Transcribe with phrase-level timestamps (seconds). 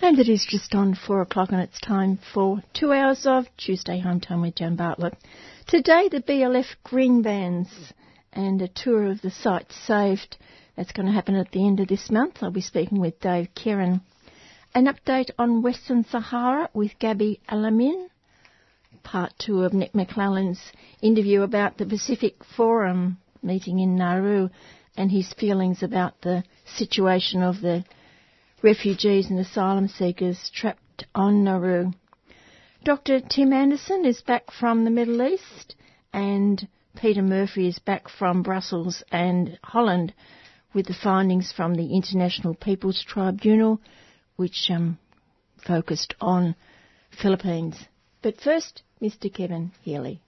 [0.00, 4.00] And it is just on four o'clock and it's time for two hours of Tuesday
[4.00, 5.18] Home Time with Jan Bartlett.
[5.66, 7.92] Today the BLF Green Bands
[8.34, 10.36] and a tour of the sites saved.
[10.76, 12.42] That's going to happen at the end of this month.
[12.42, 14.00] I'll be speaking with Dave Kerin.
[14.74, 18.08] An update on Western Sahara with Gabby Alamin.
[19.04, 20.60] Part two of Nic Maclellan's
[21.00, 24.48] interview about the Pacific Forum meeting in Nauru
[24.96, 27.84] and his feelings about the situation of the
[28.62, 31.92] refugees and asylum seekers trapped on Nauru.
[32.82, 33.20] Dr.
[33.20, 35.76] Tim Anderson is back from the Middle East
[36.12, 36.66] and
[36.96, 40.14] Peter Murphy is back from Brussels and Holland
[40.72, 43.80] with the findings from the International People's Tribunal,
[44.36, 44.98] which um,
[45.66, 46.54] focused on
[47.10, 47.76] Philippines.
[48.22, 49.32] But first, Mr.
[49.32, 50.20] Kevin Healy.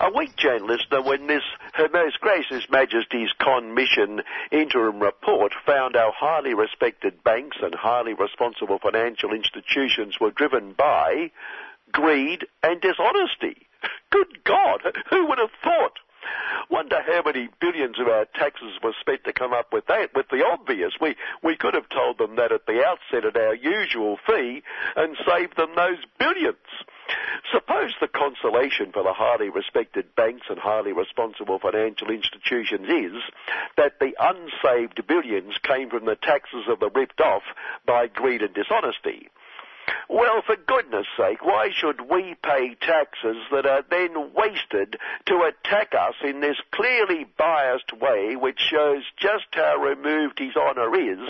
[0.00, 1.42] A week, Jane listener, when this
[1.78, 8.80] Her Most Gracious Majesty's Commission interim report found our highly respected banks and highly responsible
[8.80, 11.30] financial institutions were driven by
[11.92, 13.68] greed and dishonesty.
[14.10, 16.00] Good God, who would have thought?
[16.70, 20.28] Wonder how many billions of our taxes were spent to come up with that, with
[20.28, 20.92] the obvious.
[21.00, 24.62] We, we could have told them that at the outset at our usual fee
[24.96, 26.56] and saved them those billions.
[27.52, 33.22] Suppose the consolation for the highly respected banks and highly responsible financial institutions is
[33.78, 37.42] that the unsaved billions came from the taxes of the ripped off
[37.86, 39.28] by greed and dishonesty.
[40.08, 45.94] Well, for goodness sake, why should we pay taxes that are then wasted to attack
[45.94, 51.28] us in this clearly biased way which shows just how removed his honour is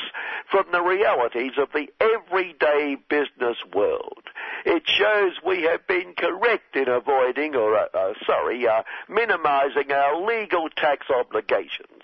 [0.50, 4.22] from the realities of the everyday business world?
[4.64, 10.16] It shows we have been correct in avoiding, or, uh, uh, sorry, uh, minimising our
[10.24, 12.02] legal tax obligations.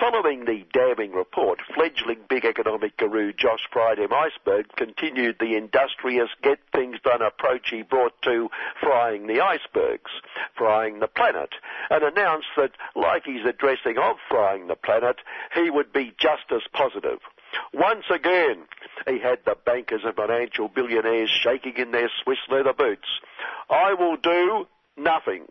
[0.00, 6.58] Following the damning report, fledgling big economic guru Josh Friedem Iceberg continued the industrious get
[6.72, 8.48] things done approach he brought to
[8.80, 10.10] frying the icebergs,
[10.56, 11.50] frying the planet,
[11.90, 15.16] and announced that, like his addressing of frying the planet,
[15.54, 17.18] he would be just as positive.
[17.74, 18.62] Once again,
[19.06, 23.20] he had the bankers and financial billionaires shaking in their Swiss leather boots.
[23.68, 24.66] I will do
[24.96, 25.44] nothing.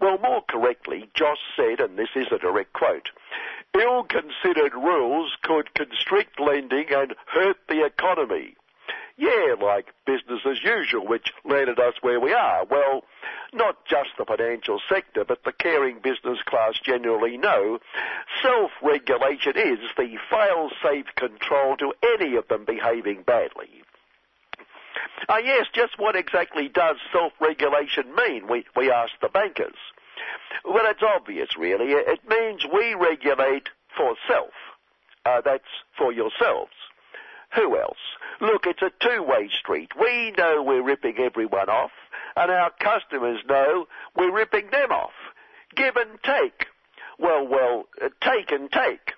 [0.00, 3.10] Well, more correctly, Josh said, and this is a direct quote,
[3.78, 8.56] ill-considered rules could constrict lending and hurt the economy.
[9.16, 12.64] Yeah, like business as usual, which landed us where we are.
[12.64, 13.02] Well,
[13.52, 17.80] not just the financial sector, but the caring business class generally know
[18.42, 23.82] self-regulation is the fail-safe control to any of them behaving badly.
[25.28, 28.48] Uh, yes, just what exactly does self-regulation mean?
[28.48, 29.76] We, we asked the bankers.
[30.64, 31.92] Well, it's obvious, really.
[31.92, 34.52] It means we regulate for self.
[35.24, 35.64] Uh, that's
[35.96, 36.72] for yourselves.
[37.54, 37.98] Who else?
[38.40, 39.90] Look, it's a two-way street.
[40.00, 41.90] We know we're ripping everyone off,
[42.36, 43.86] and our customers know
[44.16, 45.12] we're ripping them off.
[45.74, 46.66] Give and take.
[47.18, 49.12] Well, well, uh, take and take.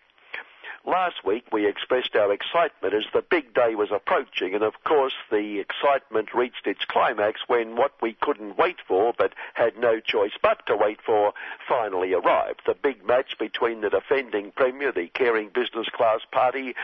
[0.84, 5.12] Last week we expressed our excitement as the big day was approaching and of course
[5.31, 10.32] the excitement reached its climax when what we couldn't wait for but had no choice
[10.42, 11.34] but to wait for
[11.69, 12.62] finally arrived.
[12.66, 16.75] The big match between the defending Premier, the Caring Business Class Party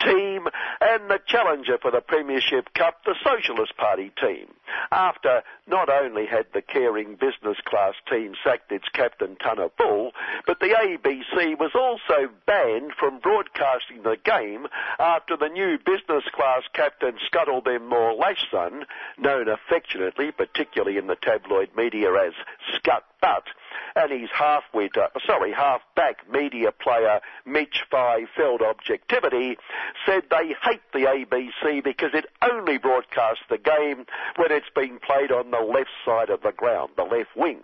[0.00, 0.46] team
[0.80, 4.46] and the challenger for the Premiership Cup, the Socialist Party team.
[4.92, 10.12] After not only had the Caring Business Class team sacked its captain Tanner Bull,
[10.46, 14.66] but the ABC was also banned from broadcasting broadcasting the game
[14.98, 18.84] after the new business class captain Scuttle them more Lashson,
[19.18, 22.32] known affectionately, particularly in the tabloid media as
[22.76, 23.44] Scut Butt,
[23.96, 29.56] and his half-wit, uh, sorry, half-back media player Mitch Fifield Objectivity
[30.06, 34.06] said they hate the ABC because it only broadcasts the game
[34.36, 37.60] when it's being played on the left side of the ground, the left wing,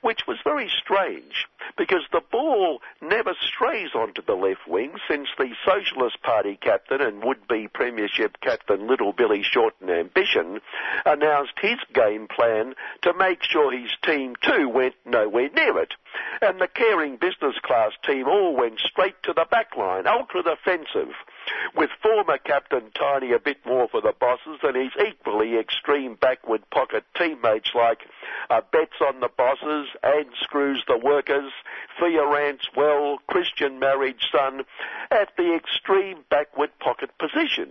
[0.00, 1.46] which was very strange
[1.76, 7.22] because the ball never strays onto the left wing since the Socialist Party captain and
[7.22, 10.60] would-be Premiership captain Little Billy Shorten Ambition
[11.04, 15.94] announced his game plan to make sure his team too went nowhere near it.
[16.40, 21.14] And the caring business class team all went straight to the back line, ultra defensive.
[21.76, 26.68] With former captain Tiny a bit more for the bosses and his equally extreme backward
[26.70, 28.00] pocket teammates like
[28.50, 31.52] uh, Bets on the bosses, and Screws the workers,
[31.98, 34.62] Thea Rants well, Christian married son,
[35.10, 37.70] at the extreme backward pocket position.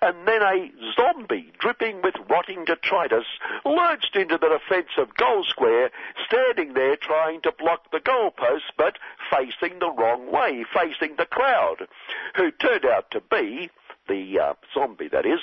[0.00, 3.26] And then a zombie dripping with rotting detritus
[3.64, 5.90] lurched into the defensive goal square,
[6.26, 8.98] standing there trying to block the goalpost, but
[9.30, 11.88] facing the wrong way, facing the crowd,
[12.36, 13.70] who turned out to be
[14.08, 15.38] the uh, zombie, that is,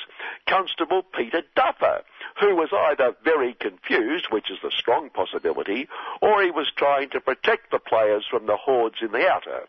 [0.48, 2.02] Constable Peter Duffer,
[2.40, 5.88] who was either very confused, which is the strong possibility,
[6.22, 9.68] or he was trying to protect the players from the hordes in the outer.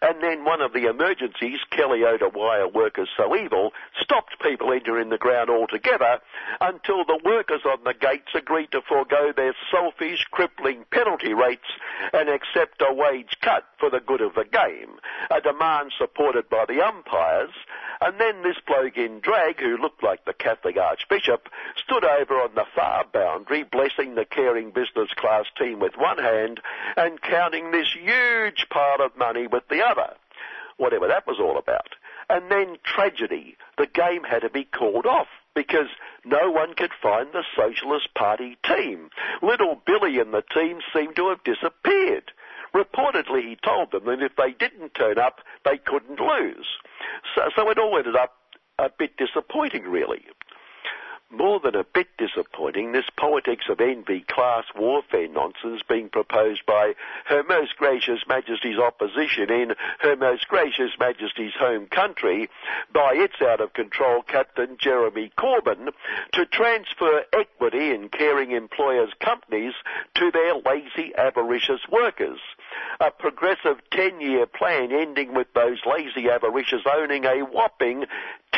[0.00, 5.18] And then one of the emergencies, Kelly-Oda wire workers so evil, stopped people entering the
[5.18, 6.20] ground altogether
[6.60, 11.68] until the workers on the gates agreed to forego their selfish, crippling penalty rates
[12.12, 14.98] and accept a wage cut for the good of the game,
[15.30, 17.52] a demand supported by the umpires,
[18.00, 22.54] and then this bloke in drag, who looked like the Catholic Archbishop, stood over on
[22.56, 26.60] the far boundary, blessing the caring business class team with one hand
[26.96, 30.14] and counting this huge pile of money with the other.
[30.76, 31.94] Whatever that was all about.
[32.30, 33.56] And then tragedy.
[33.78, 35.88] The game had to be called off because
[36.24, 39.10] no one could find the Socialist Party team.
[39.42, 42.32] Little Billy and the team seemed to have disappeared.
[42.74, 46.66] Reportedly, he told them that if they didn't turn up, they couldn't lose.
[47.34, 48.32] So, so it all ended up
[48.78, 50.22] a bit disappointing, really.
[51.32, 56.92] More than a bit disappointing, this politics of envy, class warfare nonsense being proposed by
[57.24, 62.50] Her Most Gracious Majesty's opposition in Her Most Gracious Majesty's home country
[62.92, 65.94] by its out of control Captain Jeremy Corbyn
[66.32, 69.72] to transfer equity in caring employers' companies
[70.16, 72.40] to their lazy, avaricious workers.
[73.00, 78.04] A progressive 10 year plan ending with those lazy avaricious owning a whopping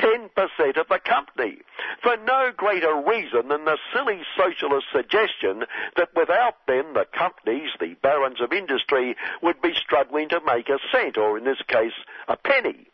[0.04, 1.58] 10% of the company.
[2.02, 5.64] For no greater reason than the silly socialist suggestion
[5.96, 10.78] that without them the companies, the barons of industry, would be struggling to make a
[10.92, 11.94] cent, or in this case,
[12.28, 12.88] a penny.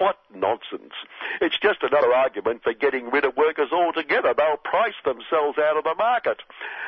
[0.00, 0.92] What nonsense.
[1.40, 4.34] It's just another argument for getting rid of workers altogether.
[4.36, 6.42] They'll price themselves out of the market.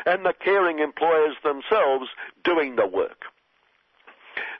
[0.04, 2.08] And the caring employers themselves
[2.44, 3.24] doing the work.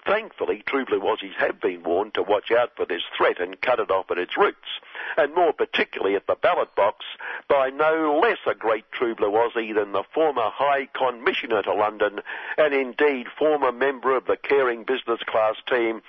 [0.06, 3.78] Thankfully, True Blue Aussies have been warned to watch out for this threat and cut
[3.78, 4.80] it off at its roots,
[5.16, 7.04] and more particularly at the ballot box
[7.48, 12.20] by no less a great True Blue Aussie than the former High Commissioner to London
[12.56, 16.02] and indeed former member of the caring business class team,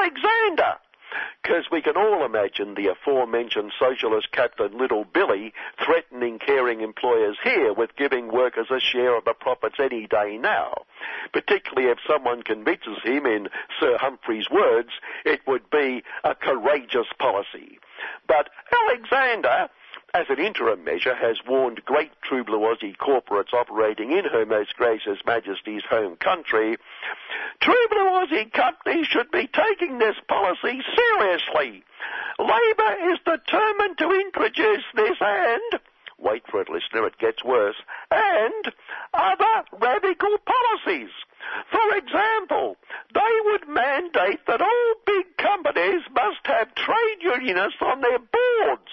[0.00, 0.76] Alexander
[1.42, 5.52] because we can all imagine the aforementioned socialist captain Little Billy
[5.84, 10.84] threatening caring employers here with giving workers a share of the profits any day now.
[11.32, 13.48] Particularly if someone convinces him, in
[13.80, 14.90] Sir Humphrey's words,
[15.24, 17.78] it would be a courageous policy.
[18.26, 18.50] But
[18.88, 19.68] Alexander
[20.14, 25.82] as an interim measure, has warned great Aussie corporates operating in Her Most Gracious Majesty's
[25.88, 26.76] home country,
[27.62, 31.84] Aussie companies should be taking this policy seriously.
[32.38, 35.80] Labor is determined to introduce this and
[36.18, 37.76] wait for it, listener, it gets worse,
[38.10, 38.72] and
[39.12, 41.10] other radical policies.
[41.70, 42.76] For example,
[43.14, 48.90] they would mandate that all big companies must have trade unionists on their boards.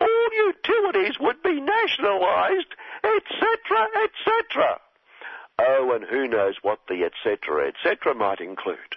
[0.00, 4.80] All utilities would be nationalised, etc., etc.
[5.58, 8.14] Oh, and who knows what the etc., etc.
[8.14, 8.96] might include.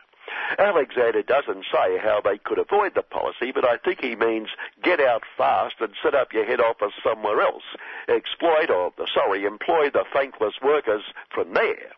[0.60, 4.50] Alexander doesn't say how they could avoid the policy, but I think he means
[4.84, 7.63] get out fast and set up your head office somewhere else.
[8.08, 11.91] Exploit or, sorry, employ the thankless workers from there.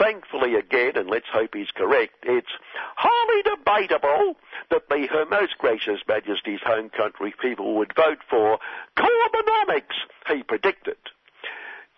[0.00, 2.48] Thankfully again, and let's hope he's correct, it's
[2.96, 4.34] highly debatable
[4.70, 8.58] that the Her Most Gracious Majesty's home country people would vote for
[8.96, 9.96] Corbynomics,
[10.28, 10.96] he predicted.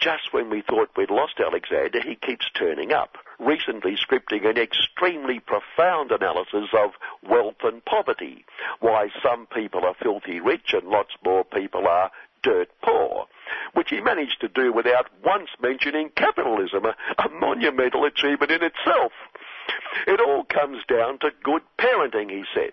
[0.00, 5.38] Just when we thought we'd lost Alexander, he keeps turning up, recently scripting an extremely
[5.38, 6.90] profound analysis of
[7.22, 8.44] wealth and poverty,
[8.80, 12.10] why some people are filthy rich and lots more people are
[12.42, 13.26] dirt poor,
[13.74, 19.12] which he managed to do without once mentioning capitalism, a, a monumental achievement in itself.
[20.06, 22.72] It all comes down to good parenting, he said.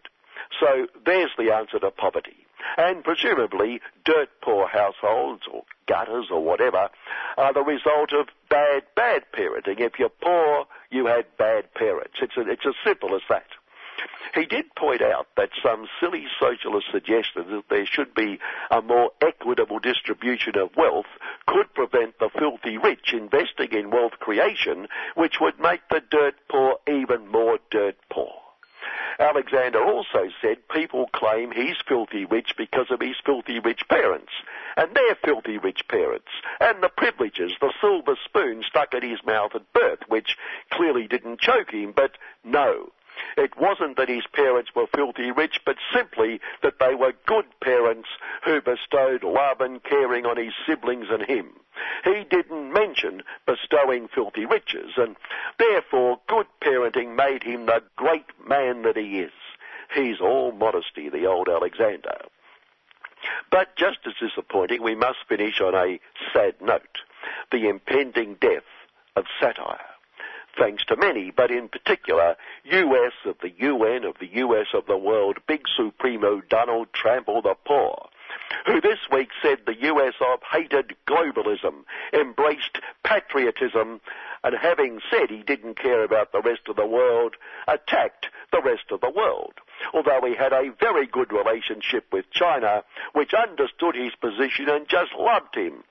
[0.59, 2.45] So there's the answer to poverty.
[2.77, 6.89] And presumably dirt poor households or gutters or whatever
[7.37, 9.79] are the result of bad, bad parenting.
[9.79, 12.15] If you're poor, you had bad parents.
[12.21, 13.47] It's, a, it's as simple as that.
[14.33, 18.39] He did point out that some silly socialists suggested that there should be
[18.69, 21.07] a more equitable distribution of wealth
[21.47, 26.77] could prevent the filthy rich investing in wealth creation, which would make the dirt poor
[26.87, 28.33] even more dirt poor.
[29.19, 34.31] Alexander also said people claim he's filthy rich because of his filthy rich parents,
[34.77, 36.29] and their filthy rich parents,
[36.61, 40.37] and the privileges, the silver spoon stuck in his mouth at birth, which
[40.71, 42.91] clearly didn't choke him, but no.
[43.37, 48.09] It wasn't that his parents were filthy rich, but simply that they were good parents
[48.43, 51.53] who bestowed love and caring on his siblings and him.
[52.03, 55.15] He didn't mention bestowing filthy riches, and
[55.57, 59.31] therefore good parenting made him the great man that he is.
[59.93, 62.17] He's all modesty, the old Alexander.
[63.51, 65.99] But just as disappointing, we must finish on a
[66.33, 66.99] sad note.
[67.51, 68.63] The impending death
[69.15, 69.79] of satire
[70.59, 72.35] thanks to many, but in particular,
[72.65, 77.41] US of the UN, of the US of the world, Big Supremo Donald Trump Trample
[77.41, 78.07] the Poor,
[78.67, 83.99] who this week said the US of hated globalism, embraced patriotism,
[84.43, 87.35] and having said he didn't care about the rest of the world,
[87.67, 89.53] attacked the rest of the world.
[89.91, 95.13] Although he had a very good relationship with China, which understood his position and just
[95.17, 95.83] loved him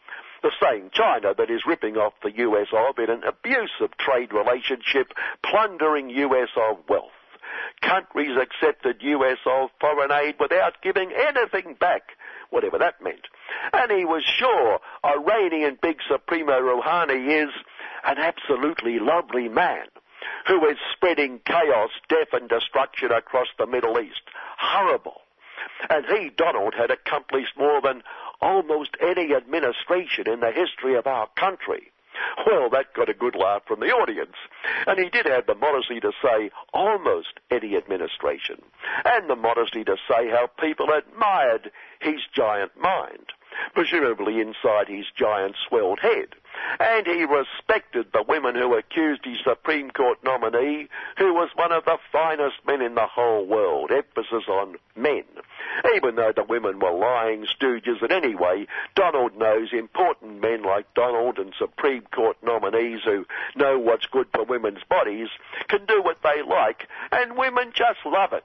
[0.43, 5.13] the same China that is ripping off the US of in an abusive trade relationship,
[5.43, 7.11] plundering US of wealth.
[7.83, 12.03] Countries accepted US of foreign aid without giving anything back,
[12.51, 13.27] whatever that meant.
[13.73, 17.51] And he was sure Iranian Big Supremo Rouhani is
[18.05, 19.87] an absolutely lovely man
[20.47, 24.23] who is spreading chaos, death and destruction across the Middle East.
[24.59, 25.21] Horrible.
[25.91, 28.03] And he, Donald, had accomplished more than
[28.41, 31.91] almost any administration in the history of our country.
[32.47, 34.35] Well, that got a good laugh from the audience.
[34.87, 38.61] And he did have the modesty to say almost any administration.
[39.05, 43.33] And the modesty to say how people admired his giant mind
[43.75, 46.29] presumably inside his giant swelled head.
[46.81, 51.85] And he respected the women who accused his Supreme Court nominee, who was one of
[51.85, 55.25] the finest men in the whole world, emphasis on men.
[55.95, 61.39] Even though the women were lying stooges, and anyway, Donald knows important men like Donald
[61.39, 63.25] and Supreme Court nominees who
[63.55, 65.29] know what's good for women's bodies
[65.69, 68.45] can do what they like, and women just love it.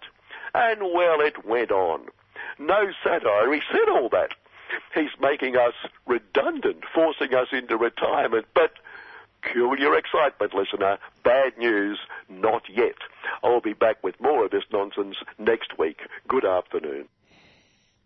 [0.54, 2.08] And well, it went on.
[2.60, 4.36] No satire, he said all that
[4.94, 5.74] he's making us
[6.06, 8.48] redundant, forcing us into retirement.
[8.54, 8.72] But
[9.54, 10.98] cool your excitement, listener.
[11.24, 12.00] Bad news,
[12.30, 12.96] not yet.
[13.44, 16.02] I'll be back with more of this nonsense next week.
[16.28, 17.08] Good afternoon.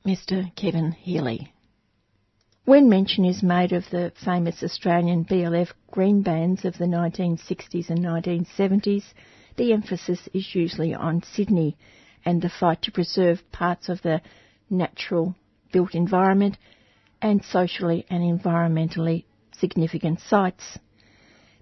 [0.05, 0.55] Mr.
[0.55, 1.53] Kevin Healy.
[2.65, 8.00] When mention is made of the famous Australian BLF green bands of the 1960s and
[8.00, 9.03] 1970s,
[9.55, 11.77] the emphasis is usually on Sydney
[12.25, 14.21] and the fight to preserve parts of the
[14.69, 15.36] natural
[15.77, 16.57] built environment
[17.22, 19.25] and socially and environmentally
[19.60, 20.79] significant sites.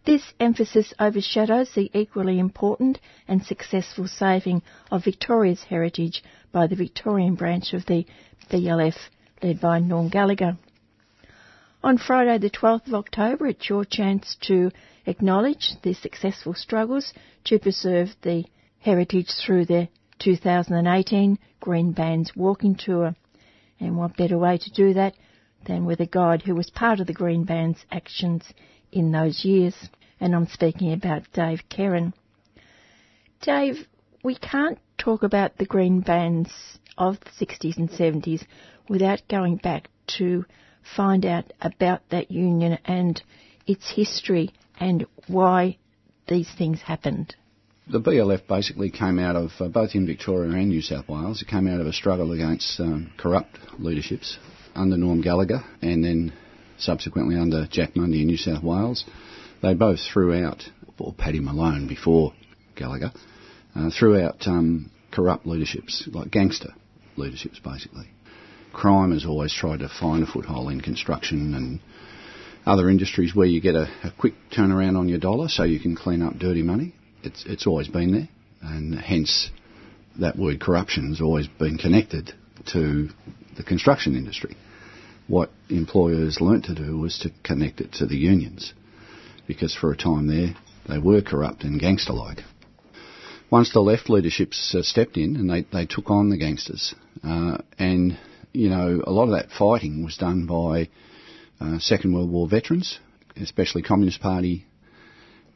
[0.05, 7.35] This emphasis overshadows the equally important and successful saving of Victoria's heritage by the Victorian
[7.35, 8.05] branch of the
[8.49, 8.95] BLF
[9.43, 10.57] led by Norm Gallagher.
[11.83, 14.71] On Friday the 12th of October, it's your chance to
[15.05, 18.45] acknowledge the successful struggles to preserve the
[18.79, 23.13] heritage through the 2018 Green Bands Walking Tour.
[23.79, 25.15] And what better way to do that
[25.65, 28.43] than with a guide who was part of the Green Band's actions
[28.91, 29.75] in those years?
[30.19, 32.13] And I'm speaking about Dave Kerin.
[33.41, 33.87] Dave,
[34.23, 36.51] we can't talk about the Green Bands
[36.97, 38.45] of the 60s and 70s
[38.87, 40.45] without going back to
[40.95, 43.21] find out about that union and
[43.67, 45.77] its history and why
[46.27, 47.35] these things happened
[47.87, 51.47] the BLF basically came out of, uh, both in Victoria and New South Wales, it
[51.47, 54.37] came out of a struggle against um, corrupt leaderships
[54.73, 56.33] under Norm Gallagher and then
[56.77, 59.05] subsequently under Jack Mundey in New South Wales.
[59.61, 60.63] They both threw out,
[60.99, 62.33] or Paddy Malone before
[62.75, 63.11] Gallagher,
[63.75, 66.73] uh, threw out um, corrupt leaderships, like gangster
[67.17, 68.09] leaderships basically.
[68.73, 71.79] Crime has always tried to find a foothold in construction and
[72.65, 75.95] other industries where you get a, a quick turnaround on your dollar so you can
[75.95, 76.93] clean up dirty money
[77.25, 78.29] it's, it's always been there,
[78.61, 79.49] and hence
[80.19, 82.33] that word corruption has always been connected
[82.71, 83.09] to
[83.57, 84.55] the construction industry.
[85.27, 88.73] What employers learnt to do was to connect it to the unions,
[89.47, 90.55] because for a time there
[90.87, 92.39] they were corrupt and gangster-like.
[93.49, 97.57] Once the left leaderships uh, stepped in and they, they took on the gangsters, uh,
[97.77, 98.17] and
[98.53, 100.89] you know a lot of that fighting was done by
[101.59, 102.99] uh, Second World War veterans,
[103.39, 104.65] especially Communist Party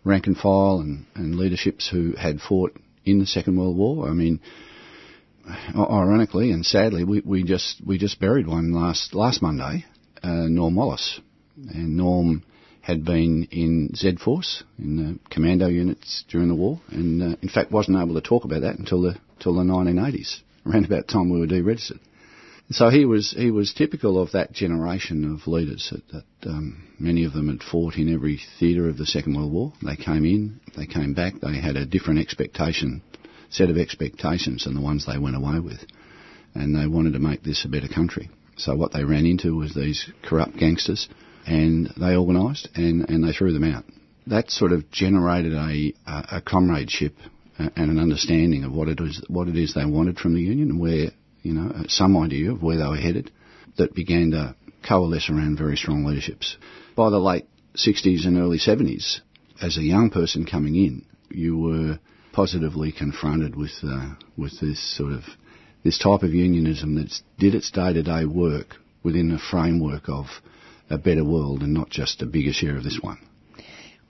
[0.03, 4.08] rank and file and, and leaderships who had fought in the Second World War.
[4.08, 4.39] I mean,
[5.75, 9.86] ironically and sadly, we, we just we just buried one last last Monday,
[10.24, 11.20] uh, Norm Wallace,
[11.56, 12.44] and Norm
[12.82, 17.50] had been in Z Force in the commando units during the war, and uh, in
[17.50, 21.13] fact wasn't able to talk about that until the till the 1980s, around about the
[21.13, 22.00] time we were deregistered.
[22.72, 25.92] So he was he was typical of that generation of leaders.
[25.92, 29.52] That, that um, many of them had fought in every theatre of the Second World
[29.52, 29.74] War.
[29.84, 31.34] They came in, they came back.
[31.42, 33.02] They had a different expectation,
[33.50, 35.80] set of expectations than the ones they went away with,
[36.54, 38.30] and they wanted to make this a better country.
[38.56, 41.10] So what they ran into was these corrupt gangsters,
[41.48, 43.86] and they organised and, and they threw them out.
[44.28, 47.16] That sort of generated a, a comradeship
[47.58, 50.70] and an understanding of what it is what it is they wanted from the union
[50.70, 51.10] and where
[51.41, 53.31] you know, some idea of where they were headed
[53.77, 54.55] that began to
[54.88, 56.58] coalesce around very strong leaderships.
[56.96, 59.19] By the late 60s and early 70s,
[59.62, 62.00] as a young person coming in, you were
[62.31, 65.24] positively confronted with uh, with this sort of
[65.84, 70.25] this type of unionism that did its day-to-day work within the framework of
[70.89, 73.19] a better world and not just a bigger share of this one.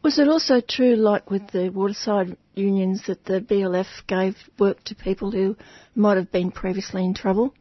[0.01, 4.95] Was it also true, like with the waterside unions, that the BLF gave work to
[4.95, 5.57] people who
[5.93, 7.53] might have been previously in trouble?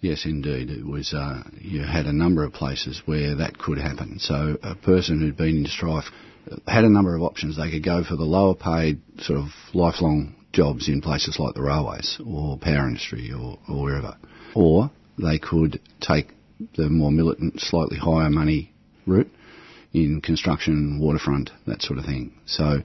[0.00, 0.70] Yes, indeed.
[0.70, 1.14] It was.
[1.14, 4.18] Uh, you had a number of places where that could happen.
[4.18, 6.06] So a person who'd been in strife
[6.66, 7.56] had a number of options.
[7.56, 11.62] They could go for the lower paid, sort of lifelong jobs in places like the
[11.62, 14.16] railways or power industry or, or wherever,
[14.54, 16.32] or they could take
[16.76, 18.72] the more militant, slightly higher money
[19.06, 19.30] route
[19.92, 22.32] in construction, waterfront, that sort of thing.
[22.46, 22.82] So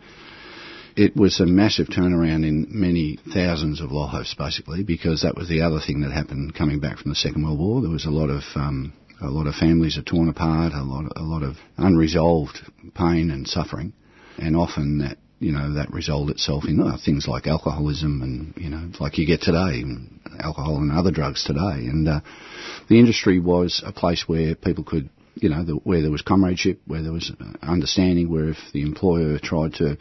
[0.95, 5.61] it was a massive turnaround in many thousands of lohofs, basically, because that was the
[5.61, 7.81] other thing that happened coming back from the Second World War.
[7.81, 11.11] There was a lot of um, a lot of families are torn apart, a lot,
[11.15, 12.59] a lot of unresolved
[12.95, 13.93] pain and suffering,
[14.37, 18.69] and often that you know that resolved itself in uh, things like alcoholism and you
[18.69, 19.83] know like you get today,
[20.39, 22.21] alcohol and other drugs today, and uh,
[22.89, 26.81] the industry was a place where people could you know, the, where there was comradeship,
[26.85, 29.97] where there was understanding, where if the employer tried to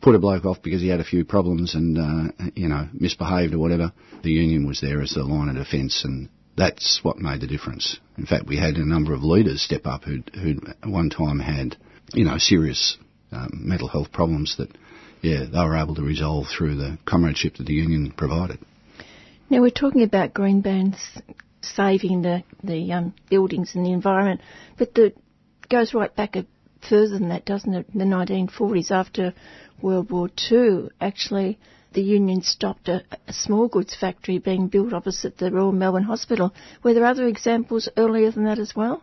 [0.00, 3.54] put a bloke off because he had a few problems and, uh, you know, misbehaved
[3.54, 7.40] or whatever, the union was there as the line of defence and that's what made
[7.40, 7.98] the difference.
[8.16, 11.76] In fact, we had a number of leaders step up who'd, who'd one time had,
[12.12, 12.96] you know, serious
[13.32, 14.70] um, mental health problems that,
[15.22, 18.58] yeah, they were able to resolve through the comradeship that the union provided.
[19.50, 20.98] Now we're talking about green bands
[21.60, 24.40] saving the the um, buildings and the environment,
[24.76, 25.12] but the
[25.68, 26.46] goes right back a,
[26.88, 27.86] further than that, doesn't it?
[27.92, 29.34] The 1940s, after
[29.82, 31.58] World War II, actually,
[31.92, 36.54] the union stopped a, a, small goods factory being built opposite the Royal Melbourne Hospital.
[36.82, 39.02] Were there other examples earlier than that as well?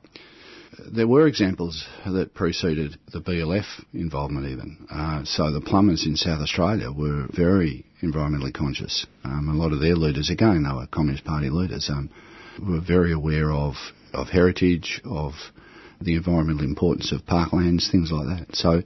[0.91, 4.87] There were examples that preceded the BLF involvement, even.
[4.91, 9.05] Uh, so the plumbers in South Australia were very environmentally conscious.
[9.23, 11.89] Um, a lot of their leaders, again, they were Communist Party leaders.
[11.89, 12.09] Um,
[12.59, 13.75] were very aware of,
[14.13, 15.33] of heritage, of
[16.01, 18.55] the environmental importance of parklands, things like that.
[18.55, 18.81] So,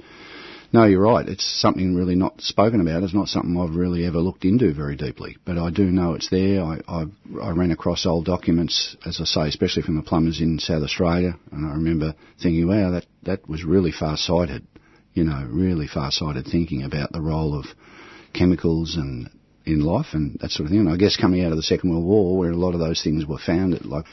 [0.71, 1.27] no, you're right.
[1.27, 3.01] It's something really not spoken about.
[3.01, 5.37] It's not something I've really ever looked into very deeply.
[5.43, 6.63] But I do know it's there.
[6.63, 7.05] I, I,
[7.41, 11.35] I ran across old documents, as I say, especially from the plumbers in South Australia,
[11.51, 14.67] and I remember thinking, wow, that, that was really far-sighted.
[15.15, 17.65] You know, really far-sighted thinking about the role of
[18.33, 19.29] chemicals and
[19.69, 20.81] in life and that sort of thing.
[20.81, 23.03] And I guess coming out of the Second World War, where a lot of those
[23.03, 24.05] things were found, like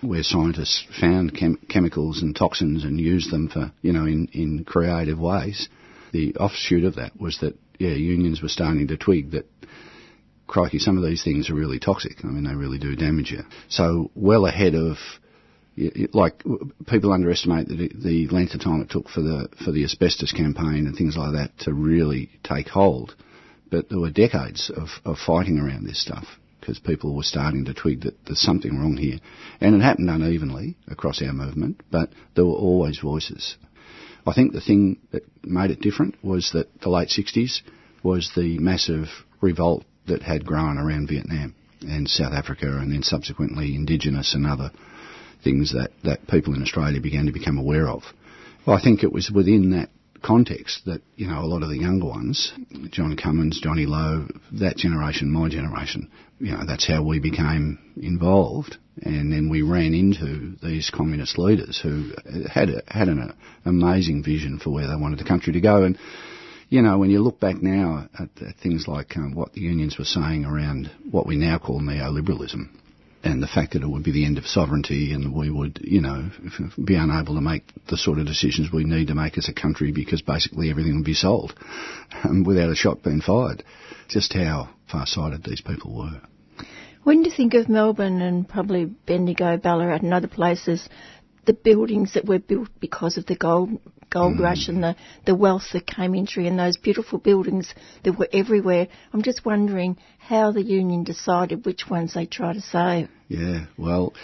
[0.00, 4.64] where scientists found chem- chemicals and toxins and used them for, you know, in, in
[4.64, 5.68] creative ways,
[6.12, 9.46] the offshoot of that was that, yeah, unions were starting to twig that,
[10.46, 12.24] crikey, some of these things are really toxic.
[12.24, 13.42] I mean, they really do damage you.
[13.68, 14.96] So well ahead of
[16.12, 16.42] like
[16.86, 20.86] people underestimate the, the length of time it took for the for the asbestos campaign
[20.86, 23.14] and things like that to really take hold
[23.70, 26.26] but there were decades of, of fighting around this stuff
[26.60, 29.18] because people were starting to twig that there's something wrong here.
[29.60, 33.56] And it happened unevenly across our movement, but there were always voices.
[34.26, 37.60] I think the thing that made it different was that the late 60s
[38.02, 39.06] was the massive
[39.40, 44.72] revolt that had grown around Vietnam and South Africa and then subsequently Indigenous and other
[45.44, 48.02] things that, that people in Australia began to become aware of.
[48.66, 49.90] I think it was within that
[50.22, 52.52] context that, you know, a lot of the younger ones,
[52.90, 58.76] John Cummins, Johnny Lowe, that generation, my generation, you know, that's how we became involved.
[59.02, 62.12] And then we ran into these communist leaders who
[62.50, 65.82] had a, had an amazing vision for where they wanted the country to go.
[65.82, 65.98] And,
[66.68, 69.98] you know, when you look back now at, at things like um, what the unions
[69.98, 72.68] were saying around what we now call neoliberalism,
[73.22, 76.00] and the fact that it would be the end of sovereignty and we would, you
[76.00, 76.30] know,
[76.82, 79.92] be unable to make the sort of decisions we need to make as a country
[79.92, 81.54] because basically everything would be sold
[82.24, 83.64] um, without a shot being fired.
[84.08, 86.20] Just how far-sighted these people were.
[87.02, 90.88] When you think of Melbourne and probably Bendigo, Ballarat and other places,
[91.46, 93.80] the buildings that were built because of the gold
[94.10, 94.40] gold mm.
[94.40, 98.28] rush and the, the wealth that came into it and those beautiful buildings that were
[98.32, 98.88] everywhere.
[99.12, 103.08] I'm just wondering how the union decided which ones they try to save.
[103.28, 104.14] Yeah, well,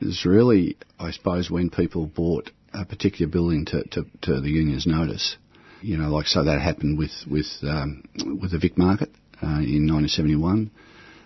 [0.00, 4.86] it's really, I suppose, when people bought a particular building to, to, to the union's
[4.86, 5.36] notice.
[5.82, 8.04] You know, like so that happened with with um,
[8.40, 9.08] with the Vic Market
[9.42, 10.70] uh, in 1971.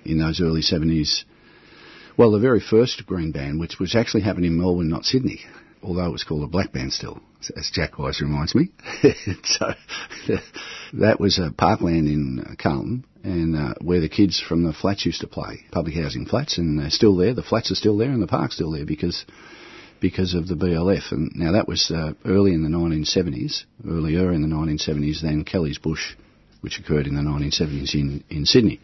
[0.04, 1.24] In those early 70s,
[2.16, 5.40] well, the very first green band, which was actually happening in Melbourne, not Sydney,
[5.82, 7.20] although it was called a black band still,
[7.56, 8.70] as Jack Wise reminds me.
[9.44, 9.74] so
[10.94, 15.20] that was a parkland in Carlton, and uh, where the kids from the flats used
[15.20, 17.34] to play, public housing flats, and they're still there.
[17.34, 19.24] The flats are still there, and the park's still there because
[20.00, 21.12] because of the BLF.
[21.12, 25.78] And now that was uh, early in the 1970s, earlier in the 1970s than Kelly's
[25.78, 26.14] Bush,
[26.60, 28.80] which occurred in the 1970s in, in Sydney.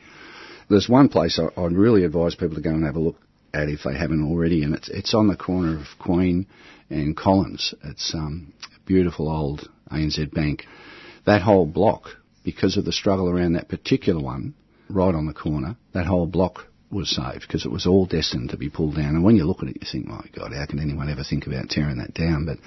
[0.70, 3.16] There's one place I, would really advise people to go and have a look
[3.52, 6.46] at if they haven't already, and it's it's on the corner of Queen
[6.88, 7.74] and Collins.
[7.82, 10.66] It's um, a beautiful old ANZ Bank.
[11.26, 12.10] That whole block,
[12.44, 14.54] because of the struggle around that particular one,
[14.88, 18.56] right on the corner, that whole block was saved because it was all destined to
[18.56, 19.14] be pulled down.
[19.14, 21.46] And when you look at it, you think, my God, how can anyone ever think
[21.46, 22.46] about tearing that down?
[22.46, 22.58] But,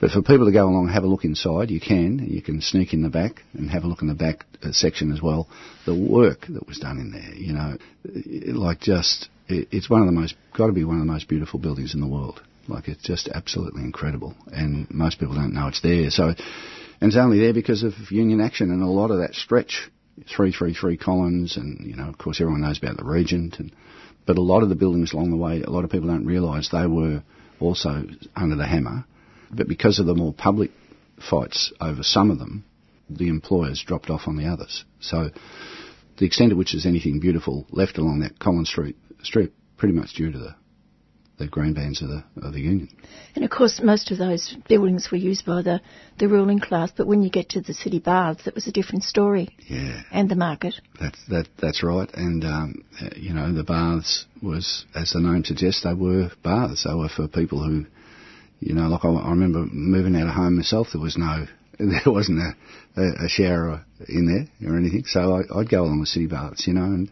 [0.00, 2.20] but for people to go along and have a look inside, you can.
[2.28, 5.12] You can sneak in the back and have a look in the back uh, section
[5.12, 5.48] as well.
[5.86, 7.78] The work that was done in there, you know,
[8.58, 11.58] like just, it's one of the most, got to be one of the most beautiful
[11.58, 12.40] buildings in the world.
[12.68, 14.34] Like it's just absolutely incredible.
[14.52, 16.10] And most people don't know it's there.
[16.10, 19.90] So, and it's only there because of union action and a lot of that stretch
[20.26, 23.72] 333 Collins, and you know, of course, everyone knows about the Regent, and
[24.26, 26.68] but a lot of the buildings along the way, a lot of people don't realise
[26.68, 27.22] they were
[27.60, 28.04] also
[28.36, 29.04] under the hammer,
[29.50, 30.70] but because of the more public
[31.30, 32.64] fights over some of them,
[33.08, 34.84] the employers dropped off on the others.
[35.00, 35.30] So
[36.18, 40.14] the extent to which there's anything beautiful left along that Collins Street street, pretty much
[40.14, 40.54] due to the
[41.38, 42.88] the green bands of the of the union.
[43.34, 45.80] And of course, most of those buildings were used by the,
[46.18, 46.90] the ruling class.
[46.96, 49.56] But when you get to the city baths, that was a different story.
[49.68, 50.02] Yeah.
[50.10, 50.74] And the market.
[51.00, 52.10] That's that that's right.
[52.14, 52.84] And um,
[53.16, 56.84] you know, the baths was, as the name suggests, they were baths.
[56.84, 57.86] They were for people who,
[58.60, 60.88] you know, like I, I remember moving out of home myself.
[60.92, 61.46] There was no
[61.78, 62.40] there wasn't
[62.96, 65.04] a, a, shower in there or anything.
[65.06, 67.08] So I, would go along the city baths, you know, and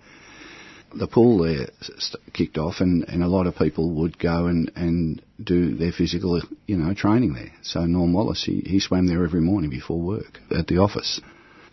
[0.94, 1.68] the pool there
[2.32, 6.40] kicked off, and, and a lot of people would go and, and do their physical,
[6.66, 7.52] you know, training there.
[7.62, 11.20] So Norm Wallace, he, he swam there every morning before work at the office.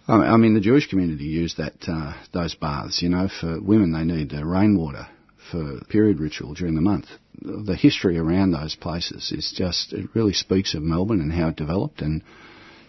[0.05, 3.01] I mean, the Jewish community used that uh, those baths.
[3.01, 5.07] You know, for women, they need uh, rainwater
[5.49, 7.05] for period ritual during the month.
[7.41, 11.55] The history around those places is just it really speaks of Melbourne and how it
[11.55, 12.01] developed.
[12.01, 12.21] And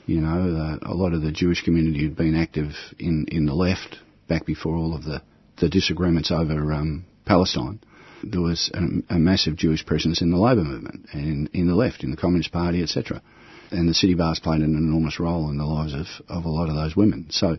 [0.06, 3.54] you know, uh, a lot of the Jewish community had been active in in the
[3.54, 5.22] left back before all of the
[5.58, 7.80] the disagreements over um, Palestine,
[8.22, 12.04] there was a, a, massive Jewish presence in the labour movement and in the left,
[12.04, 13.22] in the Communist Party, etc.
[13.70, 16.68] And the city baths played an enormous role in the lives of, of a lot
[16.68, 17.26] of those women.
[17.30, 17.58] So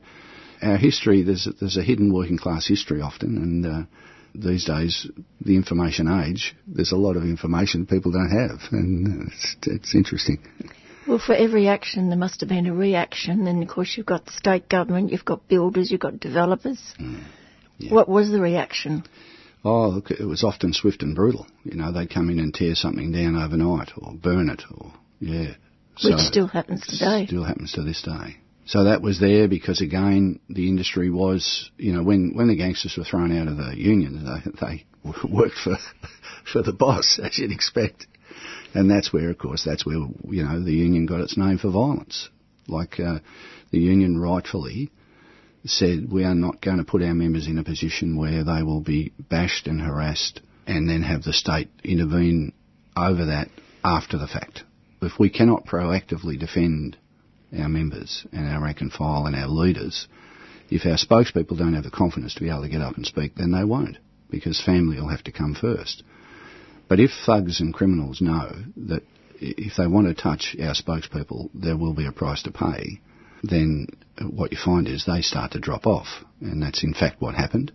[0.62, 3.86] our history, there's, there's a hidden working class history often, and uh,
[4.34, 5.08] these days,
[5.41, 10.39] the information age, there's a lot of information people don't have, and it's, it's interesting.
[11.08, 14.25] Well, for every action, there must have been a reaction, and of course, you've got
[14.25, 16.79] the state government, you've got builders, you've got developers.
[16.99, 17.23] Mm.
[17.78, 17.94] Yeah.
[17.94, 19.04] What was the reaction?
[19.64, 21.48] Oh, look, it was often swift and brutal.
[21.64, 25.56] You know, they'd come in and tear something down overnight or burn it or, yeah.
[26.04, 27.26] Which still happens today.
[27.26, 28.38] Still happens to this day.
[28.66, 32.96] So that was there because again, the industry was, you know, when, when the gangsters
[32.98, 34.86] were thrown out of the union, they, they
[35.28, 35.78] worked for,
[36.52, 38.08] for the boss, as you'd expect.
[38.74, 41.72] And that's where, of course, that's where, you know, the union got its name for
[41.72, 42.30] violence.
[42.68, 43.20] Like, uh,
[43.72, 44.92] the union rightfully
[45.65, 48.82] said we are not going to put our members in a position where they will
[48.82, 52.54] be bashed and harassed and then have the state intervene
[52.95, 53.49] over that
[53.84, 54.63] after the fact.
[55.01, 56.97] If we cannot proactively defend
[57.58, 60.08] our members and our rank and file and our leaders,
[60.69, 63.36] if our spokespeople don't have the confidence to be able to get up and speak,
[63.36, 63.97] then they won't,
[64.30, 66.04] because family will have to come first.
[66.88, 68.51] But if thugs and criminals know
[68.88, 69.04] that
[69.39, 73.01] if they want to touch our spokespeople, there will be a price to pay,
[73.49, 73.88] then
[74.21, 76.08] what you find is they start to drop off,
[76.41, 77.71] and that's in fact what happened.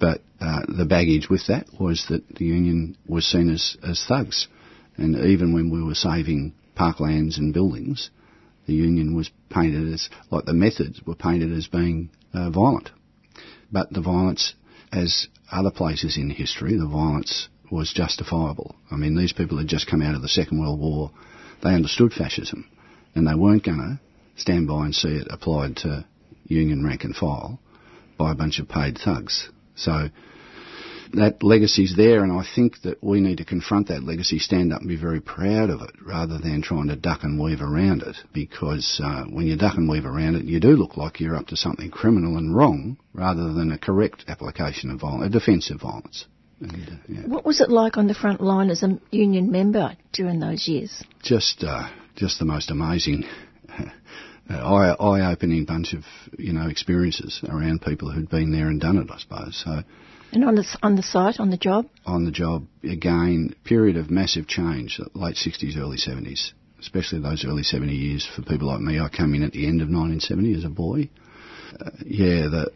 [0.00, 4.48] But uh, the baggage with that was that the union was seen as, as thugs,
[4.96, 8.10] and even when we were saving parklands and buildings,
[8.66, 12.90] the union was painted as like the methods were painted as being uh, violent.
[13.70, 14.54] But the violence,
[14.92, 18.76] as other places in history, the violence was justifiable.
[18.90, 21.10] I mean, these people had just come out of the Second World War.
[21.62, 22.68] They understood fascism,
[23.14, 24.00] and they weren't going to
[24.36, 26.04] stand by and see it applied to
[26.46, 27.58] union rank and file
[28.18, 29.48] by a bunch of paid thugs.
[29.76, 30.08] So
[31.14, 34.80] that legacy's there, and I think that we need to confront that legacy, stand up
[34.80, 38.16] and be very proud of it, rather than trying to duck and weave around it.
[38.32, 41.48] Because uh, when you duck and weave around it, you do look like you're up
[41.48, 46.26] to something criminal and wrong, rather than a correct application of violence, a defensive violence.
[46.60, 47.20] And, uh, yeah.
[47.26, 51.02] What was it like on the front line as a union member during those years?
[51.22, 53.24] Just, uh, just the most amazing.
[54.48, 56.04] eye, eye-opening bunch of
[56.38, 59.62] you know experiences around people who'd been there and done it, I suppose.
[59.64, 59.82] So
[60.32, 64.10] And on the on the site, on the job, on the job again, period of
[64.10, 68.98] massive change, late 60s, early 70s, especially those early 70 years for people like me.
[68.98, 71.08] I came in at the end of 1970 as a boy.
[71.80, 72.72] Uh, yeah, the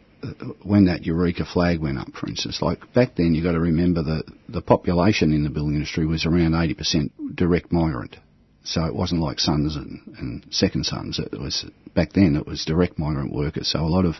[0.63, 4.03] when that Eureka flag went up, for instance, like back then, you've got to remember
[4.03, 8.17] that the population in the building industry was around 80% direct migrant.
[8.63, 11.19] So it wasn't like sons and, and second sons.
[11.19, 12.35] It was back then.
[12.35, 13.71] It was direct migrant workers.
[13.71, 14.15] So a lot of,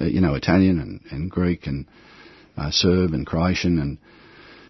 [0.00, 1.86] uh, you know, Italian and, and Greek and
[2.56, 3.98] uh, Serb and Croatian, and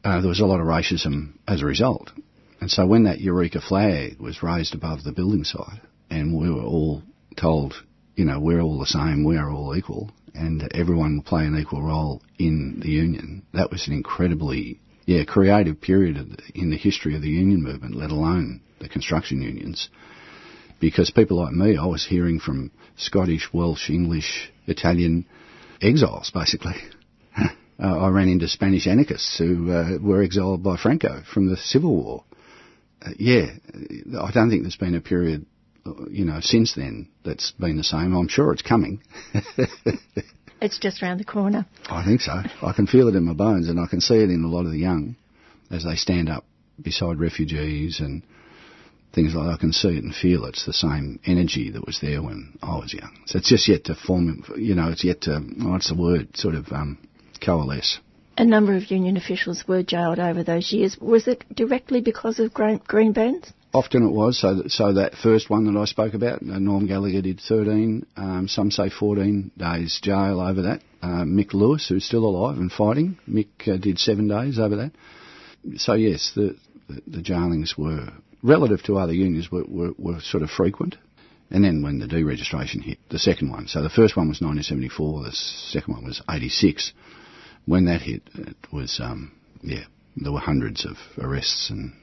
[0.03, 2.11] uh, there was a lot of racism as a result.
[2.61, 6.63] And so when that Eureka flag was raised above the building site, and we were
[6.63, 7.03] all
[7.37, 7.75] told,
[8.17, 11.83] you know, we're all the same, we're all equal, and everyone will play an equal
[11.83, 17.23] role in the union, that was an incredibly, yeah, creative period in the history of
[17.23, 19.89] the union movement, let alone the construction unions.
[20.79, 25.27] Because people like me, I was hearing from Scottish, Welsh, English, Italian
[25.81, 26.75] exiles, basically.
[27.37, 27.49] uh,
[27.83, 32.25] I ran into Spanish anarchists who uh, were exiled by Franco from the Civil War.
[33.01, 33.47] Uh, yeah,
[34.21, 35.47] I don't think there's been a period,
[36.11, 38.15] you know, since then that's been the same.
[38.15, 39.03] I'm sure it's coming.
[40.61, 41.67] it's just around the corner.
[41.87, 42.33] I think so.
[42.63, 44.67] I can feel it in my bones, and I can see it in a lot
[44.67, 45.17] of the young
[45.71, 46.45] as they stand up
[46.83, 48.23] beside refugees and
[49.15, 49.55] things like.
[49.55, 52.77] I can see it and feel it's the same energy that was there when I
[52.77, 53.17] was young.
[53.27, 56.55] So it's just yet to form, you know, it's yet to, what's the word, sort
[56.55, 56.99] of um,
[57.41, 57.99] coalesce.
[58.37, 60.99] A number of union officials were jailed over those years.
[61.01, 63.53] Was it directly because of green, green bands?
[63.73, 64.41] Often it was.
[64.41, 68.49] So, so that first one that I spoke about, uh, Norm Gallagher did 13, um,
[68.49, 70.83] some say 14 days jail over that.
[71.01, 74.93] Uh, Mick Lewis, who's still alive and fighting, Mick uh, did seven days over that.
[75.77, 76.57] So yes, the,
[76.89, 78.13] the, the jailings were
[78.45, 80.97] relative to other unions, were, were, were sort of frequent.
[81.51, 85.25] And then when the deregistration hit, the second one, so the first one was 1974,
[85.25, 86.93] the second one was 86.
[87.65, 89.85] When that hit, it was, um, yeah,
[90.17, 91.95] there were hundreds of arrests and.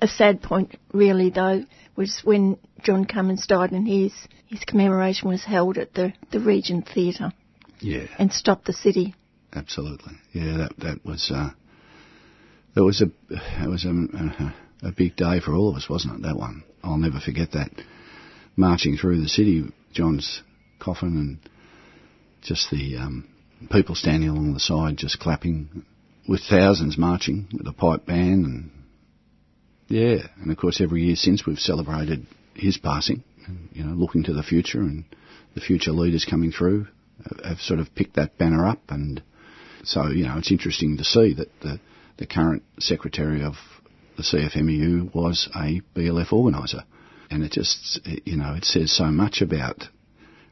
[0.00, 1.64] A sad point, really, though,
[1.96, 4.12] was when John Cummins died and his
[4.46, 7.32] his commemoration was held at the the Regent Theatre.
[7.80, 8.06] Yeah.
[8.16, 9.16] And stopped the city.
[9.52, 10.12] Absolutely.
[10.32, 11.32] Yeah, that that was.
[11.34, 11.50] Uh,
[12.76, 16.16] it was a it was a, a a big day for all of us, wasn't
[16.16, 16.22] it?
[16.22, 16.64] That one.
[16.82, 17.70] I'll never forget that.
[18.56, 20.42] Marching through the city, John's
[20.78, 21.50] coffin, and
[22.42, 23.28] just the um,
[23.70, 25.84] people standing along the side, just clapping,
[26.28, 28.70] with thousands marching with a pipe band, and
[29.88, 33.22] yeah, and of course every year since we've celebrated his passing,
[33.72, 35.04] you know, looking to the future, and
[35.54, 36.86] the future leaders coming through
[37.44, 39.22] have sort of picked that banner up, and
[39.82, 41.80] so you know it's interesting to see that the
[42.18, 43.54] the current secretary of
[44.18, 46.82] the CFMEU was a BLF organiser.
[47.30, 49.84] And it just, you know, it says so much about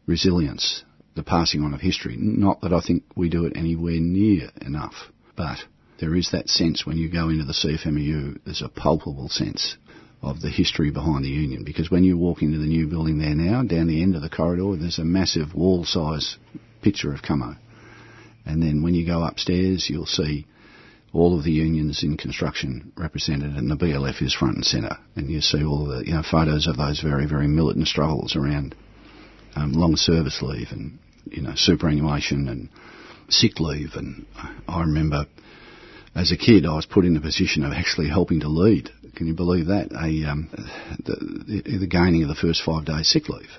[0.06, 0.84] resilience,
[1.16, 2.16] the passing on of history.
[2.16, 4.94] Not that I think we do it anywhere near enough,
[5.36, 5.58] but
[5.98, 9.76] there is that sense when you go into the CFMEU, there's a palpable sense
[10.22, 11.64] of the history behind the union.
[11.64, 14.30] Because when you walk into the new building there now, down the end of the
[14.30, 16.36] corridor, there's a massive wall-size
[16.82, 17.56] picture of Cummo.
[18.44, 20.46] And then when you go upstairs, you'll see
[21.12, 24.98] all of the unions in construction represented, and the BLF is front and centre.
[25.14, 28.74] And you see all the you know photos of those very very militant struggles around
[29.54, 32.68] um, long service leave and you know superannuation and
[33.28, 33.94] sick leave.
[33.94, 34.26] And
[34.68, 35.26] I remember
[36.14, 38.90] as a kid, I was put in the position of actually helping to lead.
[39.14, 39.92] Can you believe that?
[39.92, 40.48] A um,
[41.04, 43.50] the, the, the gaining of the first five days sick leave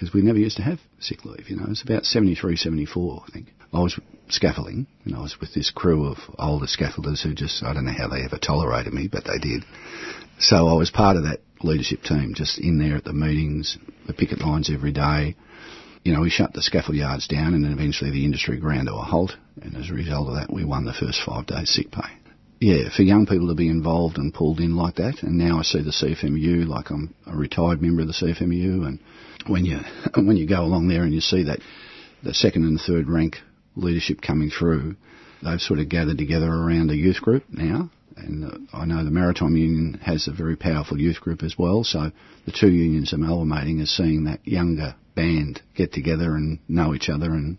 [0.00, 1.50] because we never used to have sick leave.
[1.50, 3.48] You know, it was about 73, 74, I think.
[3.72, 7.72] I was scaffolding, and I was with this crew of older scaffolders who just, I
[7.72, 9.64] don't know how they ever tolerated me, but they did.
[10.38, 14.14] So I was part of that leadership team, just in there at the meetings, the
[14.14, 15.36] picket lines every day.
[16.02, 18.94] You know, we shut the scaffold yards down and then eventually the industry ground to
[18.94, 21.90] a halt, and as a result of that, we won the first five days sick
[21.90, 22.08] pay.
[22.58, 25.62] Yeah, for young people to be involved and pulled in like that, and now I
[25.62, 28.98] see the CFMU like I'm a retired member of the CFMU, and
[29.46, 29.78] when you
[30.14, 31.60] when you go along there and you see that
[32.22, 33.36] the second and third rank
[33.76, 34.96] leadership coming through,
[35.42, 37.90] they've sort of gathered together around a youth group now.
[38.16, 41.84] And uh, I know the Maritime Union has a very powerful youth group as well.
[41.84, 42.10] So
[42.44, 47.08] the two unions are amalgamating is seeing that younger band get together and know each
[47.08, 47.30] other.
[47.32, 47.58] And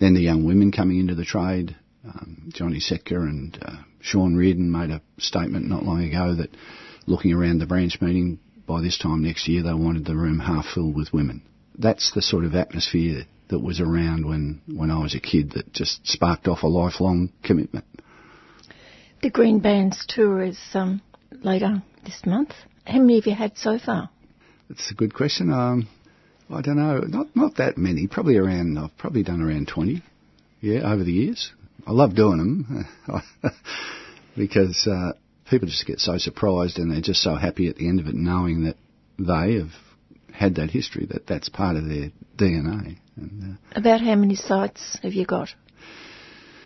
[0.00, 4.70] then the young women coming into the trade Um, Johnny Setka and uh, Sean Reardon
[4.70, 6.50] made a statement not long ago that
[7.06, 10.66] looking around the branch meeting, by this time next year they wanted the room half
[10.74, 11.42] filled with women.
[11.78, 15.72] That's the sort of atmosphere that was around when, when I was a kid that
[15.72, 17.84] just sparked off a lifelong commitment.
[19.22, 21.00] The Green Bands tour is um,
[21.42, 22.50] later this month.
[22.84, 24.10] How many have you had so far?
[24.68, 25.52] That's a good question.
[25.52, 25.88] Um,
[26.50, 28.08] I don't know, not not that many.
[28.08, 28.78] Probably around.
[28.78, 30.02] I've probably done around twenty.
[30.60, 31.52] Yeah, over the years.
[31.86, 32.88] I love doing them
[34.36, 35.12] because uh,
[35.50, 38.14] people just get so surprised and they're just so happy at the end of it,
[38.14, 38.76] knowing that
[39.18, 39.72] they have
[40.32, 42.98] had that history, that that's part of their DNA.
[43.16, 45.48] And, uh, About how many sites have you got?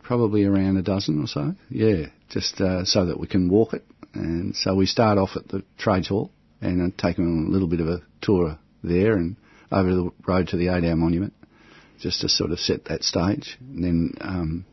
[0.03, 1.55] Probably around a dozen or so.
[1.69, 3.85] Yeah, just uh, so that we can walk it.
[4.15, 7.81] And so we start off at the Trades Hall and take them a little bit
[7.81, 9.37] of a tour there and
[9.71, 11.33] over the road to the Eight Hour Monument,
[12.01, 13.59] just to sort of set that stage.
[13.61, 14.65] And then um,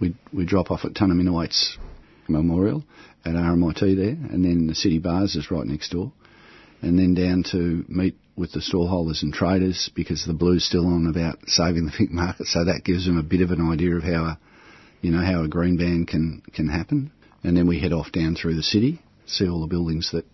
[0.00, 1.54] we we drop off at Tunnerminnerwait
[2.28, 2.84] Memorial
[3.24, 6.12] at RMIT there, and then the City Baths is right next door,
[6.80, 11.06] and then down to meet with the stallholders and traders because the blue's still on
[11.06, 14.02] about saving the pink market, so that gives them a bit of an idea of
[14.02, 14.38] how a,
[15.00, 17.10] you know, how a green ban can can happen.
[17.44, 20.24] And then we head off down through the city, see all the buildings that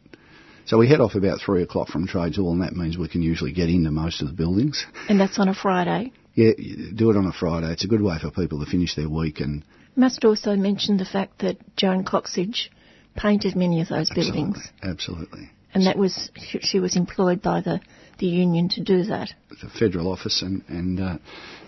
[0.68, 3.22] so we head off about three o'clock from Trades Hall, and that means we can
[3.22, 4.84] usually get into most of the buildings.
[5.08, 6.12] And that's on a Friday.
[6.34, 6.52] Yeah,
[6.94, 7.72] do it on a Friday.
[7.72, 9.40] It's a good way for people to finish their week.
[9.40, 9.64] And
[9.96, 12.68] must also mention the fact that Joan Coxsedge
[13.16, 14.68] painted many of those absolutely, buildings.
[14.82, 15.50] Absolutely.
[15.74, 17.80] And that was she was employed by the,
[18.18, 19.30] the union to do that.
[19.62, 21.18] The federal office and and uh,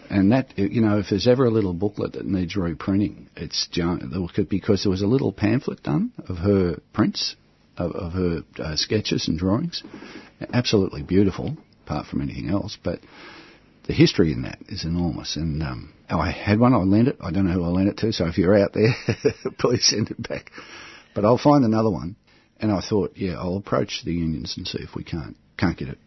[0.09, 3.69] and that you know if there's ever a little booklet that needs reprinting, it's
[4.49, 7.37] because there was a little pamphlet done of her prints
[7.77, 9.83] of, of her uh, sketches and drawings.
[10.53, 12.79] Absolutely beautiful, apart from anything else.
[12.83, 13.01] But
[13.87, 15.37] the history in that is enormous.
[15.37, 16.75] And um, I had one.
[16.75, 17.17] I lent it.
[17.21, 18.13] I don't know who I lent it to.
[18.13, 18.95] So if you're out there,
[19.59, 20.51] please send it back.
[21.15, 22.17] But I'll find another one.
[22.61, 25.88] And I thought, yeah, I'll approach the unions and see if we can't can't get
[25.88, 25.99] it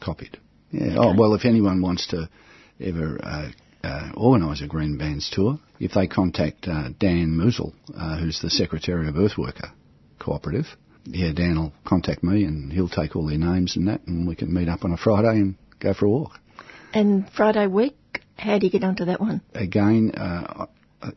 [0.00, 0.38] copied.
[0.70, 0.82] Yeah.
[0.82, 0.96] Okay.
[0.98, 2.28] Oh well, if anyone wants to
[2.80, 3.48] ever uh,
[3.84, 8.50] uh, organise a Green Bans tour, if they contact uh, Dan Musil, uh, who's the
[8.50, 9.72] Secretary of Earthworker
[10.18, 10.66] Cooperative,
[11.04, 14.34] yeah, Dan will contact me and he'll take all their names and that, and we
[14.34, 16.38] can meet up on a Friday and go for a walk.
[16.92, 17.96] And Friday week,
[18.36, 19.42] how do you get onto that one?
[19.54, 20.66] Again, uh,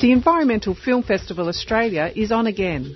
[0.00, 2.94] The Environmental Film Festival Australia is on again.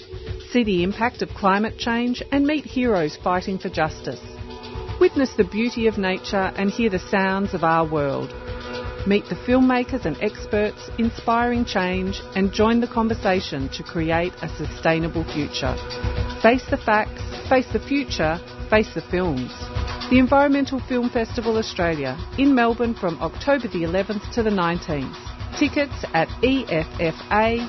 [0.50, 4.20] See the impact of climate change and meet heroes fighting for justice.
[5.00, 8.32] Witness the beauty of nature and hear the sounds of our world.
[9.08, 15.24] Meet the filmmakers and experts inspiring change and join the conversation to create a sustainable
[15.24, 15.74] future.
[16.42, 19.50] Face the facts, face the future, face the films
[20.10, 25.14] the Environmental Film Festival Australia in Melbourne from October the 11th to the 19th.
[25.58, 27.68] Tickets at effa.org.au.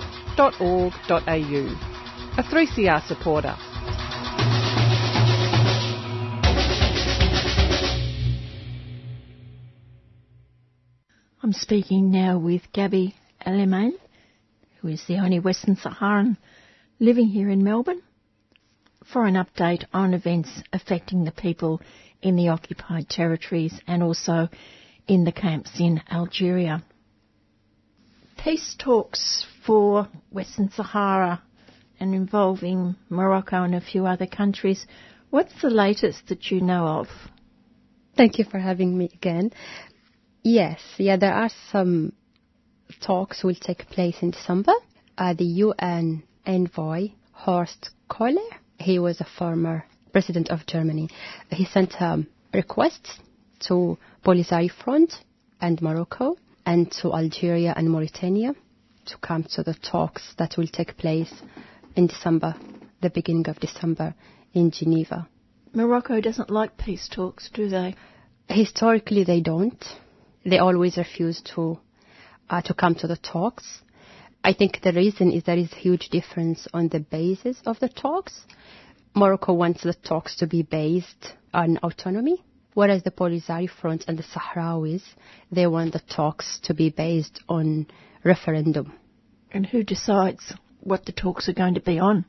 [2.38, 3.56] A 3CR supporter.
[11.42, 13.16] I'm speaking now with Gabby
[13.48, 13.98] Alemane,
[14.82, 16.38] who is the only Western Saharan
[17.00, 18.02] living here in Melbourne,
[19.14, 21.82] for an update on events affecting the people
[22.22, 24.50] in the occupied territories and also
[25.08, 26.84] in the camps in Algeria.
[28.44, 31.42] Peace talks for Western Sahara
[32.02, 34.86] and involving Morocco and a few other countries.
[35.30, 37.08] What's the latest that you know of?
[38.18, 39.54] Thank you for having me again.
[40.52, 42.12] Yes, yeah, there are some
[43.02, 44.74] talks will take place in December.
[45.16, 51.08] Uh, the UN envoy Horst Köhler, he was a former president of Germany,
[51.52, 53.20] he sent um, requests
[53.68, 55.14] to Polisario Front
[55.62, 56.36] and Morocco
[56.66, 58.56] and to Algeria and Mauritania
[59.06, 61.32] to come to the talks that will take place
[61.96, 62.56] in December,
[63.04, 64.16] the beginning of December
[64.56, 65.28] in Geneva.
[65.74, 67.94] Morocco doesn't like peace talks, do they?
[68.48, 69.86] Historically, they don't.
[70.46, 71.80] They always refuse to
[72.50, 73.82] uh, to come to the talks.
[74.44, 77.90] I think the reason is there is a huge difference on the basis of the
[77.90, 78.46] talks.
[79.14, 84.24] Morocco wants the talks to be based on autonomy, whereas the Polisario Front and the
[84.24, 85.04] Sahrawis,
[85.52, 87.88] they want the talks to be based on
[88.24, 88.94] referendum.
[89.52, 92.26] And who decides what the talks are going to be on?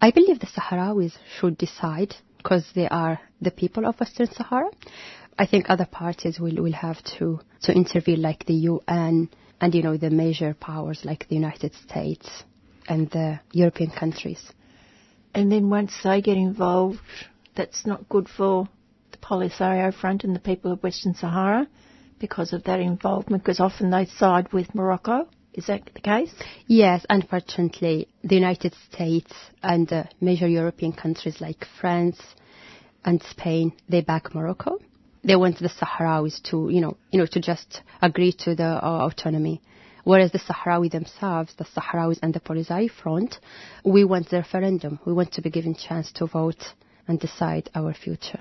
[0.00, 4.70] I believe the Sahrawis should decide because they are the people of Western Sahara.
[5.38, 9.28] I think other parties will, will have to, to intervene like the UN
[9.60, 12.28] and, you know, the major powers like the United States
[12.88, 14.42] and the European countries.
[15.34, 16.98] And then once they get involved,
[17.54, 18.68] that's not good for
[19.12, 21.68] the Polisario Front and the people of Western Sahara
[22.18, 25.28] because of that involvement, because often they side with Morocco.
[25.54, 26.32] Is that the case?
[26.66, 32.20] Yes, unfortunately, the United States and uh, major European countries like France
[33.04, 34.78] and Spain, they back Morocco
[35.22, 39.06] they want the Sahrawis to, you know, you know, to just agree to the uh,
[39.06, 39.60] autonomy.
[40.04, 43.36] Whereas the Sahrawi themselves, the Sahrawis and the Polisario Front,
[43.84, 44.98] we want the referendum.
[45.04, 46.64] We want to be given chance to vote
[47.06, 48.40] and decide our future.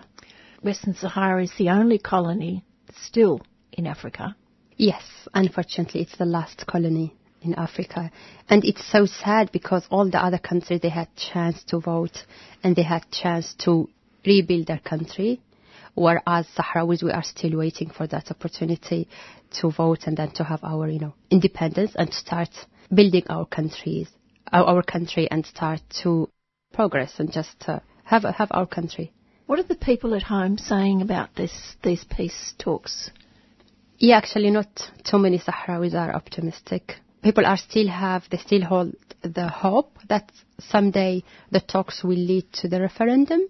[0.63, 2.63] Western Sahara is the only colony
[3.01, 3.41] still
[3.73, 4.35] in Africa.
[4.77, 5.03] Yes,
[5.33, 8.11] unfortunately, it's the last colony in Africa.
[8.49, 12.25] And it's so sad because all the other countries, they had chance to vote
[12.63, 13.89] and they had chance to
[14.25, 15.41] rebuild their country
[15.95, 19.07] whereas Sahrawis, we are still waiting for that opportunity
[19.61, 22.49] to vote and then to have our, you know, independence and start
[22.93, 24.07] building our countries,
[24.51, 26.29] our, our country and start to
[26.73, 29.11] progress and just uh, have, have our country.
[29.45, 33.09] What are the people at home saying about this, these peace talks?
[33.97, 34.67] Yeah, actually not
[35.03, 36.95] too many Sahrawis are optimistic.
[37.23, 42.51] People are still have, they still hold the hope that someday the talks will lead
[42.53, 43.49] to the referendum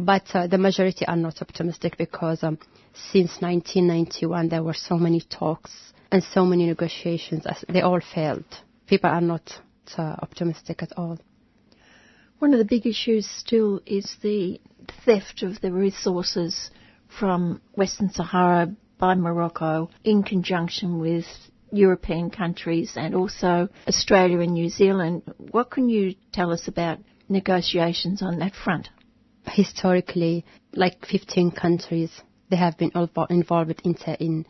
[0.00, 2.58] but uh, the majority are not optimistic because um,
[3.12, 7.46] since 1991 there were so many talks and so many negotiations.
[7.68, 8.46] They all failed.
[8.86, 9.60] People are not
[9.98, 11.18] uh, optimistic at all.
[12.38, 14.58] One of the big issues still is the
[15.04, 16.70] theft of the resources
[17.18, 21.26] from Western Sahara by Morocco in conjunction with
[21.72, 25.22] European countries and also Australia and New Zealand.
[25.36, 26.98] What can you tell us about
[27.28, 28.88] negotiations on that front?
[29.50, 32.10] Historically, like 15 countries,
[32.50, 32.92] they have been
[33.30, 34.46] involved in, in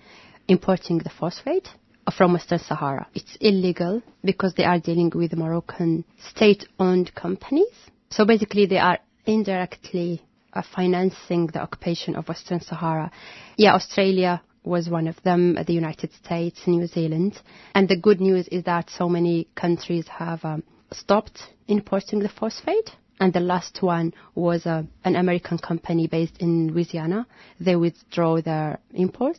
[0.49, 1.69] importing the phosphate
[2.17, 3.07] from Western Sahara.
[3.15, 7.73] It's illegal because they are dealing with Moroccan state-owned companies.
[8.11, 10.23] So basically, they are indirectly
[10.53, 13.11] uh, financing the occupation of Western Sahara.
[13.57, 17.41] Yeah, Australia was one of them, the United States, New Zealand.
[17.75, 22.91] And the good news is that so many countries have um, stopped importing the phosphate
[23.21, 27.27] and the last one was uh, an American company based in Louisiana.
[27.61, 29.37] They withdraw their import.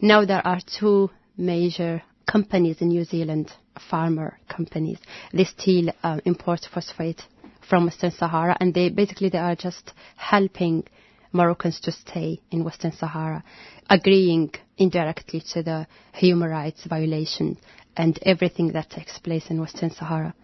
[0.00, 3.52] Now there are two major companies in New Zealand,
[3.90, 4.98] farmer companies.
[5.32, 7.22] They still uh, import phosphate
[7.68, 10.84] from Western Sahara, and they basically they are just helping
[11.32, 13.44] Moroccans to stay in Western Sahara,
[13.88, 17.58] agreeing indirectly to the human rights violations
[17.96, 20.34] and everything that takes place in Western Sahara.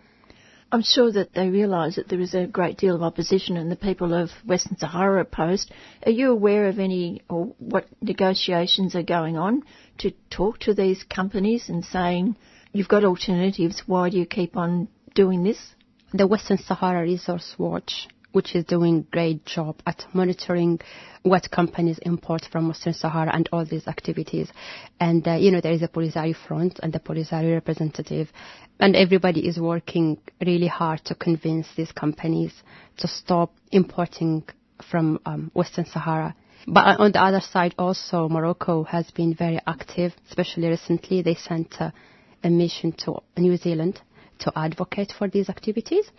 [0.71, 3.77] I'm sure that they realise that there is a great deal of opposition and the
[3.77, 5.73] people of Western Sahara opposed.
[6.05, 9.63] Are you aware of any or what negotiations are going on
[9.99, 12.37] to talk to these companies and saying,
[12.73, 15.75] you've got alternatives, why do you keep on doing this?
[16.13, 20.81] The Western Sahara Resource Watch which is doing a great job at monitoring
[21.23, 24.49] what companies import from Western Sahara and all these activities.
[25.01, 28.29] And, uh, you know, there is a Polisario front and the Polisario representative,
[28.79, 32.53] and everybody is working really hard to convince these companies
[32.99, 34.45] to stop importing
[34.91, 36.35] from um, Western Sahara.
[36.67, 41.23] But on the other side, also, Morocco has been very active, especially recently.
[41.23, 41.91] They sent uh,
[42.45, 44.01] a mission to New Zealand
[44.41, 46.11] to advocate for these activities.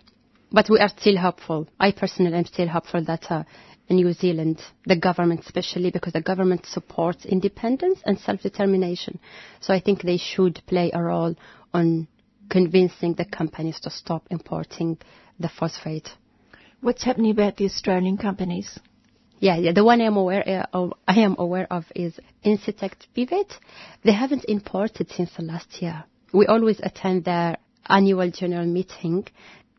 [0.52, 1.68] But we are still hopeful.
[1.78, 3.44] I personally am still hopeful that uh,
[3.88, 9.18] New Zealand, the government especially, because the government supports independence and self-determination.
[9.60, 11.34] So I think they should play a role
[11.74, 12.08] on
[12.48, 14.98] convincing the companies to stop importing
[15.38, 16.08] the phosphate.
[16.80, 18.78] What's happening about the Australian companies?
[19.38, 19.72] Yeah, yeah.
[19.72, 23.52] The one I am aware uh, of, I am aware of is Incitec Pivot.
[24.04, 26.04] They haven't imported since the last year.
[26.32, 27.56] We always attend their
[27.88, 29.26] annual general meeting,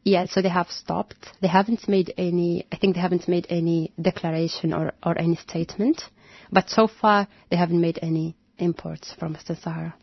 [0.03, 1.27] yeah, so they have stopped.
[1.41, 6.01] They haven't made any, I think they haven't made any declaration or, or any statement.
[6.51, 9.95] But so far, they haven't made any imports from Western Sahara.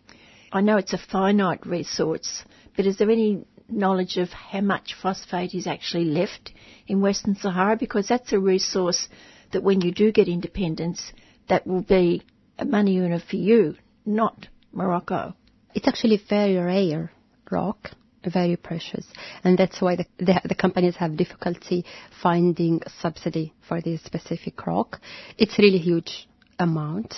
[0.52, 2.44] I know it's a finite resource,
[2.76, 6.52] but is there any knowledge of how much phosphate is actually left
[6.86, 7.76] in Western Sahara?
[7.76, 9.08] Because that's a resource
[9.52, 11.12] that when you do get independence,
[11.48, 12.22] that will be
[12.58, 13.76] a money earner for you,
[14.06, 15.34] not Morocco.
[15.74, 17.12] It's actually very rare
[17.50, 17.90] rock,
[18.24, 19.06] very precious,
[19.44, 21.84] and that's why the, the, the companies have difficulty
[22.22, 25.00] finding subsidy for this specific rock.
[25.36, 27.14] It's really huge amount.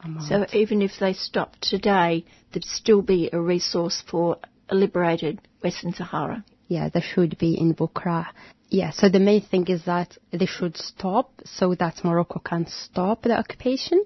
[0.00, 0.28] amount.
[0.28, 5.92] So even if they stopped today, there'd still be a resource for a liberated Western
[5.92, 6.44] Sahara.
[6.68, 8.26] Yeah, there should be in Bou Craa.
[8.68, 13.22] Yeah, so the main thing is that they should stop so that Morocco can stop
[13.22, 14.04] the occupation,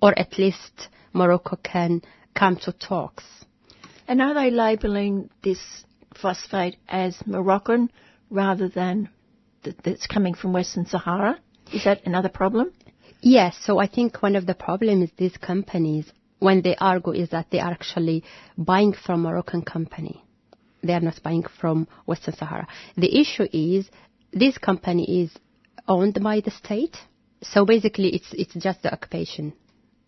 [0.00, 2.02] or at least Morocco can
[2.34, 3.24] come to talks.
[4.10, 5.60] And are they labelling this
[6.16, 7.92] phosphate as Moroccan
[8.28, 9.08] rather than
[9.62, 11.38] th- that's coming from Western Sahara?
[11.72, 12.72] Is that another problem?
[13.20, 17.28] Yes, so I think one of the problems is these companies, when they argue, is
[17.28, 18.24] that they are actually
[18.58, 20.24] buying from Moroccan company.
[20.82, 22.66] They are not buying from Western Sahara.
[22.96, 23.88] The issue is
[24.32, 25.30] this company is
[25.86, 26.96] owned by the state,
[27.42, 29.52] so basically it's it's just the occupation.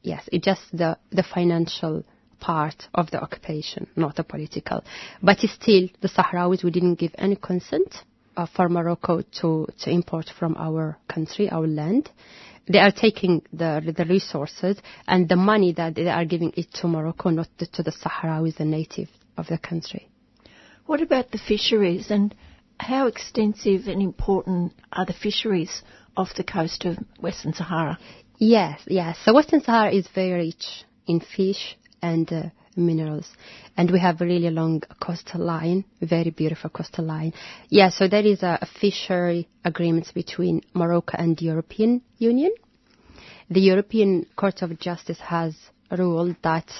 [0.02, 2.02] Yes, it's just the the financial
[2.42, 4.82] part of the occupation, not the political.
[5.22, 7.94] But still, the Sahrawis, we didn't give any consent
[8.36, 12.10] uh, for Morocco to, to import from our country, our land.
[12.68, 14.76] They are taking the, the resources
[15.06, 18.56] and the money that they are giving it to Morocco, not to, to the Sahrawis,
[18.56, 20.08] the native of the country.
[20.86, 22.34] What about the fisheries and
[22.78, 25.82] how extensive and important are the fisheries
[26.16, 27.98] off the coast of Western Sahara?
[28.38, 29.18] Yes, yes.
[29.24, 32.42] So Western Sahara is very rich in fish and uh,
[32.76, 33.26] minerals.
[33.76, 37.32] And we have a really long coastal line, very beautiful coastal line.
[37.68, 42.52] Yeah, so there is a, a fishery agreement between Morocco and the European Union.
[43.50, 45.54] The European Court of Justice has
[45.90, 46.70] ruled that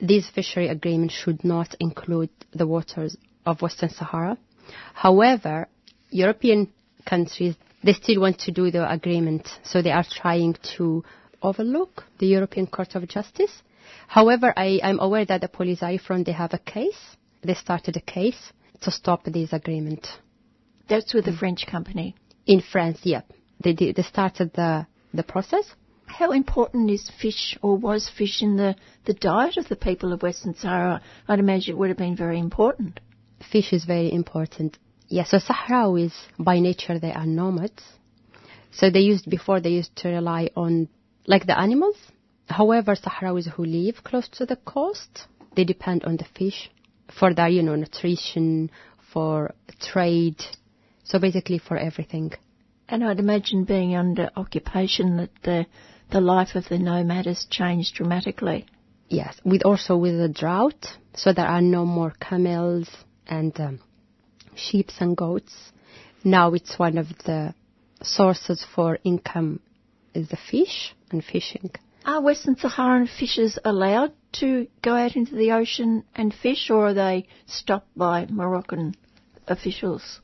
[0.00, 3.16] these fishery agreements should not include the waters
[3.46, 4.36] of Western Sahara.
[4.94, 5.68] However,
[6.10, 6.72] European
[7.06, 11.04] countries they still want to do the agreement, so they are trying to
[11.42, 13.62] overlook the European Court of Justice.
[14.06, 16.98] However, I, am aware that the Polisario Front they have a case.
[17.42, 20.06] They started a case to stop this agreement.
[20.88, 21.38] That's with the mm.
[21.38, 22.14] French company.
[22.46, 23.30] In France, yep.
[23.60, 25.64] They did, they started the the process.
[26.06, 30.22] How important is fish or was fish in the, the diet of the people of
[30.22, 31.02] Western Sahara?
[31.28, 33.00] I'd imagine it would have been very important.
[33.52, 34.78] Fish is very important.
[35.08, 37.82] Yes, so Sahrawis, by nature, they are nomads.
[38.72, 40.88] So they used, before they used to rely on,
[41.26, 41.96] like the animals.
[42.48, 46.70] However, Sahrawis who live close to the coast, they depend on the fish
[47.18, 48.70] for their, you know, nutrition,
[49.12, 50.42] for trade,
[51.04, 52.32] so basically for everything.
[52.88, 55.66] And I'd imagine being under occupation that the,
[56.10, 58.66] the life of the nomad has changed dramatically.
[59.08, 62.88] Yes, with also with the drought, so there are no more camels
[63.26, 63.80] and um,
[64.54, 65.54] sheep and goats.
[66.24, 67.54] Now it's one of the
[68.02, 69.60] sources for income
[70.14, 71.70] is the fish and fishing.
[72.08, 76.94] Are Western Saharan fishers allowed to go out into the ocean and fish, or are
[76.94, 78.94] they stopped by Moroccan
[79.46, 80.22] officials?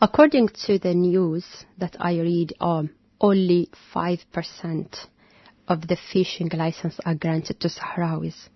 [0.00, 1.44] According to the news
[1.76, 2.88] that I read, um,
[3.20, 5.06] only 5%
[5.68, 8.48] of the fishing license are granted to Sahrawis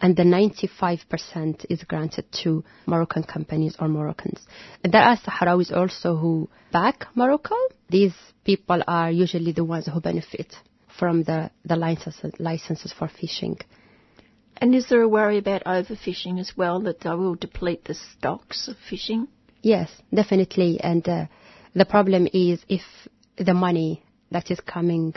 [0.00, 4.40] and the 95% is granted to Moroccan companies or Moroccans.
[4.82, 7.56] There are Sahrawis also who back Morocco.
[7.90, 10.56] These people are usually the ones who benefit
[10.98, 13.58] from the, the licenses, licenses for fishing.
[14.56, 18.68] And is there a worry about overfishing as well, that they will deplete the stocks
[18.68, 19.28] of fishing?
[19.62, 20.80] Yes, definitely.
[20.80, 21.26] And uh,
[21.74, 22.82] the problem is if
[23.36, 25.14] the money that is coming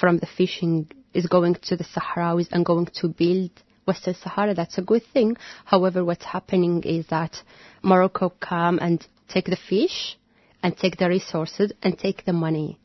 [0.00, 3.50] from the fishing is going to the Sahrawis and going to build
[3.86, 5.36] Western Sahara, that's a good thing.
[5.64, 7.36] However, what's happening is that
[7.82, 10.18] Morocco come and take the fish
[10.62, 12.78] and take the resources and take the money.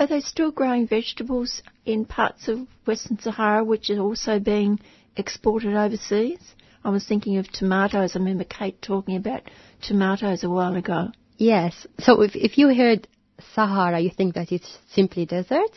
[0.00, 4.80] Are they still growing vegetables in parts of Western Sahara which are also being
[5.14, 6.40] exported overseas?
[6.82, 8.16] I was thinking of tomatoes.
[8.16, 9.42] I remember Kate talking about
[9.82, 11.08] tomatoes a while ago.
[11.36, 11.86] Yes.
[11.98, 13.08] So if, if you heard
[13.54, 15.70] Sahara, you think that it's simply desert.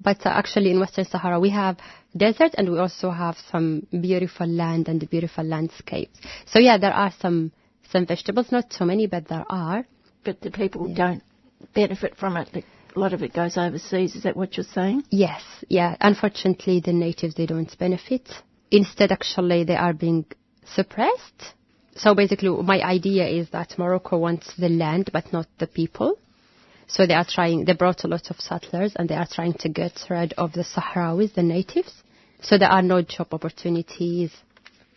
[0.00, 1.76] But actually, in Western Sahara, we have
[2.16, 6.18] desert and we also have some beautiful land and beautiful landscapes.
[6.46, 7.52] So yeah, there are some
[7.92, 9.84] some vegetables, not so many, but there are.
[10.24, 10.94] But the people yeah.
[10.96, 11.22] don't
[11.74, 12.64] benefit from it.
[12.96, 14.16] A lot of it goes overseas.
[14.16, 15.04] Is that what you're saying?
[15.10, 15.42] Yes.
[15.68, 15.96] Yeah.
[16.00, 18.26] Unfortunately, the natives they don't benefit.
[18.70, 20.24] Instead, actually, they are being
[20.64, 21.52] suppressed.
[21.94, 26.18] So basically, my idea is that Morocco wants the land, but not the people.
[26.88, 29.68] So they are trying, they brought a lot of settlers and they are trying to
[29.68, 31.92] get rid of the Sahrawis, the natives.
[32.40, 34.30] So there are no job opportunities,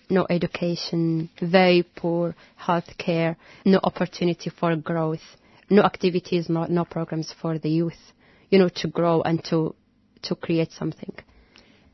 [0.10, 5.36] no education, very poor health care, no opportunity for growth,
[5.70, 8.14] no activities, no, no programs for the youth,
[8.50, 9.76] you know, to grow and to,
[10.24, 11.14] to create something.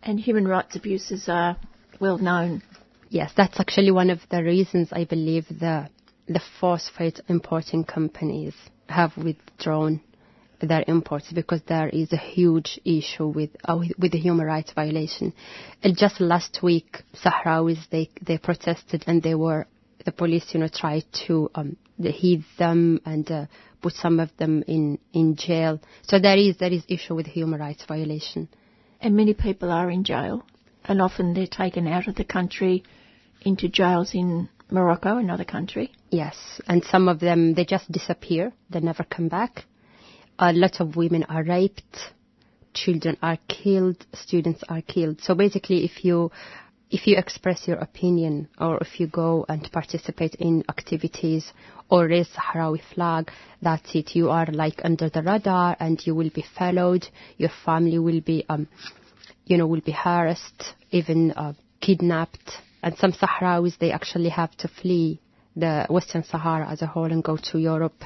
[0.03, 1.57] And human rights abuses are
[1.99, 2.61] well known.
[3.09, 5.89] Yes, that's actually one of the reasons I believe the
[6.27, 8.55] the phosphate importing companies
[8.89, 10.01] have withdrawn
[10.59, 14.71] their imports because there is a huge issue with uh, with, with the human rights
[14.73, 15.33] violation.
[15.83, 19.67] And just last week, Sahrawis they they protested and they were
[20.05, 21.77] the police you know tried to um,
[22.57, 23.45] them and uh,
[23.81, 25.79] put some of them in in jail.
[26.03, 28.47] So there is there is issue with human rights violation.
[29.01, 30.43] And many people are in jail,
[30.85, 32.83] and often they're taken out of the country
[33.41, 35.91] into jails in Morocco, another country.
[36.09, 36.35] Yes,
[36.67, 38.53] and some of them they just disappear.
[38.69, 39.65] They never come back.
[40.39, 41.97] A lot of women are raped,
[42.73, 45.21] children are killed, students are killed.
[45.21, 46.31] So basically, if you
[46.95, 51.51] if you express your opinion or if you go and participate in activities
[51.89, 53.29] or raise Sahrawi flag,
[53.61, 54.15] that's it.
[54.15, 57.05] You are like under the radar and you will be followed.
[57.35, 58.69] Your family will be, um,
[59.43, 62.51] you know, will be harassed, even uh, kidnapped.
[62.81, 65.19] And some Sahrawis, they actually have to flee
[65.53, 68.05] the Western Sahara as a whole and go to Europe.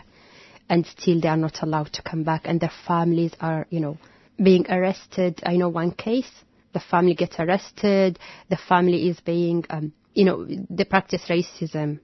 [0.68, 4.00] And still they are not allowed to come back and their families are, you know,
[4.44, 5.42] being arrested.
[5.46, 6.32] I know one case
[6.74, 12.00] the family gets arrested, the family is being, um, you know, they practice racism.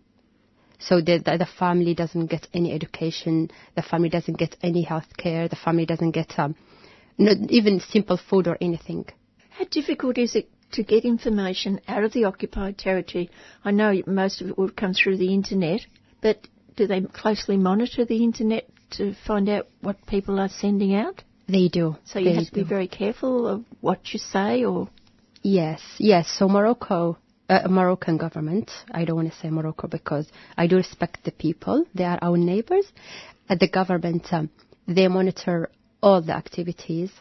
[0.80, 5.16] So the, the, the, family doesn't get any education, the family doesn't get any health
[5.18, 6.56] care, the family doesn't get um,
[7.18, 9.06] not even simple food or anything.
[9.52, 13.30] How difficult is it to get information out of the occupied territory?
[13.64, 15.82] I know most of it will come through the internet,
[16.22, 16.46] but
[16.76, 21.24] do they closely monitor the internet to find out what people are sending out?
[21.48, 21.96] They do.
[22.06, 24.90] So you they have to be very careful of what you say, or
[25.42, 26.28] yes, yes.
[26.38, 27.18] So Morocco,
[27.50, 28.72] uh, Moroccan government.
[28.92, 30.28] I don't want to say Morocco because
[30.58, 31.86] I do respect the people.
[31.94, 32.86] They are our neighbors.
[33.48, 34.50] Uh, the government, um,
[34.88, 35.70] they monitor
[36.02, 37.12] all the activities,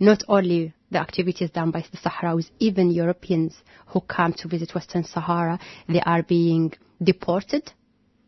[0.00, 3.54] not only the activities done by the Sahrawis, even Europeans
[3.86, 5.58] who come to visit Western Sahara,
[5.88, 6.72] they are being
[7.02, 7.70] deported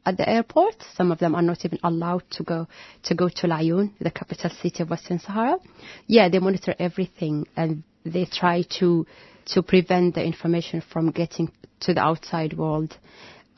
[0.06, 0.76] at the airport.
[0.94, 2.66] Some of them are not even allowed to go
[3.04, 5.58] to go to Laayoune, the capital city of Western Sahara.
[6.06, 9.06] Yeah, they monitor everything and they try to
[9.46, 12.96] to prevent the information from getting to the outside world.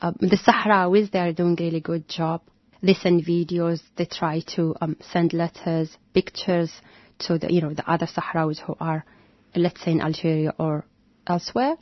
[0.01, 2.41] Um, the Sahrawis, they are doing a really good job.
[2.81, 3.81] They send videos.
[3.95, 6.71] They try to um, send letters, pictures
[7.19, 9.05] to the you know the other Sahrawis who are,
[9.55, 10.85] let's say, in Algeria or
[11.25, 11.75] elsewhere.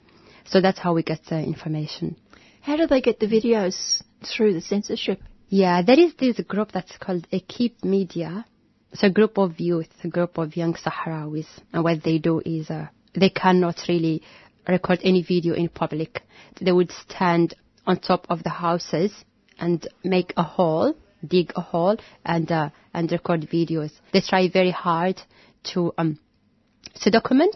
[0.46, 2.18] So that's how we get the information.
[2.62, 5.20] How do they get the videos through the censorship?
[5.50, 8.46] Yeah, there is this group that's called Equipe Media.
[8.92, 12.70] It's a group of youth, a group of young Sahrawis, and what they do is
[12.70, 14.22] uh, they cannot really
[14.68, 16.22] record any video in public.
[16.62, 17.56] They would stand
[17.88, 19.12] on top of the houses
[19.60, 20.94] and make a hole,
[21.26, 23.92] dig a hole, and uh, and record videos.
[24.14, 25.20] They try very hard
[25.74, 26.20] to um,
[27.02, 27.56] to document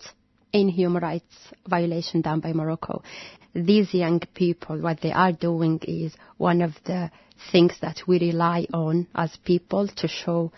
[0.60, 1.36] any human rights
[1.68, 3.01] violation done by Morocco
[3.56, 7.10] these young people, what they are doing is one of the
[7.51, 10.51] things that we rely on as people to show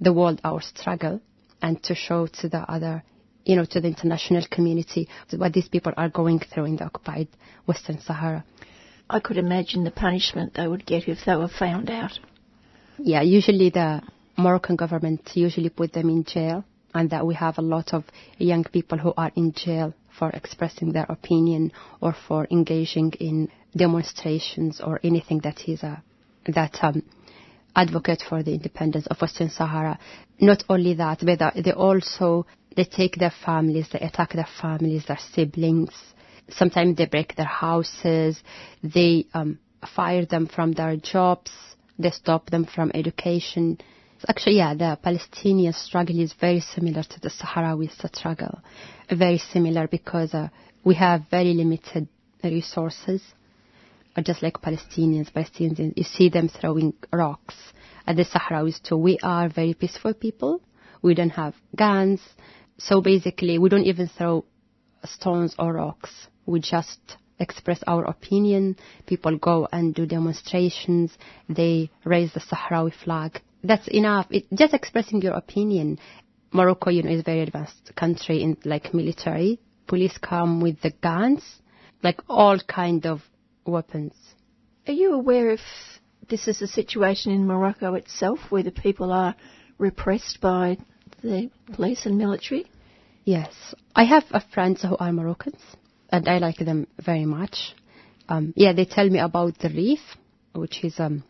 [0.00, 1.20] the world our struggle
[1.62, 3.02] and to show to the other,
[3.44, 7.28] you know, to the international community what these people are going through in the occupied
[7.66, 8.44] Western Sahara.
[9.08, 12.18] I could imagine the punishment they would get if they were found out.
[12.98, 14.02] Yeah, usually the
[14.36, 16.64] Moroccan government usually put them in jail
[16.94, 18.04] and that we have a lot of
[18.38, 24.80] young people who are in jail for expressing their opinion or for engaging in demonstrations
[24.80, 26.02] or anything that is a
[26.46, 27.02] that um,
[27.74, 29.98] advocate for the independence of Western Sahara.
[30.40, 35.18] Not only that, but they also they take their families, they attack their families, their
[35.32, 35.92] siblings.
[36.50, 38.42] Sometimes they break their houses.
[38.82, 39.58] They um,
[39.94, 41.50] fire them from their jobs.
[41.98, 43.78] They stop them from education.
[44.26, 48.60] Actually, yeah, the Palestinian struggle is very similar to the Sahrawi struggle.
[49.10, 50.48] Very similar because uh,
[50.82, 52.08] we have very limited
[52.42, 53.22] resources.
[54.16, 57.54] Uh, just like Palestinians, Palestinians, you see them throwing rocks
[58.06, 58.96] at the Sahrawis too.
[58.96, 60.62] We are very peaceful people.
[61.02, 62.20] We don't have guns.
[62.78, 64.44] So basically, we don't even throw
[65.04, 66.10] stones or rocks.
[66.46, 66.98] We just
[67.38, 68.76] express our opinion.
[69.06, 71.12] People go and do demonstrations.
[71.48, 74.26] They raise the Sahrawi flag that's enough.
[74.30, 75.98] It, just expressing your opinion.
[76.52, 79.58] Morocco, you know, is a very advanced country in like military.
[79.86, 81.42] Police come with the guns,
[82.02, 83.22] like all kind of
[83.66, 84.12] weapons.
[84.86, 85.60] Are you aware if
[86.28, 89.34] this is a situation in Morocco itself where the people are
[89.78, 90.78] repressed by
[91.22, 92.66] the police and military?
[93.24, 93.74] Yes.
[93.96, 95.60] I have friends who are Moroccans
[96.10, 97.74] and I like them very much.
[98.28, 100.00] Um, yeah, they tell me about the reef,
[100.54, 101.24] which is um,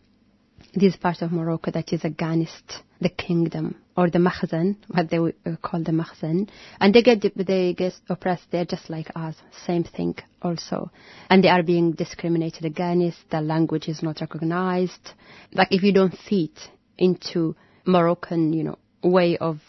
[0.75, 5.17] this part of Morocco that is a Ghanist the kingdom or the makhzen, what they
[5.17, 6.49] uh, call the makhzen,
[6.79, 8.43] and they get they get oppressed.
[8.51, 10.91] They're just like us, same thing also,
[11.29, 13.17] and they are being discriminated against.
[13.29, 15.11] The language is not recognized.
[15.53, 16.57] Like if you don't fit
[16.97, 17.55] into
[17.85, 19.59] Moroccan, you know, way of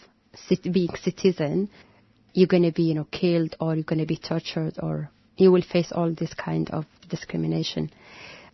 [0.71, 1.69] being citizen,
[2.33, 5.91] you're to be, you know, killed or you're to be tortured or you will face
[5.91, 7.91] all this kind of discrimination.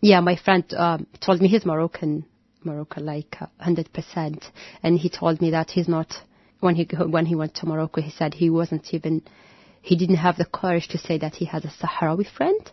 [0.02, 2.26] Yeah, my friend um, told me he's Moroccan,
[2.66, 4.44] Morocco like uh, 100%,
[4.82, 6.14] and he told me that he's not.
[6.60, 9.22] When he when he went to Morocco, he said he wasn't even.
[9.82, 12.72] He didn't have the courage to say that he has a Sahrawi friend,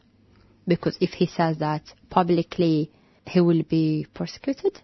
[0.66, 2.92] because if he says that publicly,
[3.26, 4.80] he will be persecuted.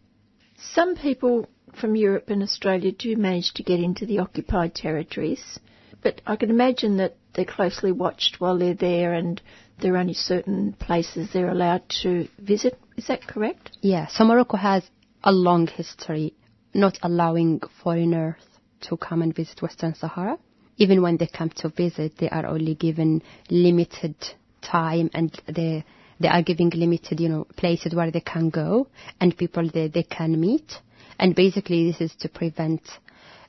[0.57, 1.47] Some people
[1.81, 5.61] from Europe and Australia do manage to get into the occupied territories,
[6.03, 9.41] but I can imagine that they're closely watched while they're there and
[9.81, 12.79] there are only certain places they're allowed to visit.
[12.97, 13.77] Is that correct?
[13.83, 14.83] Yeah, so Morocco has
[15.27, 16.33] a long history
[16.73, 18.41] not allowing foreigners
[18.83, 20.39] to come and visit Western Sahara.
[20.77, 24.15] Even when they come to visit, they are only given limited
[24.63, 25.85] time and they
[26.19, 28.87] they are giving limited, you know, places where they can go
[29.21, 30.73] and people they, they can meet.
[31.19, 32.81] And basically this is to prevent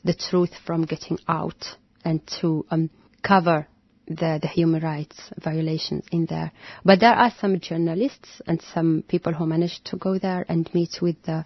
[0.03, 1.63] the truth from getting out
[2.03, 2.89] and to um,
[3.25, 3.67] cover
[4.07, 6.51] the, the human rights violations in there.
[6.83, 10.97] But there are some journalists and some people who managed to go there and meet
[11.01, 11.45] with the,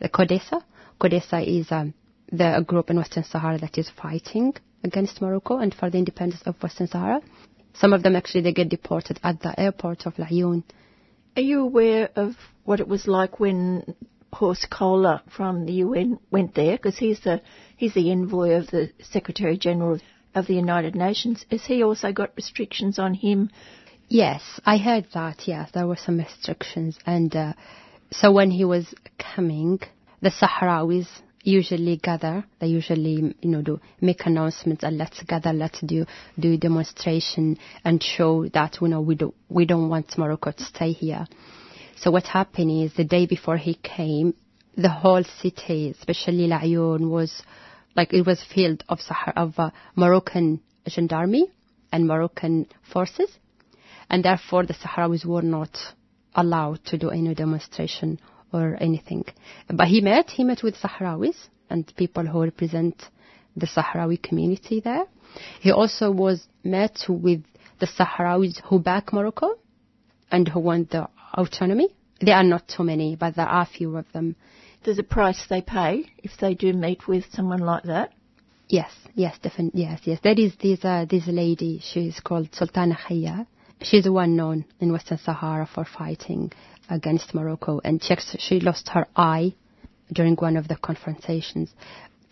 [0.00, 0.62] the CODESA.
[1.00, 1.94] CODESA is um,
[2.30, 6.62] the group in Western Sahara that is fighting against Morocco and for the independence of
[6.62, 7.20] Western Sahara.
[7.74, 10.64] Some of them actually they get deported at the airport of Laayoune.
[11.36, 12.34] Are you aware of
[12.64, 13.94] what it was like when
[14.32, 16.76] Horst Kohler from the UN went there?
[16.76, 17.40] Because he's the
[17.76, 20.00] he's the envoy of the Secretary General
[20.34, 21.44] of the United Nations.
[21.50, 23.50] Has he also got restrictions on him?
[24.08, 25.46] Yes, I heard that.
[25.46, 27.52] Yes, there were some restrictions, and uh,
[28.10, 29.80] so when he was coming,
[30.20, 31.06] the Sahrawis
[31.42, 32.44] usually gather.
[32.60, 36.06] They usually, you know, do make announcements and let's gather, let's do
[36.38, 40.92] do demonstration and show that you know we do we don't want Morocco to stay
[40.92, 41.26] here.
[41.96, 44.34] So what happened is the day before he came,
[44.76, 47.42] the whole city, especially Laayoune, was
[47.96, 51.46] like it was filled of Sahara, of uh, Moroccan gendarmerie
[51.90, 53.30] and Moroccan forces,
[54.08, 55.76] and therefore the Sahrawis were not
[56.38, 58.18] allowed to do any demonstration
[58.52, 59.24] or anything.
[59.68, 61.36] But he met, he met with Sahrawis
[61.68, 63.02] and people who represent
[63.56, 65.04] the Sahrawi community there.
[65.60, 67.42] He also was met with
[67.80, 69.50] the Sahrawis who back Morocco
[70.30, 71.88] and who want the autonomy.
[72.20, 74.36] There are not too many, but there are a few of them.
[74.84, 78.12] There's a price they pay if they do meet with someone like that.
[78.68, 80.20] Yes, yes, definitely, yes, yes.
[80.22, 83.46] There is this, uh, this lady, she's called Sultana Khaya.
[83.82, 86.52] She's well known in Western Sahara for fighting
[86.90, 89.54] against Morocco, and she, she lost her eye
[90.12, 91.72] during one of the confrontations.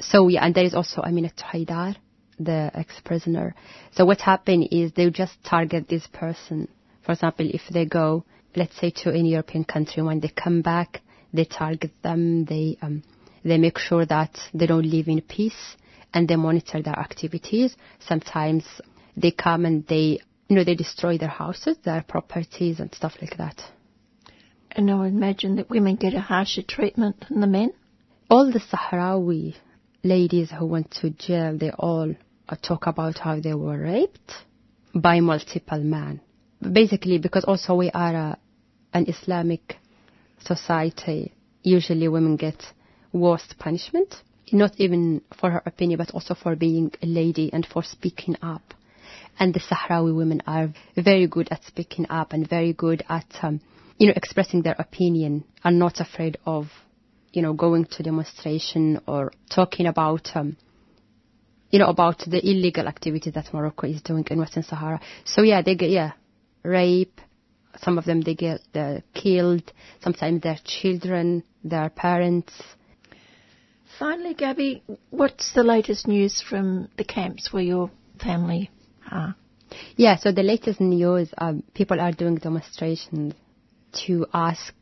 [0.01, 1.97] So yeah, and there is also Aminat Haidar,
[2.39, 3.55] the ex-prisoner.
[3.93, 6.69] So what happened is they just target this person.
[7.05, 8.25] For example, if they go,
[8.55, 11.01] let's say to any European country, when they come back,
[11.33, 12.45] they target them.
[12.45, 13.03] They um,
[13.45, 15.77] they make sure that they don't live in peace,
[16.13, 17.77] and they monitor their activities.
[18.01, 18.65] Sometimes
[19.17, 23.37] they come and they you know they destroy their houses, their properties, and stuff like
[23.39, 23.61] that.
[24.71, 27.73] And I imagine that women get a harsher treatment than the men.
[28.29, 29.55] All the Sahrawi
[30.03, 32.15] ladies who went to jail, they all
[32.49, 34.33] uh, talk about how they were raped
[34.95, 36.21] by multiple men.
[36.61, 38.39] Basically, because also we are a,
[38.93, 39.77] an Islamic
[40.41, 41.33] society,
[41.63, 42.63] usually women get
[43.13, 44.15] worst punishment,
[44.53, 48.75] not even for her opinion, but also for being a lady and for speaking up.
[49.39, 53.61] And the Sahrawi women are very good at speaking up and very good at um,
[53.99, 56.67] you know, expressing their opinion are not afraid of,
[57.33, 60.57] you know, going to demonstration or talking about, um,
[61.71, 65.01] you know, about the illegal activity that Morocco is doing in Western Sahara.
[65.25, 66.13] So yeah, they get, yeah,
[66.63, 67.21] rape.
[67.79, 69.73] Some of them they get uh, killed.
[70.03, 72.53] Sometimes their children, their parents.
[73.99, 77.91] Finally, Gabby, what's the latest news from the camps where your
[78.23, 78.71] family
[79.11, 79.37] are?
[79.97, 83.35] Yeah, so the latest news, um, people are doing demonstrations
[84.07, 84.75] to ask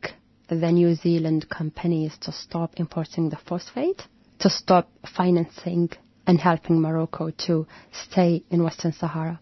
[0.48, 4.02] the New Zealand companies to stop importing the phosphate,
[4.40, 5.90] to stop financing
[6.26, 7.66] and helping Morocco to
[8.08, 9.40] stay in Western Sahara.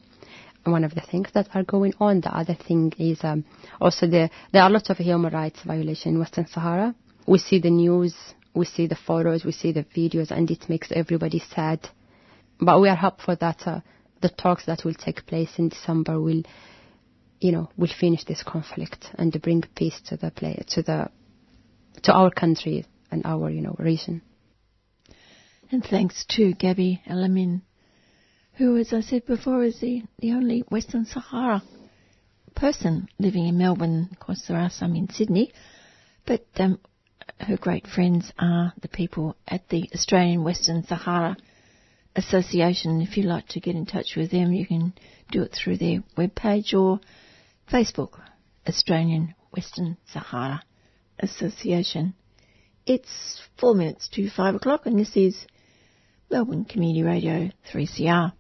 [0.65, 2.21] One of the things that are going on.
[2.21, 3.45] The other thing is um,
[3.81, 6.95] also the, there are lots of human rights violations in Western Sahara.
[7.27, 8.15] We see the news,
[8.55, 11.89] we see the photos, we see the videos, and it makes everybody sad.
[12.61, 13.81] But we are hopeful that uh,
[14.23, 16.43] the talks that will take place in December will
[17.43, 21.11] you know, will finish this conflict and bring peace to the play, to the,
[22.05, 24.23] to our country and our, you know, region.
[25.73, 27.63] And thanks to Gabby Elamin,
[28.55, 31.63] who, as I said before, is the, the only Western Sahara
[32.55, 34.11] person living in Melbourne.
[34.13, 35.53] Of course, there are some in Sydney,
[36.25, 36.79] but um,
[37.41, 41.37] her great friends are the people at the Australian Western Sahara
[42.15, 43.01] Association.
[43.01, 44.93] If you'd like to get in touch with them, you can
[45.31, 47.01] do it through their webpage or
[47.73, 48.21] Facebook,
[48.69, 50.63] Australian Western Sahara
[51.19, 52.15] Association.
[52.85, 55.47] It's four minutes to five o'clock, and this is
[56.31, 58.33] Melbourne Community Radio 3CR.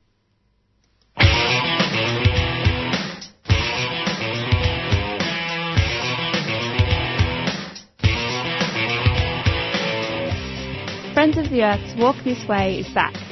[11.14, 13.32] Friends of the Earth's Walk This Way is back.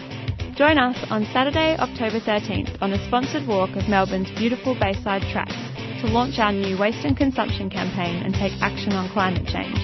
[0.60, 5.56] Join us on Saturday, October 13th on a sponsored walk of Melbourne's beautiful Bayside tracks
[6.02, 9.80] to launch our new waste and consumption campaign and take action on climate change.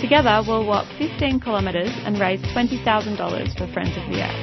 [0.00, 2.80] Together, we'll walk 15 kilometres and raise $20,000
[3.60, 4.40] for Friends of the Earth.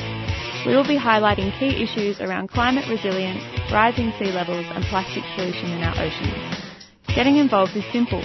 [0.68, 3.42] We will be highlighting key issues around climate resilience,
[3.74, 6.54] rising sea levels and plastic pollution in our oceans.
[7.16, 8.22] Getting involved is simple.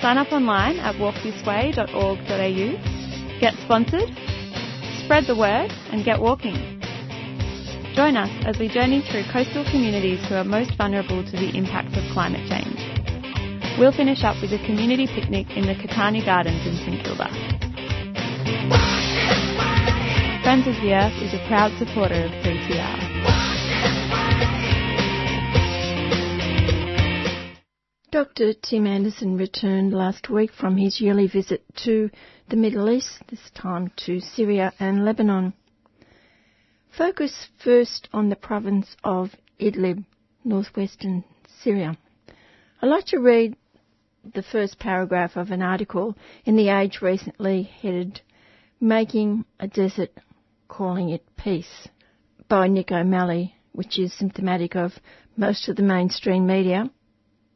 [0.00, 4.08] Sign up online at walkthisway.org.au, get sponsored,
[5.04, 6.75] spread the word and get walking.
[7.96, 11.96] Join us as we journey through coastal communities who are most vulnerable to the impacts
[11.96, 12.76] of climate change.
[13.78, 17.30] We'll finish up with a community picnic in the Catani Gardens in St Kilda.
[20.44, 23.16] Friends of the Earth is a proud supporter of 3CR.
[28.12, 28.52] Dr.
[28.52, 32.10] Tim Anderson returned last week from his yearly visit to
[32.50, 35.54] the Middle East, this time to Syria and Lebanon.
[36.96, 39.28] Focus first on the province of
[39.60, 40.02] Idlib,
[40.44, 41.24] northwestern
[41.62, 41.98] Syria.
[42.80, 43.54] I'd like to read
[44.34, 46.16] the first paragraph of an article
[46.46, 48.22] in The Age recently headed
[48.80, 50.10] Making a Desert,
[50.68, 51.86] Calling It Peace
[52.48, 54.92] by Nick O'Malley, which is symptomatic of
[55.36, 56.90] most of the mainstream media.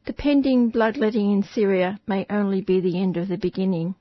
[0.05, 3.95] The pending bloodletting in Syria may only be the end of the beginning.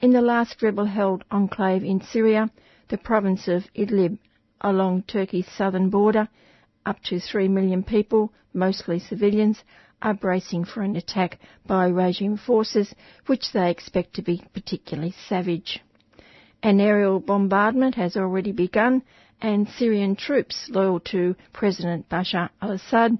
[0.00, 2.50] In the last rebel held enclave in Syria,
[2.92, 4.18] the province of Idlib
[4.60, 6.28] along Turkey's southern border.
[6.84, 9.64] Up to 3 million people, mostly civilians,
[10.02, 15.80] are bracing for an attack by regime forces, which they expect to be particularly savage.
[16.62, 19.02] An aerial bombardment has already begun,
[19.40, 23.16] and Syrian troops loyal to President Bashar al-Assad,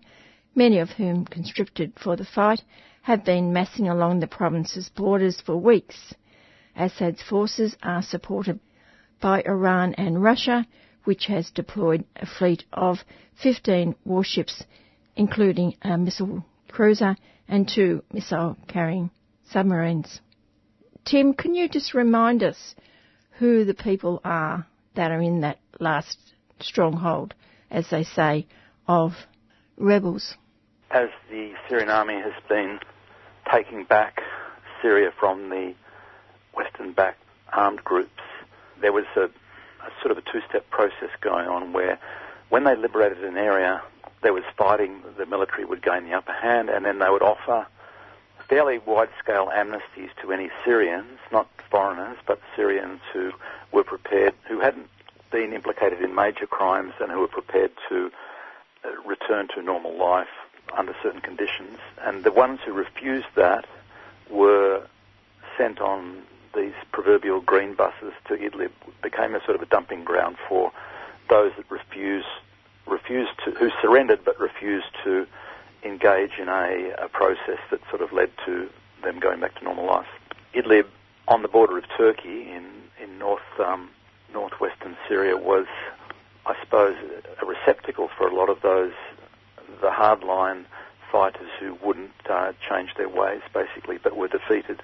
[0.55, 2.61] many of whom conscripted for the fight,
[3.01, 6.13] have been massing along the province's borders for weeks.
[6.77, 8.61] Assad's forces are supported
[9.23, 10.67] by Iran and Russia,
[11.05, 12.99] which has deployed a fleet of
[13.43, 14.65] 15 warships,
[15.17, 17.17] including a missile cruiser
[17.49, 19.11] and two missile carrying
[19.51, 20.21] submarines.
[21.05, 22.75] Tim, can you just remind us
[23.39, 26.19] who the people are that are in that last
[26.61, 27.35] stronghold,
[27.71, 28.47] as they say,
[28.87, 29.13] of
[29.77, 30.35] rebels?
[30.91, 32.79] As the Syrian army has been
[33.53, 34.21] taking back
[34.81, 35.75] Syria from the
[36.55, 38.11] Western backed armed groups,
[38.83, 41.99] there was a, a sort of a two-step process going on where
[42.51, 43.81] when they liberated an area,
[44.23, 47.67] there was fighting, the military would gain the upper hand, and then they would offer
[48.49, 53.33] fairly wide-scale amnesties to any Syrians, not foreigners, but Syrians who
[53.73, 54.89] were prepared, who hadn't
[55.31, 58.13] been implicated in major crimes and who were prepared to
[58.85, 60.29] uh, return to normal life
[60.77, 61.79] under certain conditions.
[62.03, 63.65] And the ones who refused that
[64.29, 64.87] were
[65.57, 66.23] sent on
[66.55, 68.71] these proverbial green buses to Idlib
[69.03, 70.73] became a sort of a dumping ground for
[71.29, 72.25] those that refuse
[72.87, 75.27] refused to who surrendered but refused to
[75.85, 78.69] engage in a, a process that sort of led to
[79.03, 80.07] them going back to normal life.
[80.55, 80.87] Idlib,
[81.29, 82.67] on the border of Turkey in
[83.03, 83.91] in north um,
[84.33, 85.67] northwestern Syria, was
[86.47, 86.97] I suppose
[87.41, 88.93] a receptacle for a lot of those
[89.81, 90.65] the hardline
[91.11, 94.83] fighters who wouldn't uh, change their ways basically, but were defeated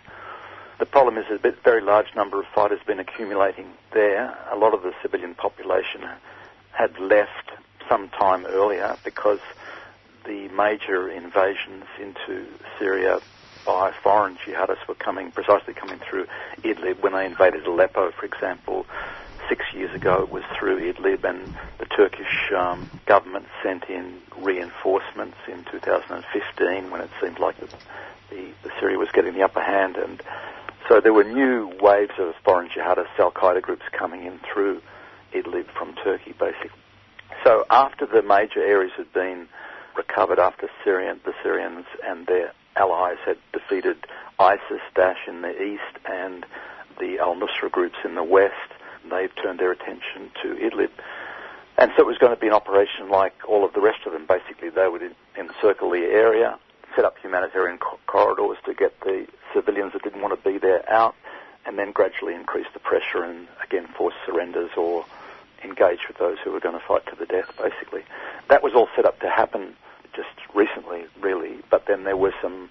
[0.78, 4.36] the problem is a very large number of fighters been accumulating there.
[4.50, 6.02] A lot of the civilian population
[6.72, 7.50] had left
[7.88, 9.40] some time earlier because
[10.24, 12.46] the major invasions into
[12.78, 13.18] Syria
[13.66, 16.26] by foreign jihadists were coming, precisely coming through
[16.62, 17.02] Idlib.
[17.02, 18.86] When they invaded Aleppo, for example,
[19.48, 25.38] six years ago it was through Idlib, and the Turkish um, government sent in reinforcements
[25.48, 27.66] in 2015 when it seemed like the,
[28.30, 30.22] the, the Syria was getting the upper hand, and
[30.88, 34.80] so there were new waves of foreign jihadists, Al Qaeda groups coming in through
[35.34, 36.70] Idlib from Turkey, basically.
[37.44, 39.48] So after the major areas had been
[39.96, 43.96] recovered, after Syrian, the Syrians and their allies had defeated
[44.38, 46.46] ISIS, Daesh in the east, and
[46.98, 48.54] the Al Nusra groups in the west,
[49.10, 50.90] they've turned their attention to Idlib.
[51.76, 54.12] And so it was going to be an operation like all of the rest of
[54.12, 54.26] them.
[54.26, 55.02] Basically, they would
[55.38, 56.58] encircle the area,
[56.96, 60.88] set up humanitarian co- corridors to get the civilians that didn't want to be there
[60.90, 61.14] out,
[61.66, 65.04] and then gradually increase the pressure and again force surrenders or
[65.62, 68.02] engage with those who were going to fight to the death, basically.
[68.48, 69.74] That was all set up to happen
[70.14, 72.70] just recently, really, but then there were some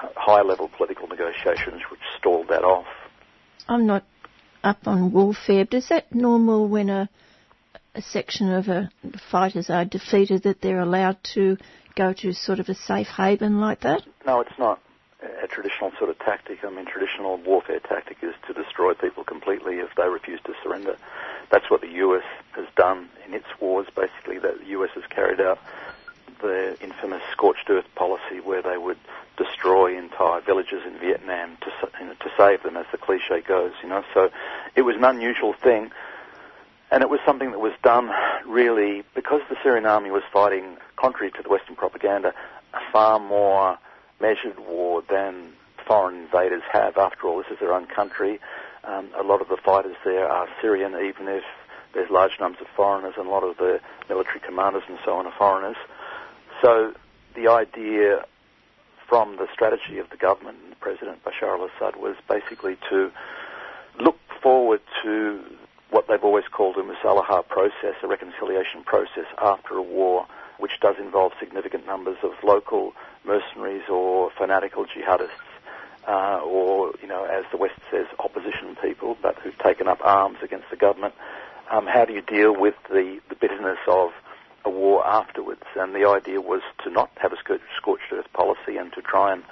[0.00, 2.86] uh, high level political negotiations which stalled that off.
[3.68, 4.04] I'm not
[4.64, 7.08] up on warfare, but is that normal when a,
[7.94, 8.90] a section of a,
[9.30, 11.56] fighters are defeated that they're allowed to
[11.96, 14.02] go to sort of a safe haven like that?
[14.24, 14.80] No, it's not
[15.48, 16.64] traditional sort of tactic.
[16.64, 20.96] I mean, traditional warfare tactic is to destroy people completely if they refuse to surrender.
[21.50, 23.86] That's what the US has done in its wars.
[23.94, 25.58] Basically, that the US has carried out
[26.40, 28.98] the infamous scorched earth policy where they would
[29.36, 31.70] destroy entire villages in Vietnam to,
[32.00, 33.72] you know, to save them, as the cliche goes.
[33.82, 34.30] You know, so
[34.76, 35.90] it was an unusual thing.
[36.90, 38.10] And it was something that was done
[38.46, 42.32] really because the Syrian army was fighting, contrary to the Western propaganda,
[42.72, 43.78] a far more
[44.20, 45.52] measured war than
[45.86, 46.96] foreign invaders have.
[46.96, 48.38] After all, this is their own country.
[48.84, 51.44] Um, a lot of the fighters there are Syrian, even if
[51.94, 55.26] there's large numbers of foreigners, and a lot of the military commanders and so on
[55.26, 55.76] are foreigners.
[56.62, 56.92] So
[57.34, 58.24] the idea
[59.08, 63.10] from the strategy of the government and President Bashar al-Assad was basically to
[64.00, 65.42] look forward to
[65.90, 70.26] what they've always called a musalaha process, a reconciliation process after a war,
[70.58, 72.94] which does involve significant numbers of local
[73.24, 75.30] mercenaries or fanatical jihadists,
[76.06, 80.38] uh, or, you know, as the West says, opposition people, but who've taken up arms
[80.42, 81.14] against the government.
[81.70, 84.10] Um, how do you deal with the, the bitterness of
[84.64, 85.64] a war afterwards?
[85.76, 87.36] And the idea was to not have a
[87.76, 89.42] scorched earth policy and to try and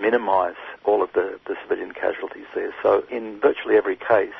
[0.00, 2.74] minimise all of the, the civilian casualties there.
[2.82, 4.32] So in virtually every case,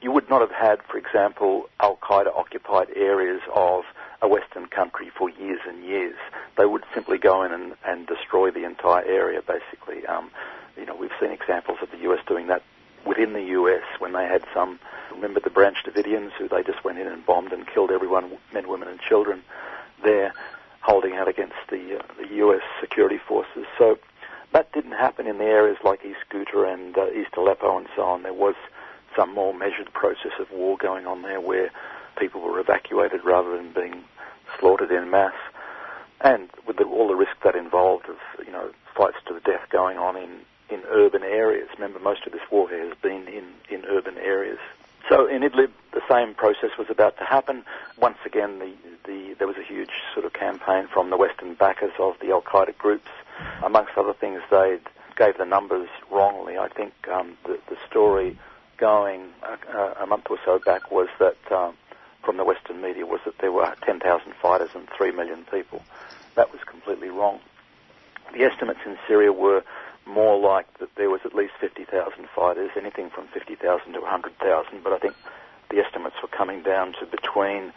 [0.00, 3.84] you would not have had, for example, Al Qaeda occupied areas of
[4.22, 6.16] a Western country for years and years.
[6.56, 10.06] They would simply go in and, and destroy the entire area, basically.
[10.06, 10.30] Um,
[10.76, 12.62] you know, we've seen examples of the US doing that
[13.04, 14.78] within the US when they had some.
[15.10, 18.68] Remember the Branch Davidians, who they just went in and bombed and killed everyone, men,
[18.68, 19.42] women, and children,
[20.02, 20.32] there,
[20.80, 23.66] holding out against the uh, the US security forces.
[23.76, 23.98] So
[24.52, 28.02] that didn't happen in the areas like East Ghouta and uh, East Aleppo and so
[28.02, 28.22] on.
[28.22, 28.54] There was
[29.16, 31.70] some more measured process of war going on there where
[32.18, 34.02] people were evacuated rather than being
[34.58, 35.34] slaughtered in mass.
[36.20, 39.68] And with the, all the risk that involved of, you know, fights to the death
[39.70, 40.30] going on in,
[40.70, 41.68] in urban areas.
[41.74, 44.58] Remember, most of this warfare has been in, in urban areas.
[45.08, 47.64] So in Idlib, the same process was about to happen.
[48.00, 48.72] Once again, the,
[49.04, 52.42] the, there was a huge sort of campaign from the Western backers of the Al
[52.42, 53.10] Qaeda groups.
[53.62, 54.78] Amongst other things, they
[55.16, 56.56] gave the numbers wrongly.
[56.56, 58.38] I think um, the, the story
[58.76, 61.74] going a, a, month or so back was that um,
[62.24, 65.82] from the Western media was that there were 10,000 fighters and 3 million people.
[66.34, 67.40] That was completely wrong.
[68.32, 69.62] The estimates in Syria were
[70.06, 74.92] more like that there was at least 50,000 fighters, anything from 50,000 to 100,000, but
[74.92, 75.14] I think
[75.70, 77.72] the estimates were coming down to between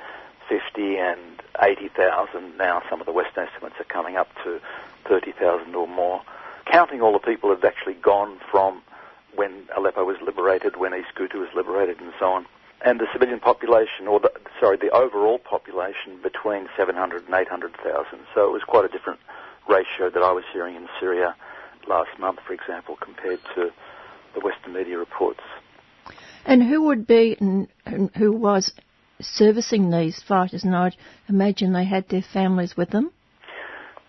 [0.50, 1.20] 50 and
[1.62, 2.58] 80,000.
[2.58, 4.60] Now some of the Western estimates are coming up to
[5.06, 6.22] 30,000 or more.
[6.66, 8.82] Counting all the people that have actually gone from
[9.36, 12.46] when Aleppo was liberated, when East Ghouta was liberated, and so on.
[12.84, 18.20] And the civilian population, or the, sorry, the overall population between 700 and 800,000.
[18.34, 19.20] So it was quite a different
[19.68, 21.36] ratio that I was hearing in Syria
[21.88, 23.72] last month, for example, compared to
[24.34, 25.40] the Western media reports.
[26.46, 27.68] And who would be and
[28.16, 28.72] who was
[29.20, 30.64] servicing these fighters?
[30.64, 30.96] And I'd
[31.28, 33.12] imagine they had their families with them.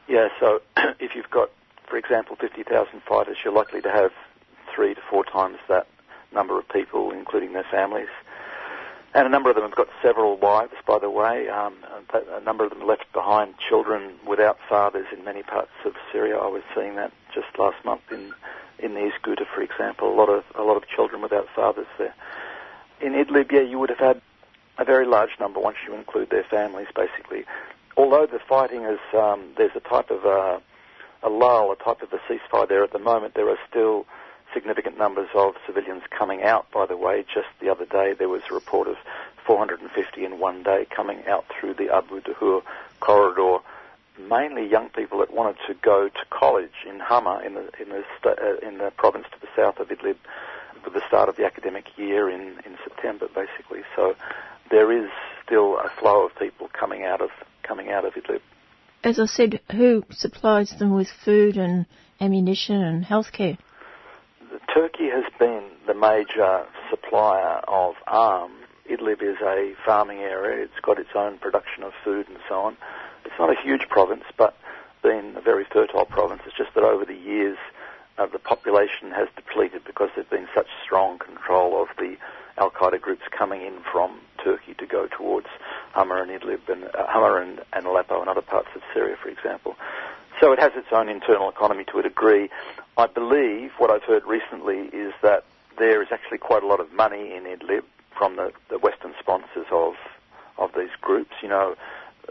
[0.08, 0.60] Yeah, so
[1.00, 1.50] if you've got,
[1.88, 4.10] for example, 50,000 fighters, you're likely to have
[4.74, 5.86] three to four times that
[6.32, 8.08] number of people, including their families.
[9.16, 11.48] And a number of them have got several wives, by the way.
[11.48, 11.72] Um,
[12.12, 16.36] a number of them left behind children without fathers in many parts of Syria.
[16.36, 18.34] I was seeing that just last month in
[18.78, 20.12] in the East Ghouta, for example.
[20.12, 22.14] A lot of a lot of children without fathers there.
[23.00, 24.20] In Idlib, yeah, you would have had
[24.76, 27.46] a very large number once you include their families, basically.
[27.96, 30.60] Although the fighting is um, there's a type of a,
[31.22, 33.32] a lull, a type of a ceasefire there at the moment.
[33.32, 34.04] There are still
[34.52, 37.22] significant numbers of civilians coming out, by the way.
[37.22, 38.96] Just the other day, there was a report of
[39.46, 42.62] 450 in one day coming out through the Abu Dahur
[43.00, 43.58] corridor.
[44.18, 48.04] Mainly young people that wanted to go to college in Hama, in the in the
[48.24, 50.16] uh, in the province to the south of Idlib,
[50.84, 53.82] with the start of the academic year in in September, basically.
[53.94, 54.14] So
[54.70, 55.10] there is
[55.44, 57.28] still a flow of people coming out of
[57.62, 58.40] coming out of Idlib.
[59.04, 61.86] As I said, who supplies them with food and
[62.20, 63.58] ammunition and healthcare?
[64.76, 68.52] Turkey has been the major supplier of arms
[68.86, 70.62] Idlib is a farming area.
[70.62, 72.76] It's got its own production of food and so on.
[73.24, 74.54] It's not a huge province, but
[75.02, 76.42] been a very fertile province.
[76.44, 77.56] It's just that over the years,
[78.18, 82.18] uh, the population has depleted because there's been such strong control of the
[82.58, 85.46] Al Qaeda groups coming in from Turkey to go towards
[85.92, 89.30] Hama and Idlib and uh, Hama and, and Aleppo and other parts of Syria, for
[89.30, 89.74] example.
[90.40, 92.50] So it has its own internal economy to a degree.
[92.98, 95.44] I believe what I've heard recently is that
[95.78, 97.82] there is actually quite a lot of money in Idlib
[98.16, 99.94] from the, the Western sponsors of
[100.58, 101.34] of these groups.
[101.42, 101.76] You know,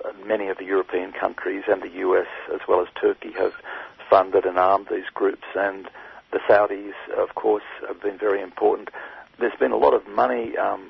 [0.04, 3.54] uh, many of the European countries and the US, as well as Turkey, have
[4.10, 5.88] funded and armed these groups, and
[6.32, 8.90] the Saudis, of course, have been very important.
[9.40, 10.90] There's been a lot of money um,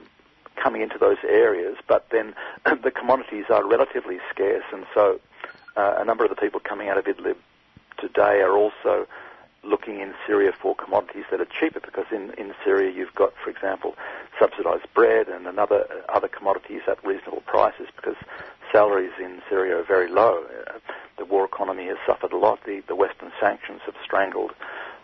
[0.56, 2.34] coming into those areas, but then
[2.84, 5.20] the commodities are relatively scarce, and so
[5.76, 7.36] uh, a number of the people coming out of Idlib
[7.98, 9.08] today are also
[9.64, 13.50] looking in Syria for commodities that are cheaper because in, in Syria you've got, for
[13.50, 13.96] example,
[14.40, 18.16] subsidized bread and another other commodities at reasonable prices because
[18.72, 20.46] salaries in Syria are very low.
[20.68, 20.80] Uh,
[21.18, 22.60] the war economy has suffered a lot.
[22.66, 24.52] The, the Western sanctions have strangled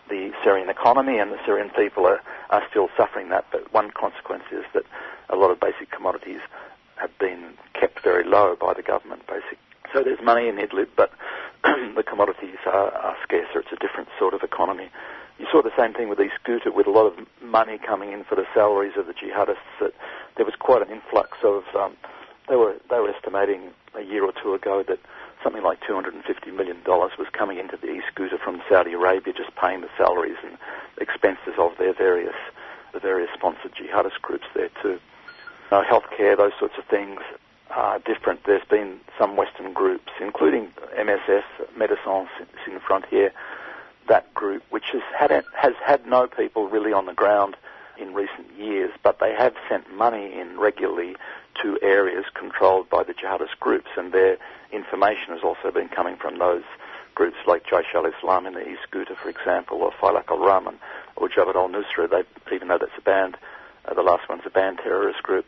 [0.08, 2.20] the Syrian economy and the Syrian people are,
[2.50, 3.46] are still suffering that.
[3.50, 4.84] But one consequence is that
[5.30, 6.40] a lot of basic commodities
[6.96, 9.58] have been kept very low by the government, basically.
[9.92, 11.12] So there's money in Idlib, but
[11.62, 13.60] the commodities are, are scarcer.
[13.60, 14.88] It's a different sort of economy.
[15.38, 18.24] You saw the same thing with East Ghouta, with a lot of money coming in
[18.24, 19.76] for the salaries of the jihadists.
[19.80, 19.92] That
[20.36, 21.64] there was quite an influx of.
[21.74, 21.96] Um,
[22.48, 24.98] they were they were estimating a year or two ago that
[25.44, 29.54] something like 250 million dollars was coming into the East Ghouta from Saudi Arabia, just
[29.56, 30.56] paying the salaries and
[31.00, 32.34] expenses of their various
[32.92, 34.98] the various sponsored jihadist groups there too.
[35.70, 37.20] Uh, healthcare, those sorts of things
[38.04, 38.40] different.
[38.44, 40.68] There's been some Western groups, including
[40.98, 41.42] MSF,
[41.76, 42.28] Médecins
[42.64, 43.32] Sans Frontières,
[44.08, 47.56] that group, which has had has had no people really on the ground
[47.98, 51.14] in recent years, but they have sent money in regularly
[51.62, 54.38] to areas controlled by the jihadist groups, and their
[54.72, 56.64] information has also been coming from those
[57.14, 60.78] groups like Jaish al-Islam in the East Ghouta, for example, or Faylaq al-Rahman,
[61.16, 63.36] or Jabhat al-Nusra, they, even though that's a banned,
[63.84, 65.44] uh, the last one's a banned terrorist group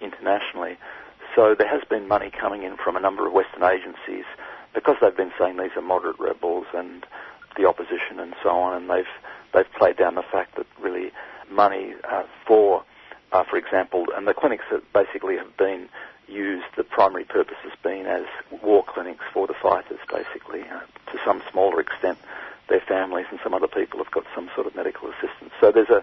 [0.00, 0.78] internationally.
[1.38, 4.24] So there has been money coming in from a number of Western agencies
[4.74, 7.06] because they've been saying these are moderate rebels and
[7.56, 9.12] the opposition and so on, and they've
[9.54, 11.12] they've played down the fact that really
[11.48, 12.82] money uh, for,
[13.30, 15.88] uh, for example, and the clinics that basically have been
[16.26, 18.24] used, the primary purpose has been as
[18.60, 20.80] war clinics for the fighters, basically, uh,
[21.12, 22.18] to some smaller extent.
[22.68, 25.52] Their families and some other people have got some sort of medical assistance.
[25.60, 26.02] So there's a,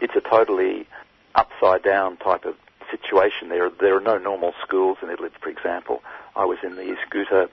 [0.00, 0.86] it's a totally
[1.34, 2.54] upside down type of
[2.90, 3.70] situation there.
[3.70, 6.02] There are no normal schools in Idlib, for example.
[6.34, 7.48] I was in the East Ghouta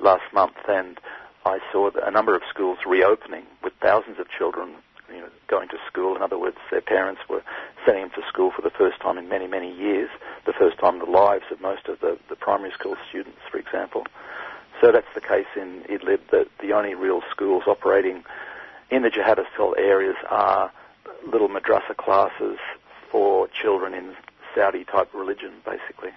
[0.00, 0.98] last month and
[1.44, 4.74] I saw a number of schools reopening with thousands of children
[5.12, 6.14] you know, going to school.
[6.16, 7.42] In other words, their parents were
[7.86, 10.10] sending them to school for the first time in many, many years,
[10.46, 13.58] the first time in the lives of most of the, the primary school students, for
[13.58, 14.04] example.
[14.80, 18.24] So that's the case in Idlib, that the only real schools operating
[18.90, 20.70] in the jihadist held areas are
[21.26, 22.58] little madrasa classes
[23.10, 24.14] for children in
[24.58, 26.10] Saudi type religion, basically.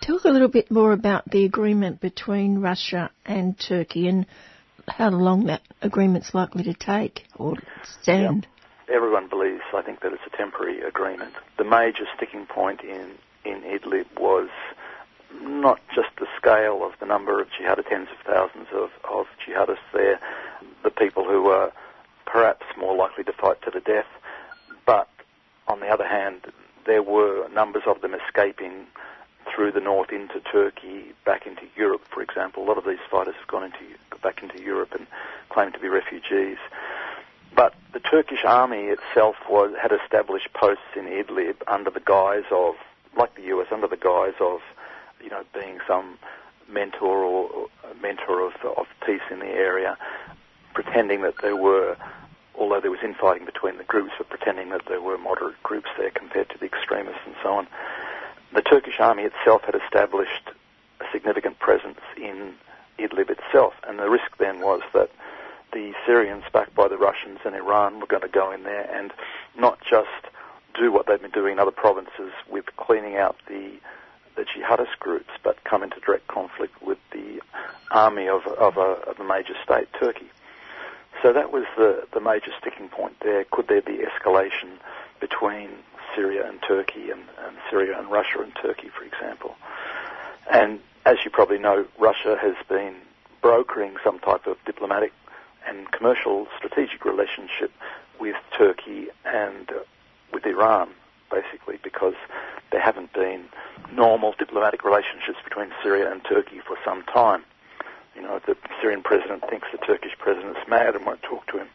[0.00, 4.26] Talk a little bit more about the agreement between Russia and Turkey and
[4.86, 7.54] how long that agreement's likely to take or
[8.00, 8.46] stand.
[8.88, 8.96] Yep.
[8.96, 11.32] Everyone believes, I think, that it's a temporary agreement.
[11.58, 13.12] The major sticking point in,
[13.44, 14.50] in Idlib was
[15.40, 19.90] not just the scale of the number of jihadists, tens of thousands of, of jihadists
[19.92, 20.20] there,
[20.84, 21.72] the people who were
[22.26, 24.06] perhaps more likely to fight to the death,
[24.86, 25.08] but
[25.66, 26.42] on the other hand,
[26.86, 28.86] there were numbers of them escaping
[29.54, 32.64] through the north into Turkey, back into Europe, for example.
[32.64, 33.78] A lot of these fighters have gone into
[34.22, 35.06] back into Europe and
[35.50, 36.56] claimed to be refugees.
[37.54, 42.74] But the Turkish army itself was, had established posts in Idlib under the guise of,
[43.16, 44.60] like the US, under the guise of,
[45.22, 46.18] you know, being some
[46.68, 47.68] mentor or
[48.00, 49.96] mentor of, of peace in the area,
[50.72, 51.96] pretending that there were,
[52.58, 56.10] although there was infighting between the groups, but pretending that there were moderate groups there
[56.10, 57.66] compared to the extremists and so on.
[58.54, 60.50] The Turkish army itself had established
[61.00, 62.54] a significant presence in
[62.98, 65.10] Idlib itself, and the risk then was that
[65.72, 69.12] the Syrians, backed by the Russians and Iran, were going to go in there and
[69.58, 70.08] not just
[70.78, 73.72] do what they've been doing in other provinces with cleaning out the
[74.36, 77.40] the jihadist groups, but come into direct conflict with the
[77.92, 80.28] army of, of, a, of a major state, Turkey.
[81.22, 83.44] So that was the, the major sticking point there.
[83.50, 84.78] Could there be escalation
[85.20, 85.70] between
[86.14, 89.54] Syria and Turkey and, and Syria and Russia and Turkey, for example?
[90.50, 92.96] And as you probably know, Russia has been
[93.40, 95.12] brokering some type of diplomatic
[95.66, 97.72] and commercial strategic relationship
[98.20, 99.70] with Turkey and
[100.32, 100.90] with Iran,
[101.30, 102.14] basically, because
[102.70, 103.44] there haven't been
[103.92, 107.44] normal diplomatic relationships between Syria and Turkey for some time.
[108.14, 111.58] You know, the Syrian president thinks the Turkish president is mad and won't talk to
[111.58, 111.68] him.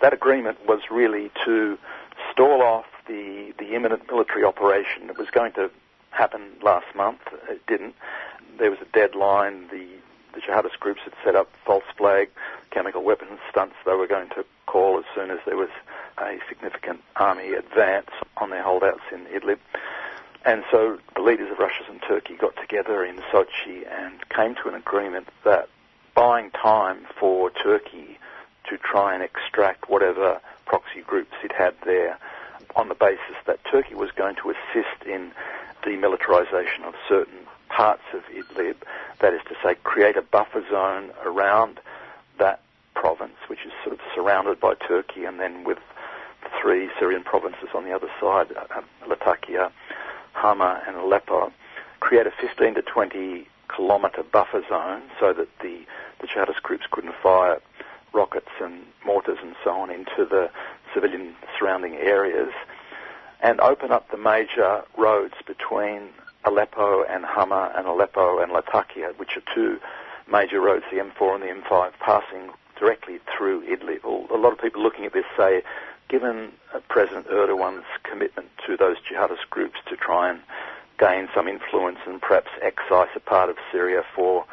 [0.00, 1.78] That agreement was really to
[2.32, 5.70] stall off the, the imminent military operation that was going to
[6.10, 7.20] happen last month.
[7.48, 7.94] It didn't.
[8.58, 9.68] There was a deadline.
[9.68, 9.86] The,
[10.34, 12.30] the jihadist groups had set up false flag
[12.70, 15.68] chemical weapons stunts they were going to call as soon as there was
[16.18, 19.58] a significant army advance on their holdouts in Idlib.
[20.44, 24.68] And so the leaders of Russia and Turkey got together in Sochi and came to
[24.68, 25.68] an agreement that
[26.14, 28.18] buying time for Turkey
[28.68, 32.18] to try and extract whatever proxy groups it had there
[32.74, 35.30] on the basis that Turkey was going to assist in
[35.82, 37.38] demilitarization of certain
[37.68, 38.76] parts of Idlib,
[39.20, 41.80] that is to say, create a buffer zone around
[42.38, 42.60] that
[42.94, 45.78] province, which is sort of surrounded by Turkey, and then with
[46.60, 49.70] three Syrian provinces on the other side, uh, Latakia,
[50.32, 51.52] Hama, and Aleppo,
[52.00, 55.84] create a 15 to 20 kilometre buffer zone so that the,
[56.20, 57.60] the jihadist groups couldn't fire
[58.12, 60.50] rockets and mortars and so on into the
[60.92, 62.52] civilian surrounding areas,
[63.40, 66.08] and open up the major roads between
[66.44, 69.78] Aleppo and Hama and Aleppo and Latakia, which are two
[70.30, 74.04] major roads, the M4 and the M5, passing directly through Idlib.
[74.04, 75.62] A lot of people looking at this say,
[76.12, 76.52] given
[76.88, 80.40] President Erdogan's commitment to those jihadist groups to try and
[80.98, 84.44] gain some influence and perhaps excise a part of Syria for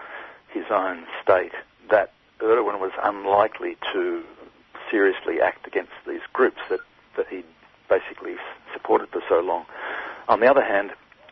[0.53, 1.51] his own state,
[1.91, 4.23] that Erdogan was unlikely to
[4.89, 6.79] seriously act against these groups that,
[7.17, 7.43] that he
[7.89, 8.35] basically
[8.71, 9.65] supported for so long.
[10.29, 10.91] On the other hand,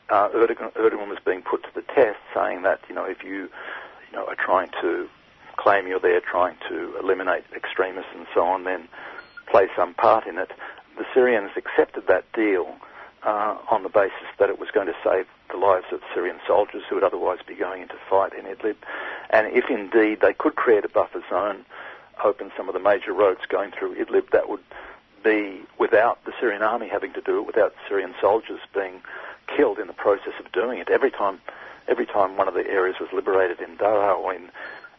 [0.10, 3.50] uh, Erdogan, Erdogan was being put to the test, saying that you know if you
[4.10, 5.08] you know are trying to
[5.56, 8.88] claim you're there trying to eliminate extremists and so on, then
[9.58, 10.52] play some part in it.
[11.00, 12.76] The Syrians accepted that deal
[13.24, 16.84] uh, on the basis that it was going to save the lives of Syrian soldiers
[16.88, 18.76] who would otherwise be going into fight in Idlib.
[19.32, 21.66] And if indeed they could create a buffer zone,
[22.24, 24.64] open some of the major roads going through Idlib, that would
[25.24, 29.02] be without the Syrian army having to do it, without Syrian soldiers being
[29.48, 30.90] killed in the process of doing it.
[30.90, 31.42] Every time,
[31.88, 34.52] every time one of the areas was liberated in Daraa or in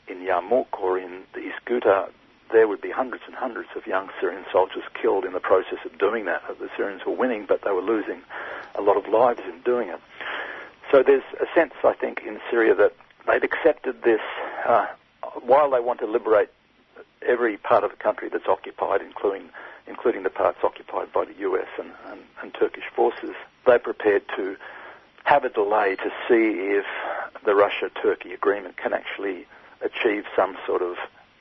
[0.09, 2.09] in Yarmouk or in the East Ghouta,
[2.53, 5.99] there would be hundreds and hundreds of young Syrian soldiers killed in the process of
[5.99, 6.43] doing that.
[6.59, 8.23] The Syrians were winning, but they were losing
[8.75, 10.01] a lot of lives in doing it.
[10.91, 12.95] So there's a sense, I think, in Syria that
[13.27, 14.21] they've accepted this,
[14.67, 14.87] uh,
[15.43, 16.49] while they want to liberate
[17.27, 19.51] every part of the country that's occupied, including
[19.87, 23.35] including the parts occupied by the US and, and, and Turkish forces,
[23.67, 24.55] they're prepared to
[25.25, 26.85] have a delay to see if
[27.45, 29.47] the Russia-Turkey agreement can actually
[29.81, 30.97] achieve some sort of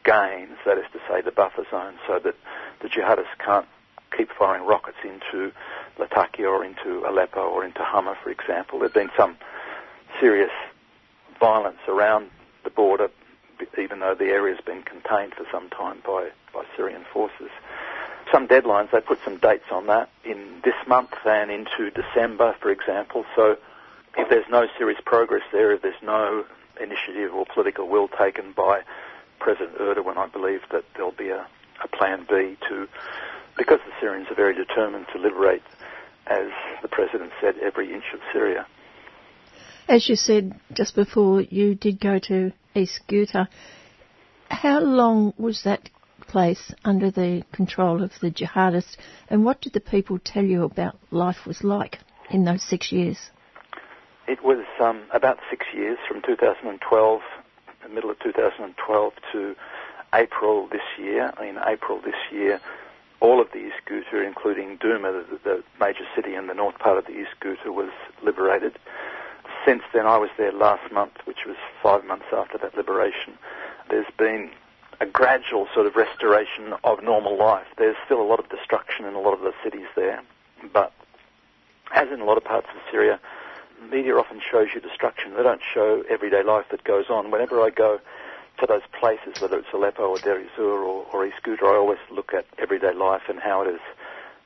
[0.07, 2.35] gains, that is to say the buffer zone, so that
[2.81, 3.67] the jihadists can't
[4.15, 5.51] keep firing rockets into
[5.99, 8.79] Latakia or into Aleppo or into Hama, for example.
[8.79, 9.35] There's been some
[10.21, 10.51] serious
[11.39, 12.29] violence around
[12.63, 13.09] the border,
[13.77, 17.49] even though the area's been contained for some time by, by Syrian forces.
[18.31, 22.71] Some deadlines, they put some dates on that in this month and into December, for
[22.71, 23.25] example.
[23.35, 23.57] So
[24.17, 26.45] if there's no serious progress there, if there's no
[26.79, 28.81] initiative or political will taken by
[29.39, 31.47] President Erdogan, I believe that there'll be a,
[31.83, 32.87] a plan B to,
[33.57, 35.63] because the Syrians are very determined to liberate,
[36.27, 36.47] as
[36.81, 38.65] the President said, every inch of Syria.
[39.87, 43.47] As you said just before, you did go to East Ghouta.
[44.49, 45.89] How long was that
[46.27, 48.97] place under the control of the jihadists,
[49.29, 51.99] and what did the people tell you about life was like
[52.29, 53.17] in those six years?
[54.27, 57.21] It was um, about six years, from 2012,
[57.83, 59.55] the middle of 2012 to
[60.13, 61.33] April this year.
[61.41, 62.59] In April this year,
[63.19, 66.97] all of the East Ghouta, including Douma, the, the, major city in the north part
[66.97, 67.91] of the East Ghouta, was
[68.23, 68.77] liberated.
[69.65, 73.33] Since then, I was there last month, which was five months after that liberation.
[73.89, 74.51] There's been
[74.99, 77.67] a gradual sort of restoration of normal life.
[77.77, 80.21] There's still a lot of destruction in a lot of the cities there,
[80.73, 80.93] but
[81.93, 83.19] as in a lot of parts of Syria,
[83.91, 85.33] media often shows you destruction.
[85.35, 87.31] They don't show everyday life that goes on.
[87.31, 87.99] Whenever I go
[88.59, 91.99] to those places, whether it's Aleppo or Deir ez-Zor or, or East Ghouta, I always
[92.11, 93.81] look at everyday life and how it is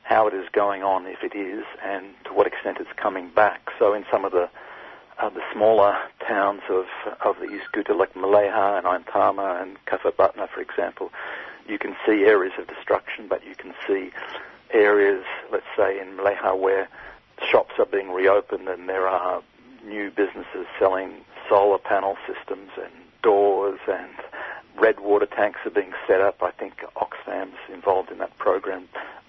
[0.04, 3.70] how it is going on, if it is, and to what extent it's coming back.
[3.80, 4.50] So in some of the
[5.20, 5.98] uh, the smaller
[6.28, 6.86] towns of
[7.24, 11.12] of the East Ghouta, like Maleha and Ain Tarma and Kafr Batna, for example,
[11.68, 14.12] you can see areas of destruction, but you can see
[14.74, 16.88] areas, let's say in Maleha, where
[17.50, 19.42] shops are being reopened and there are
[19.86, 22.92] new businesses selling solar panel systems and
[23.24, 24.12] doors and
[24.80, 26.42] red water tanks are being set up.
[26.42, 28.88] I think Oxfam's involved in that program.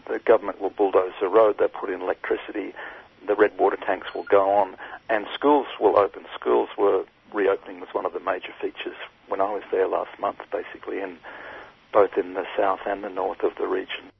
[0.08, 1.56] The government will bulldoze the road.
[1.58, 2.74] They'll put in electricity.
[3.26, 4.76] the red water tanks will go on,
[5.08, 6.24] and schools will open.
[6.34, 8.96] Schools were reopening was one of the major features
[9.28, 11.18] when I was there last month, basically, in
[11.92, 14.10] both in the south and the north of the region.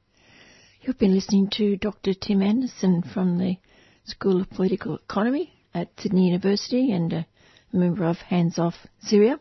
[0.81, 2.13] You've been listening to Dr.
[2.13, 3.57] Tim Anderson from the
[4.05, 7.25] School of Political Economy at Sydney University and a
[7.71, 9.39] member of Hands Off Syria.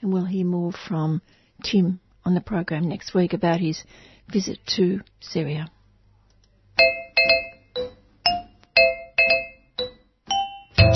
[0.00, 1.22] And we'll hear more from
[1.62, 3.82] Tim on the program next week about his
[4.30, 5.70] visit to Syria.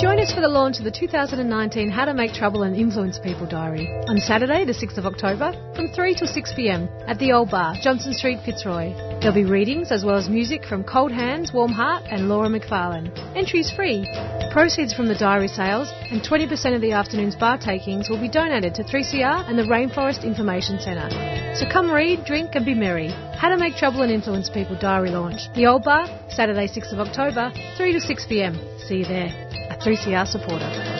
[0.00, 3.48] Join us for the launch of the 2019 How to Make Trouble and Influence People
[3.48, 7.50] diary on Saturday, the 6th of October, from 3 till 6 pm at the Old
[7.50, 8.94] Bar, Johnson Street, Fitzroy.
[9.18, 13.10] There'll be readings as well as music from Cold Hands, Warm Heart, and Laura McFarlane.
[13.36, 14.06] Entry is free.
[14.52, 18.76] Proceeds from the diary sales and 20% of the afternoon's bar takings will be donated
[18.76, 21.10] to 3CR and the Rainforest Information Centre.
[21.56, 23.08] So come read, drink, and be merry.
[23.36, 25.52] How to Make Trouble and Influence People diary launch.
[25.56, 28.54] The Old Bar, Saturday, 6th of October, 3 to 6 pm.
[28.86, 29.48] See you there
[29.80, 30.98] 3CR supporter.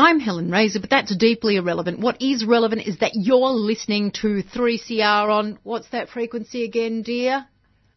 [0.00, 2.00] I'm Helen Razer, but that's deeply irrelevant.
[2.00, 7.46] What is relevant is that you're listening to 3CR on, what's that frequency again, dear?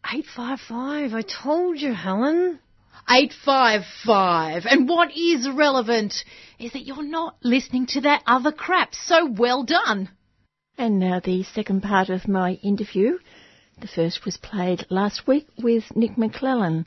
[0.04, 1.14] 855.
[1.14, 2.58] I told you, Helen.
[3.08, 4.64] 855.
[4.66, 6.14] And what is relevant
[6.58, 8.94] is that you're not listening to that other crap.
[8.94, 10.08] So well done.
[10.78, 13.18] And now the second part of my interview.
[13.80, 16.86] The first was played last week with Nic Maclellan,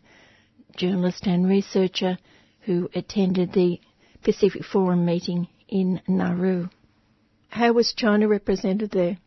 [0.77, 2.17] journalist and researcher
[2.61, 3.79] who attended the
[4.23, 6.69] Pacific Forum meeting in Nauru.
[7.49, 9.17] How was China represented there?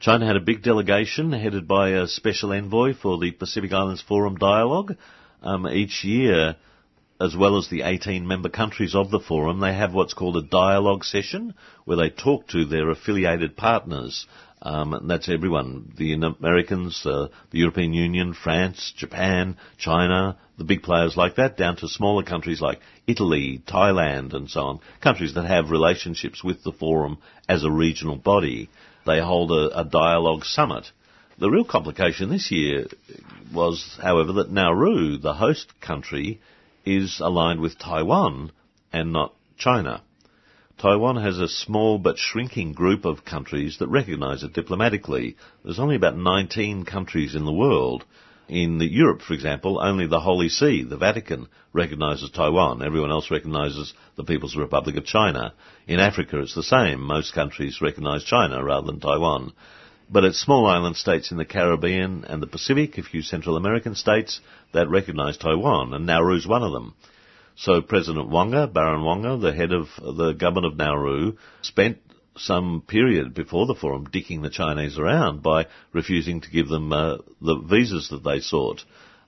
[0.00, 4.36] China had a big delegation headed by a special envoy for the Pacific Islands Forum
[4.36, 4.96] Dialogue.
[5.44, 6.56] Um, each year,
[7.20, 10.42] as well as the 18 member countries of the forum, they have what's called a
[10.42, 11.54] dialogue session
[11.84, 14.26] where they talk to their affiliated partners.
[14.62, 21.14] Um, that's everyone, the Americans, uh, the European Union, France, Japan, China, the big players
[21.14, 25.70] like that, down to smaller countries like Italy, Thailand and so on, countries that have
[25.70, 27.18] relationships with the forum
[27.50, 28.70] as a regional body.
[29.04, 30.90] They hold a, a dialogue summit.
[31.36, 32.86] The real complication this year
[33.52, 36.40] was, however, that Nauru, the host country,
[36.84, 38.52] is aligned with Taiwan
[38.92, 40.02] and not China.
[40.78, 45.36] Taiwan has a small but shrinking group of countries that recognise it diplomatically.
[45.64, 48.04] There's only about 19 countries in the world.
[48.48, 52.82] In Europe, for example, only the Holy See, the Vatican, recognises Taiwan.
[52.82, 55.54] Everyone else recognises the People's Republic of China.
[55.88, 57.00] In Africa, it's the same.
[57.00, 59.52] Most countries recognise China rather than Taiwan.
[60.10, 63.94] But it's small island states in the Caribbean and the Pacific, a few Central American
[63.94, 64.40] states,
[64.72, 66.94] that recognise Taiwan, and Nauru's one of them.
[67.56, 71.98] So President Waqa, Baron Waqa, the head of the government of Nauru, spent
[72.36, 77.18] some period before the forum dicking the Chinese around by refusing to give them uh,
[77.40, 78.82] the visas that they sought.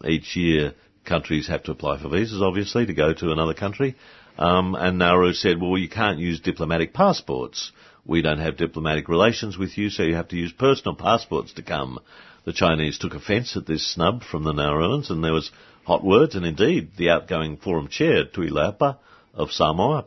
[0.04, 0.74] Each year,
[1.04, 3.94] countries have to apply for visas, obviously, to go to another country.
[4.38, 7.72] Um, and Nauru said, well, you can't use diplomatic passports.
[8.06, 11.62] We don't have diplomatic relations with you, so you have to use personal passports to
[11.62, 11.98] come.
[12.44, 15.50] The Chinese took offence at this snub from the Nauruans, and there was
[15.84, 18.98] hot words, and indeed, the outgoing forum chair, Tuilaepa
[19.34, 20.04] of Samoa,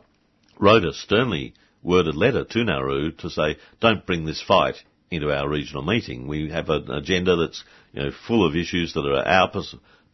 [0.58, 1.52] wrote a sternly
[1.82, 4.76] worded letter to Nauru to say, don't bring this fight
[5.10, 6.26] into our regional meeting.
[6.26, 7.62] We have an agenda that's
[7.92, 9.50] you know, full of issues that are our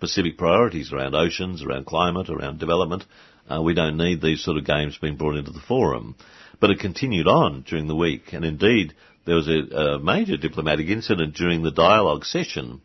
[0.00, 3.04] Pacific priorities around oceans, around climate, around development.
[3.48, 6.16] Uh, we don't need these sort of games being brought into the forum.
[6.60, 10.88] But it continued on during the week, and indeed there was a, a major diplomatic
[10.88, 12.80] incident during the dialogue session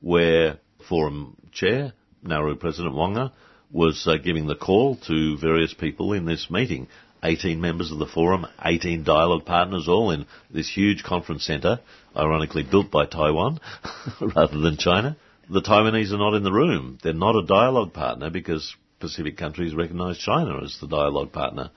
[0.00, 1.92] where forum chair,
[2.22, 3.32] Nauru President Waqa,
[3.70, 6.88] was uh, giving the call to various people in this meeting.
[7.22, 11.80] 18 members of the forum, 18 dialogue partners, all in this huge conference centre,
[12.16, 13.60] ironically built by Taiwan
[14.20, 15.16] rather than China.
[15.50, 16.98] The Taiwanese are not in the room.
[17.02, 21.70] They're not a dialogue partner because Pacific countries recognise China as the dialogue partner.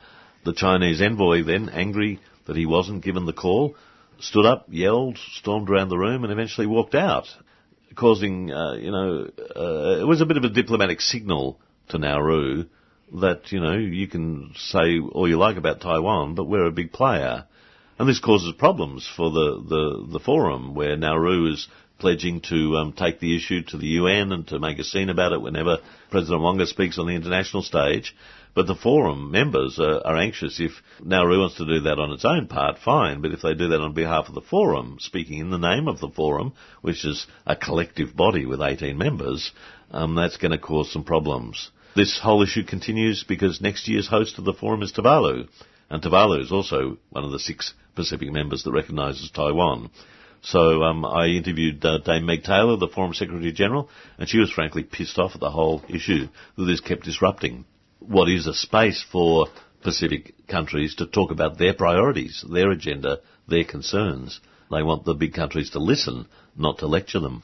[0.43, 3.75] The Chinese envoy then, angry that he wasn't given the call,
[4.19, 7.27] stood up, yelled, stormed around the room, and eventually walked out,
[7.95, 11.59] causing, uh, you know, uh, it was a bit of a diplomatic signal
[11.89, 12.65] to Nauru
[13.13, 16.91] that, you know, you can say all you like about Taiwan, but we're a big
[16.91, 17.45] player.
[17.99, 21.67] And this causes problems for the, the, the forum, where Nauru is
[21.99, 25.31] pledging to um, take the issue to the UN and to make a scene about
[25.31, 25.77] it whenever
[26.09, 28.15] President Waqa speaks on the international stage.
[28.55, 32.23] But the forum members are, are, anxious if Nauru wants to do that on its
[32.23, 33.21] own part, fine.
[33.21, 35.99] But if they do that on behalf of the forum, speaking in the name of
[35.99, 39.51] the forum, which is a collective body with 18 members,
[39.89, 41.71] um, that's going to cause some problems.
[41.95, 45.47] This whole issue continues because next year's host of the forum is Tuvalu.
[45.89, 49.89] And Tuvalu is also one of the six Pacific members that recognises Taiwan.
[50.41, 54.51] So um, I interviewed uh, Dame Meg Taylor, the Forum Secretary General, and she was
[54.51, 56.27] frankly pissed off at the whole issue
[56.57, 57.65] that this kept disrupting
[58.07, 59.47] what is a space for
[59.81, 64.39] Pacific countries to talk about their priorities, their agenda, their concerns.
[64.71, 67.43] They want the big countries to listen, not to lecture them.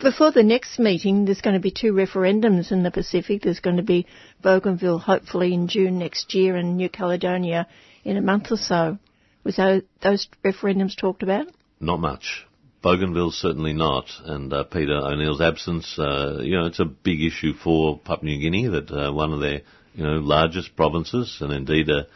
[0.00, 3.42] Before the next meeting, there's going to be two referendums in the Pacific.
[3.42, 4.06] There's going to be
[4.42, 7.66] Bougainville, hopefully in June next year, and New Caledonia
[8.02, 8.98] in a month or so.
[9.44, 11.48] Was those referendums talked about?
[11.80, 12.46] Not much.
[12.82, 17.52] Bougainville certainly not, and uh, Peter O'Neill's absence, uh, you know, it's a big issue
[17.52, 19.60] for Papua New Guinea that uh, one of their,
[19.94, 22.06] you know, largest provinces, and indeed a,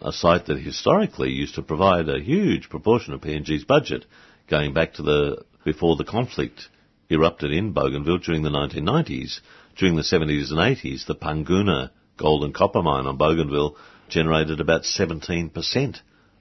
[0.00, 4.04] a site that historically used to provide a huge proportion of PNG's budget,
[4.48, 6.68] going back to the before the conflict
[7.10, 9.40] erupted in Bougainville during the 1990s.
[9.76, 13.76] During the 70s and 80s, the Panguna gold and copper mine on Bougainville
[14.08, 16.00] generated about 17%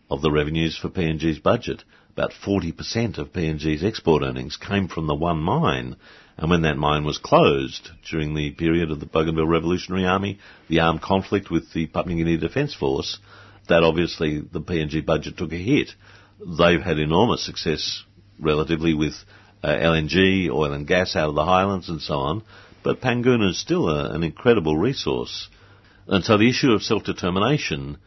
[0.09, 1.83] of the revenues for PNG's budget.
[2.11, 5.95] About 40% of PNG's export earnings came from the one mine.
[6.37, 10.79] And when that mine was closed during the period of the Bougainville Revolutionary Army, the
[10.79, 13.19] armed conflict with the Papua New Guinea Defence Force,
[13.69, 15.91] that obviously the PNG budget took a hit.
[16.39, 18.03] They've had enormous success
[18.39, 19.13] relatively with
[19.63, 22.43] uh, LNG, oil and gas out of the highlands and so on,
[22.83, 25.47] but Panguna is still a, an incredible resource.
[26.07, 27.97] And so the issue of self-determination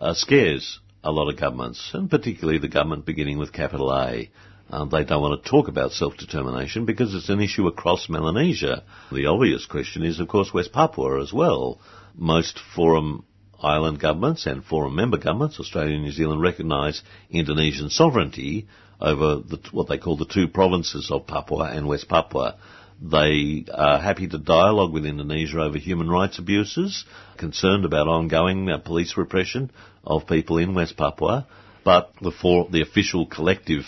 [0.00, 4.30] uh, scares a lot of governments, and particularly the government beginning with capital A.
[4.70, 8.82] Uh, they don't want to talk about self-determination because it's an issue across Melanesia.
[9.12, 11.80] The obvious question is, of course, West Papua as well.
[12.16, 13.24] Most Forum
[13.60, 18.66] Island governments and Forum member governments, Australia and New Zealand, recognise Indonesian sovereignty
[19.00, 22.56] over the, what they call the two provinces of Papua and West Papua.
[23.02, 27.04] They are happy to dialogue with Indonesia over human rights abuses,
[27.36, 29.70] concerned about ongoing uh, police repression
[30.04, 31.46] of people in West Papua,
[31.84, 33.84] but the, for, the official collective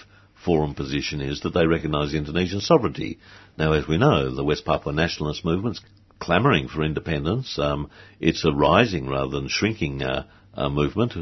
[0.47, 3.19] forum position is that they recognise Indonesian sovereignty.
[3.59, 5.81] Now, as we know, the West Papua nationalist movement's
[6.21, 7.59] clamouring for independence.
[7.59, 7.91] Um,
[8.21, 10.25] it's a rising rather than shrinking uh,
[10.55, 11.15] uh, movement.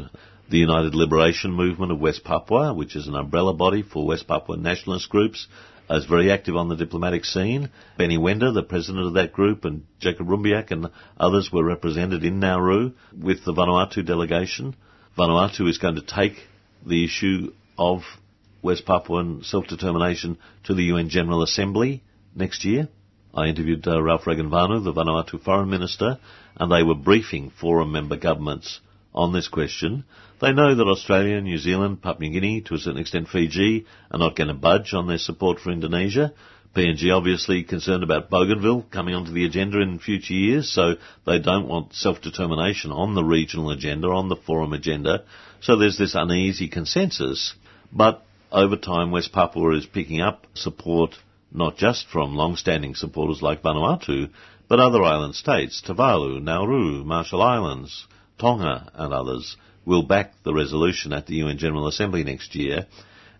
[0.49, 4.57] The United Liberation Movement of West Papua, which is an umbrella body for West Papua
[4.57, 5.47] nationalist groups,
[5.89, 7.71] is very active on the diplomatic scene.
[7.97, 12.39] Benny Wenda, the president of that group, and Jacob Rumbiak and others were represented in
[12.39, 14.75] Nauru with the Vanuatu delegation.
[15.17, 16.35] Vanuatu is going to take
[16.85, 18.01] the issue of
[18.65, 22.01] West Papuan self-determination to the UN General Assembly
[22.33, 22.89] next year.
[23.31, 26.17] I interviewed uh, Ralph Vanu, the Vanuatu Foreign Minister,
[26.55, 28.79] and they were briefing forum member governments
[29.13, 30.03] on this question.
[30.41, 34.17] They know that Australia, New Zealand, Papua New Guinea, to a certain extent Fiji, are
[34.17, 36.33] not going to budge on their support for Indonesia.
[36.75, 40.95] PNG obviously concerned about Bougainville coming onto the agenda in future years, so
[41.27, 45.23] they don't want self-determination on the regional agenda, on the forum agenda.
[45.61, 47.53] So there's this uneasy consensus.
[47.93, 48.24] But
[48.55, 51.15] over time, West Papua is picking up support
[51.51, 54.29] not just from long-standing supporters like Vanuatu,
[54.69, 58.07] but other island states, Tuvalu, Nauru, Marshall Islands,
[58.39, 62.87] Tonga and others will back the resolution at the UN General Assembly next year.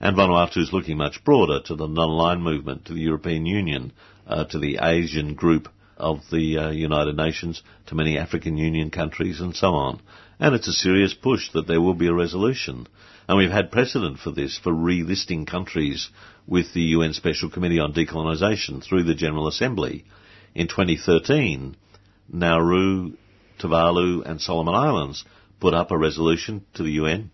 [0.01, 3.93] And Vanuatu is looking much broader to the non-aligned movement, to the European Union,
[4.27, 9.39] uh, to the Asian group of the uh, United Nations, to many African Union countries
[9.39, 10.01] and so on.
[10.39, 12.87] And it's a serious push that there will be a resolution.
[13.27, 16.09] And we've had precedent for this, for relisting countries
[16.45, 20.05] with the UN Special Committee on Decolonisation through the General Assembly.
[20.53, 21.75] In 2013,
[22.31, 23.13] Nauru,
[23.59, 25.25] Tuvalu and Solomon Islands
[25.59, 27.31] put up a resolution to the UN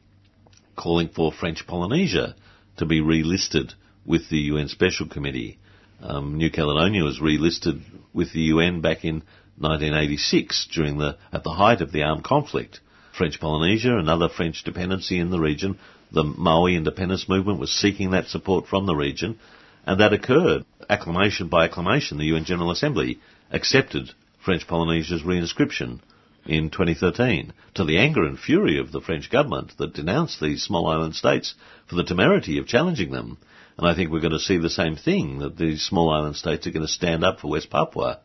[0.75, 2.35] calling for French Polynesia
[2.77, 3.73] to be relisted
[4.05, 5.59] with the UN Special Committee.
[6.01, 7.81] Um, New Caledonia was relisted
[8.13, 9.23] with the UN back in
[9.57, 12.79] 1986 during the at the height of the armed conflict.
[13.21, 15.77] French Polynesia, another French dependency in the region,
[16.11, 19.37] the Maohi independence movement was seeking that support from the region,
[19.85, 20.65] and that occurred.
[20.89, 23.19] Acclamation by acclamation, the UN General Assembly
[23.51, 24.09] accepted
[24.43, 25.99] French Polynesia's reinscription
[26.47, 30.87] in 2013 to the anger and fury of the French government that denounced these small
[30.87, 31.53] island states
[31.87, 33.37] for the temerity of challenging them.
[33.77, 36.65] And I think we're going to see the same thing, that these small island states
[36.65, 38.19] are going to stand up for West Papua.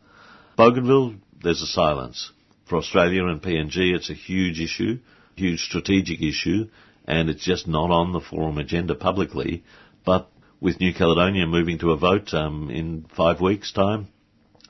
[0.55, 2.31] Bougainville, there's a silence.
[2.67, 4.99] For Australia and PNG, it's a huge issue,
[5.35, 6.67] huge strategic issue,
[7.05, 9.63] and it's just not on the forum agenda publicly.
[10.05, 10.29] But
[10.59, 14.09] with New Caledonia moving to a vote um, in five weeks' time,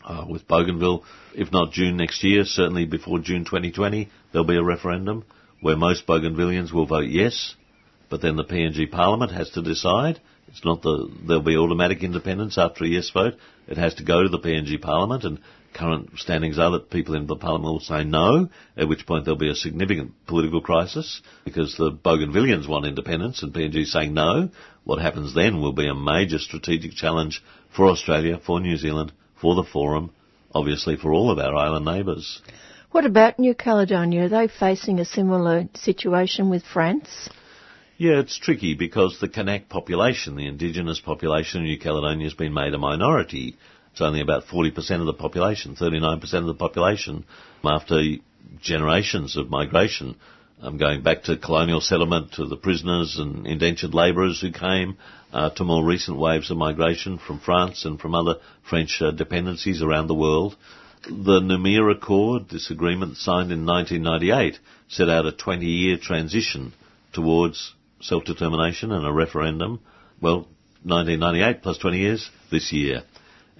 [0.06, 1.04] uh, with Bougainville,
[1.36, 5.26] if not June next year, certainly before June 2020, there'll be a referendum
[5.62, 7.56] where most Bougainvillians will vote yes,
[8.10, 10.22] but then the PNG Parliament has to decide.
[10.48, 13.34] It's not the, there'll be automatic independence after a yes vote.
[13.68, 15.40] It has to go to the PNG Parliament and
[15.74, 19.38] current standings are that people in the parliament will say no, at which point there'll
[19.38, 24.50] be a significant political crisis because the Bougainvillians want independence and PNG saying no.
[24.84, 27.44] What happens then will be a major strategic challenge
[27.76, 30.12] for Australia, for New Zealand, for the Forum,
[30.54, 32.42] obviously for all of our island neighbours.
[32.92, 34.26] What about New Caledonia?
[34.26, 37.30] Are they facing a similar situation with France?
[37.98, 42.54] Yeah, it's tricky because the Kanak population, the indigenous population of New Caledonia has been
[42.54, 43.58] made a minority.
[43.98, 47.26] It's only about 40% of the population, 39% of the population
[47.64, 48.00] after
[48.62, 50.18] generations of migration.
[50.62, 55.00] Going back to colonial settlement, to the prisoners and indentured labourers who came,
[55.34, 58.36] uh, to more recent waves of migration from France and from other
[58.70, 60.56] French uh, dependencies around the world.
[61.02, 64.60] The Noumea Accord, this agreement signed in 1998,
[64.90, 66.72] set out a 20-year transition
[67.14, 69.80] towards self-determination and a referendum.
[70.22, 70.48] Well,
[70.84, 73.02] 1998 plus 20 years this year.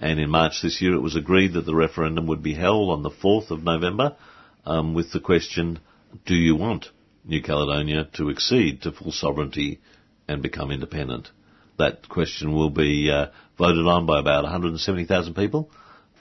[0.00, 3.02] And in March this year it was agreed that the referendum would be held on
[3.02, 4.16] the 4th of November
[4.64, 5.80] um, with the question,
[6.26, 6.86] do you want
[7.24, 9.80] New Caledonia to accede to full sovereignty
[10.28, 11.30] and become independent?
[11.78, 13.26] That question will be uh,
[13.56, 15.70] voted on by about 170,000 people.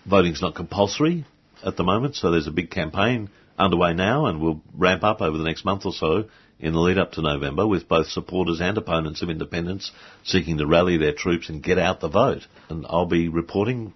[0.06, 1.26] Voting's not compulsory
[1.64, 5.38] at the moment, so there's a big campaign underway now and will ramp up over
[5.38, 6.26] the next month or so
[6.60, 9.92] in the lead up to November with both supporters and opponents of independence
[10.24, 12.48] seeking to rally their troops and get out the vote.
[12.70, 13.94] And I'll be reporting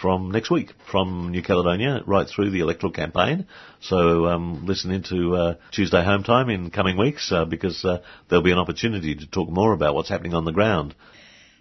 [0.00, 3.46] from next week from New Caledonia right through the electoral campaign.
[3.80, 8.44] So um, listen into uh, Tuesday home time in coming weeks uh, because uh, there'll
[8.44, 10.94] be an opportunity to talk more about what's happening on the ground.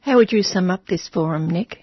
[0.01, 1.77] How would you sum up this forum, Nic?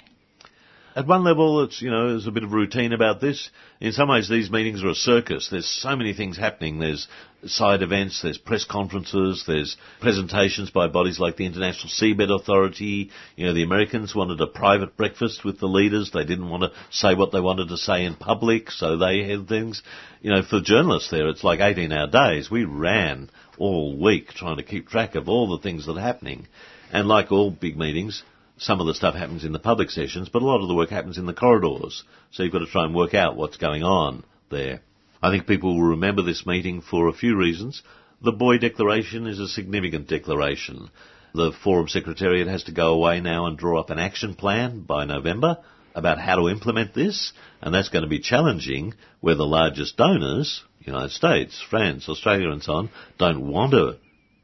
[0.99, 3.51] At one level, it's, you know, there's a bit of routine about this.
[3.81, 5.47] In some ways, these meetings are a circus.
[5.49, 6.81] There's so many things happening.
[6.81, 7.07] There's
[7.47, 13.13] side events, there's press conferences, there's presentations by bodies like the International Seabed Authority.
[13.37, 16.11] You know, the Americans wanted a private breakfast with the leaders.
[16.11, 19.47] They didn't want to say what they wanted to say in public, so they had
[19.47, 19.85] things.
[20.21, 22.51] You know, for journalists there, it's like 18 hour days.
[22.51, 26.49] We ran all week trying to keep track of all the things that are happening.
[26.91, 28.25] And like all big meetings,
[28.59, 30.91] some of the stuff happens in the public sessions, but a lot of the work
[30.91, 32.05] happens in the corridors.
[32.31, 34.81] So you've got to try and work out what's going on there.
[35.23, 37.83] I think people will remember this meeting for a few reasons.
[38.23, 40.91] The Boe Declaration is a significant declaration.
[41.35, 45.05] The Forum Secretariat has to go away now and draw up an action plan by
[45.05, 45.59] November
[45.95, 50.63] about how to implement this, and that's going to be challenging where the largest donors,
[50.81, 53.99] United States, France, Australia and so on, don't want to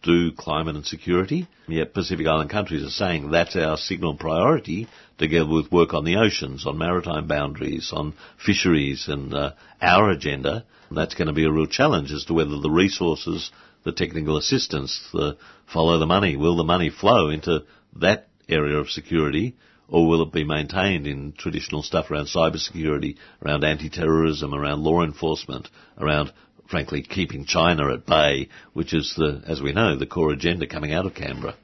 [0.04, 1.48] do climate and security.
[1.66, 4.86] Yet Pacific Island countries are saying that's our signal priority
[5.18, 8.14] together with work on the oceans, on maritime boundaries, on
[8.44, 10.64] fisheries and uh, our agenda.
[10.88, 13.50] And that's going to be a real challenge as to whether the resources,
[13.84, 15.36] the technical assistance, the
[15.72, 17.64] follow the money, will the money flow into
[17.96, 19.56] that area of security
[19.88, 25.68] or will it be maintained in traditional stuff around cybersecurity, around anti-terrorism, around law enforcement,
[25.98, 26.32] around
[26.74, 30.92] frankly, keeping China at bay, which is the, as we know, the core agenda coming
[30.92, 31.54] out of Canberra.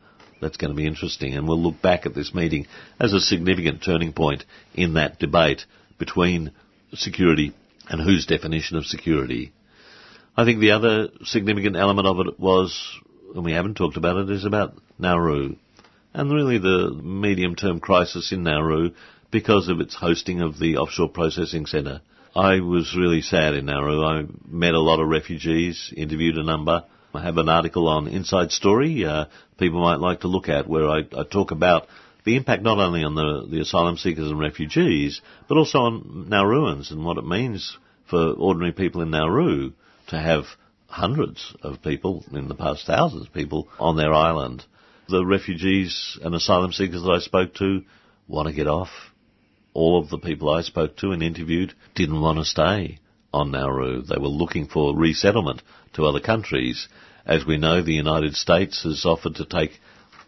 [0.41, 2.69] That's going to be interesting, and we'll look back at this meeting
[3.01, 5.65] as a significant turning point in that debate
[5.99, 6.53] between
[6.95, 7.53] security
[7.89, 9.51] and whose definition of security.
[10.37, 12.81] I think the other significant element of it was,
[13.35, 15.57] and we haven't talked about it, is about Nauru.
[16.15, 18.91] And really the medium-term crisis in Nauru
[19.33, 22.01] because of its hosting of the offshore processing centre.
[22.35, 24.05] I was really sad in Nauru.
[24.05, 26.85] I met a lot of refugees, interviewed a number.
[27.13, 29.25] I have an article on Inside Story uh,
[29.59, 31.89] people might like to look at where I, I talk about
[32.25, 36.93] the impact not only on the, the asylum seekers and refugees, but also on Nauruans
[36.93, 37.77] and what it means
[38.09, 39.73] for ordinary people in Nauru
[40.09, 40.45] to have
[40.87, 44.65] hundreds of people, in the past thousands of people, on their island.
[45.09, 47.83] The refugees and asylum seekers that I spoke to
[48.29, 48.91] want to get off
[49.75, 52.99] all of the people I spoke to and interviewed didn't want to stay
[53.33, 54.03] on Nauru.
[54.03, 55.63] They were looking for resettlement
[55.95, 56.89] to other countries.
[57.25, 59.79] As we know, the United States has offered to take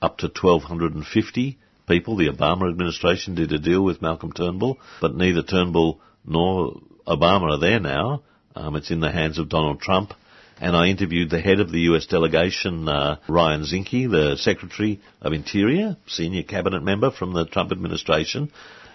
[0.00, 1.58] up to 1,250
[1.88, 2.16] people.
[2.16, 7.58] The Obama administration did a deal with Malcolm Turnbull, but neither Turnbull nor Obama are
[7.58, 8.22] there now.
[8.54, 10.12] Um, it's in the hands of Donald Trump.
[10.60, 15.32] And I interviewed the head of the US delegation, uh, Ryan Zinke, the Secretary of
[15.32, 18.52] Interior, senior cabinet member from the Trump administration,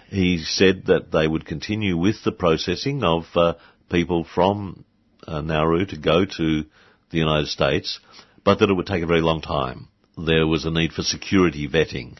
[0.08, 3.54] he said that they would continue with the processing of uh,
[3.90, 4.84] people from
[5.26, 6.64] uh, Nauru to go to
[7.10, 8.00] the United States,
[8.44, 9.88] but that it would take a very long time.
[10.16, 12.16] There was a need for security vetting,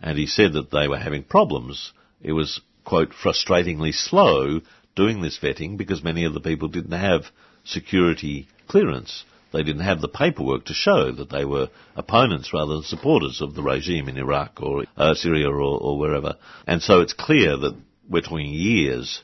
[0.00, 1.92] and he said that they were having problems.
[2.22, 4.60] It was, quote, frustratingly slow
[4.94, 7.24] doing this vetting because many of the people didn't have
[7.64, 9.24] security clearance.
[9.52, 13.54] They didn't have the paperwork to show that they were opponents rather than supporters of
[13.54, 16.36] the regime in Iraq or uh, Syria or, or wherever.
[16.66, 17.76] And so it's clear that
[18.08, 19.22] we're talking years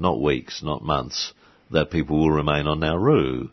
[0.00, 1.32] not weeks, not months,
[1.70, 3.48] that people will remain on Nauru.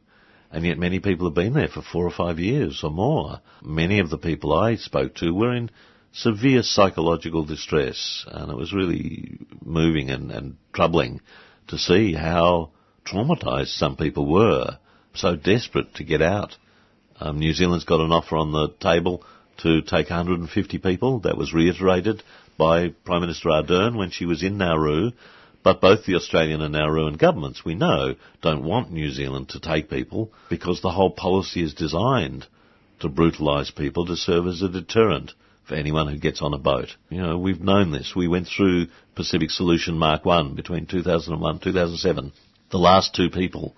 [0.49, 3.41] And yet many people have been there for four or five years or more.
[3.61, 5.69] Many of the people I spoke to were in
[6.13, 11.19] severe psychological distress, and it was really moving and, and troubling
[11.67, 12.71] to see how
[13.05, 14.77] traumatised some people were,
[15.13, 16.55] so desperate to get out.
[17.19, 19.23] Um, New Zealand's got an offer on the table
[19.63, 21.19] to take 150 people.
[21.21, 22.23] That was reiterated
[22.57, 25.11] by Prime Minister Ardern when she was in Nauru.
[25.63, 29.89] But both the Australian and Nauruan governments, we know, don't want New Zealand to take
[29.89, 32.45] people because the whole policy is designed
[32.99, 35.33] to brutalise people to serve as a deterrent
[35.67, 36.95] for anyone who gets on a boat.
[37.09, 38.15] You know, we've known this.
[38.15, 42.31] We went through Pacific Solution Mark 1 between 2001 and 2007.
[42.71, 43.75] The last two people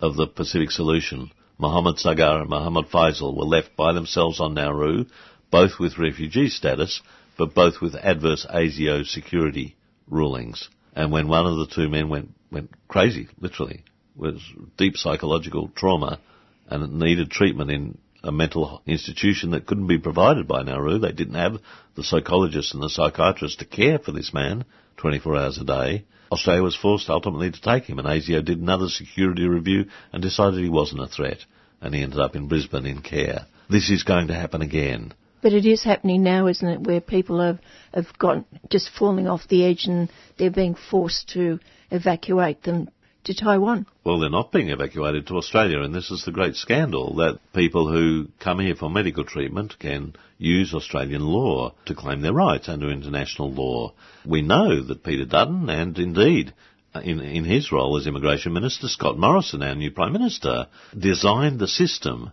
[0.00, 5.06] of the Pacific Solution, Mohammed Sagar and Mohammed Faisal, were left by themselves on Nauru,
[5.50, 7.00] both with refugee status,
[7.36, 9.76] but both with adverse ASIO security
[10.08, 10.68] rulings.
[10.94, 13.84] And when one of the two men went, went crazy, literally,
[14.16, 14.40] was
[14.76, 16.20] deep psychological trauma
[16.68, 20.98] and needed treatment in a mental institution that couldn't be provided by Nauru.
[20.98, 21.60] They didn't have
[21.94, 24.64] the psychologists and the psychiatrists to care for this man
[24.96, 26.04] 24 hours a day.
[26.30, 30.60] Australia was forced ultimately to take him and ASIO did another security review and decided
[30.60, 31.38] he wasn't a threat
[31.80, 33.46] and he ended up in Brisbane in care.
[33.70, 35.14] This is going to happen again.
[35.40, 37.60] But it is happening now, isn't it, where people have,
[37.94, 41.60] have got just falling off the edge and they're being forced to
[41.90, 42.88] evacuate them
[43.28, 43.86] to Taiwan.
[44.04, 47.86] Well, they're not being evacuated to Australia, and this is the great scandal that people
[47.86, 52.90] who come here for medical treatment can use Australian law to claim their rights under
[52.90, 53.92] international law.
[54.24, 56.54] We know that Peter Dutton, and indeed
[56.94, 60.68] uh, in, in his role as Immigration Minister, Scott Morrison, our new Prime Minister,
[60.98, 62.30] designed the system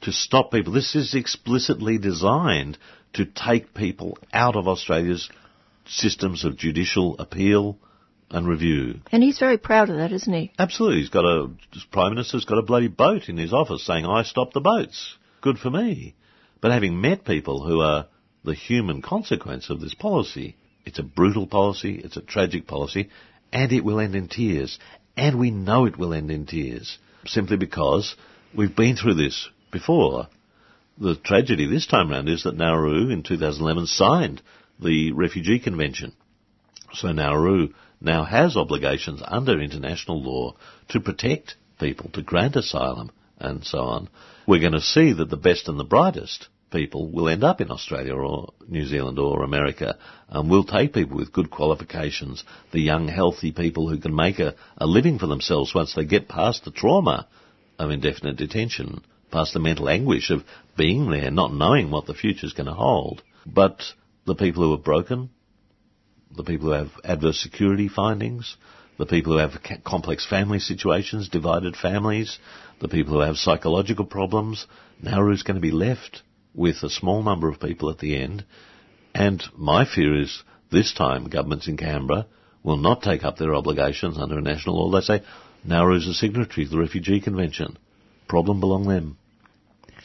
[0.00, 0.72] to stop people.
[0.72, 2.78] This is explicitly designed
[3.12, 5.30] to take people out of Australia's
[5.86, 7.78] systems of judicial appeal,
[8.32, 9.00] and review.
[9.12, 10.52] And he's very proud of that, isn't he?
[10.58, 11.00] Absolutely.
[11.00, 11.50] He's got a,
[11.92, 15.16] Prime Minister's got a bloody boat in his office saying, I stop the boats.
[15.42, 16.14] Good for me.
[16.60, 18.06] But having met people who are
[18.44, 20.56] the human consequence of this policy,
[20.86, 23.10] it's a brutal policy, it's a tragic policy,
[23.52, 24.78] and it will end in tears.
[25.16, 26.98] And we know it will end in tears.
[27.26, 28.16] Simply because
[28.56, 30.28] we've been through this before.
[30.98, 34.42] The tragedy this time round is that Nauru in 2011 signed
[34.80, 36.12] the Refugee Convention.
[36.94, 37.68] So Nauru
[38.04, 40.54] now has obligations under international law
[40.88, 44.08] to protect people, to grant asylum, and so on.
[44.46, 47.70] We're going to see that the best and the brightest people will end up in
[47.70, 49.98] Australia or New Zealand or America.
[50.28, 54.54] Um, we'll take people with good qualifications, the young, healthy people who can make a,
[54.78, 57.28] a living for themselves once they get past the trauma
[57.78, 60.44] of indefinite detention, past the mental anguish of
[60.76, 63.22] being there, not knowing what the future's going to hold.
[63.44, 63.82] But
[64.24, 65.30] the people who are broken,
[66.36, 68.56] the people who have adverse security findings,
[68.98, 72.38] the people who have complex family situations, divided families,
[72.80, 74.66] the people who have psychological problems.
[75.02, 76.22] Nauru's going to be left
[76.54, 78.44] with a small number of people at the end.
[79.14, 82.26] And my fear is this time governments in Canberra
[82.62, 85.00] will not take up their obligations under national law.
[85.00, 85.22] They say
[85.66, 87.78] Nauru's a signatory to the Refugee Convention.
[88.28, 89.16] Problem belong them.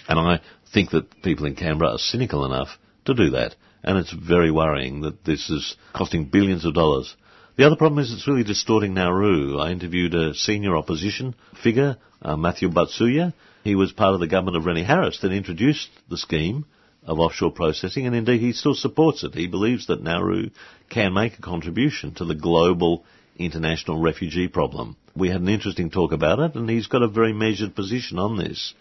[0.08, 0.42] And I
[0.74, 2.70] think that people in Canberra are cynical enough
[3.06, 3.56] to do that
[3.88, 7.16] and it's very worrying that this is costing billions of dollars.
[7.56, 9.60] The other problem is it's really distorting Nauru.
[9.60, 13.34] I interviewed a senior opposition figure, uh, Matthew Batsiua.
[13.64, 16.66] He was part of the government of Rennie Harris that introduced the scheme
[17.06, 19.34] of offshore processing, and indeed he still supports it.
[19.34, 20.50] He believes that Nauru
[20.90, 23.06] can make a contribution to the global
[23.38, 24.98] international refugee problem.
[25.16, 28.38] We had an interesting talk about it, and he's got a very measured position on
[28.38, 28.74] this.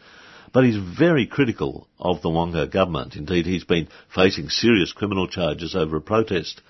[0.53, 3.17] But he's very critical of the Waqa government.
[3.17, 6.63] Indeed, he's been facing serious criminal charges over a protest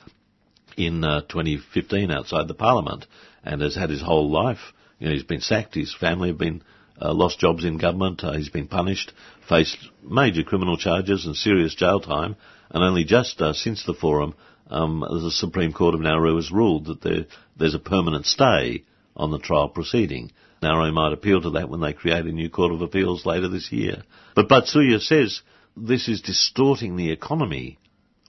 [0.76, 3.06] in uh, 2015 outside the parliament
[3.44, 4.72] and has had his whole life.
[4.98, 6.62] You know, he's been sacked, his family have been
[7.00, 9.12] uh, lost jobs in government, uh, he's been punished,
[9.48, 12.36] faced major criminal charges and serious jail time,
[12.70, 14.34] and only just uh, since the forum,
[14.68, 17.26] um, the Supreme Court of Nauru has ruled that there,
[17.56, 18.84] there's a permanent stay
[19.14, 20.32] on the trial proceeding.
[20.62, 23.70] Nauru might appeal to that when they create a new Court of Appeals later this
[23.70, 24.02] year.
[24.34, 25.42] But Batsiua says
[25.76, 27.78] this is distorting the economy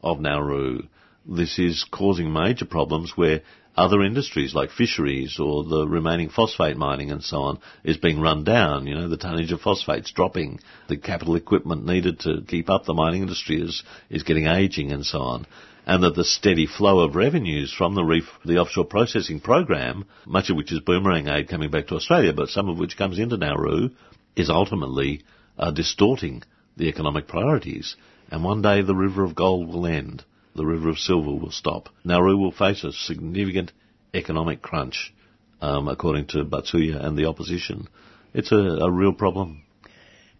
[0.03, 0.83] of Nauru.
[1.25, 3.41] This is causing major problems where
[3.75, 8.43] other industries like fisheries or the remaining phosphate mining and so on is being run
[8.43, 8.87] down.
[8.87, 10.59] You know, the tonnage of phosphates dropping.
[10.89, 15.05] The capital equipment needed to keep up the mining industry is, is getting aging and
[15.05, 15.47] so on
[15.87, 20.51] and that the steady flow of revenues from the reef, the offshore processing program, much
[20.51, 23.37] of which is boomerang aid coming back to Australia, but some of which comes into
[23.37, 23.89] Nauru,
[24.35, 25.23] is ultimately
[25.57, 26.43] uh, distorting
[26.75, 27.95] the economic priorities.
[28.29, 30.23] And one day the river of gold will end.
[30.55, 31.89] The river of silver will stop.
[32.03, 33.71] Nauru will face a significant
[34.13, 35.13] economic crunch.
[35.61, 37.87] um, according to Batsiua and the opposition.
[38.33, 39.63] It's a, a real problem.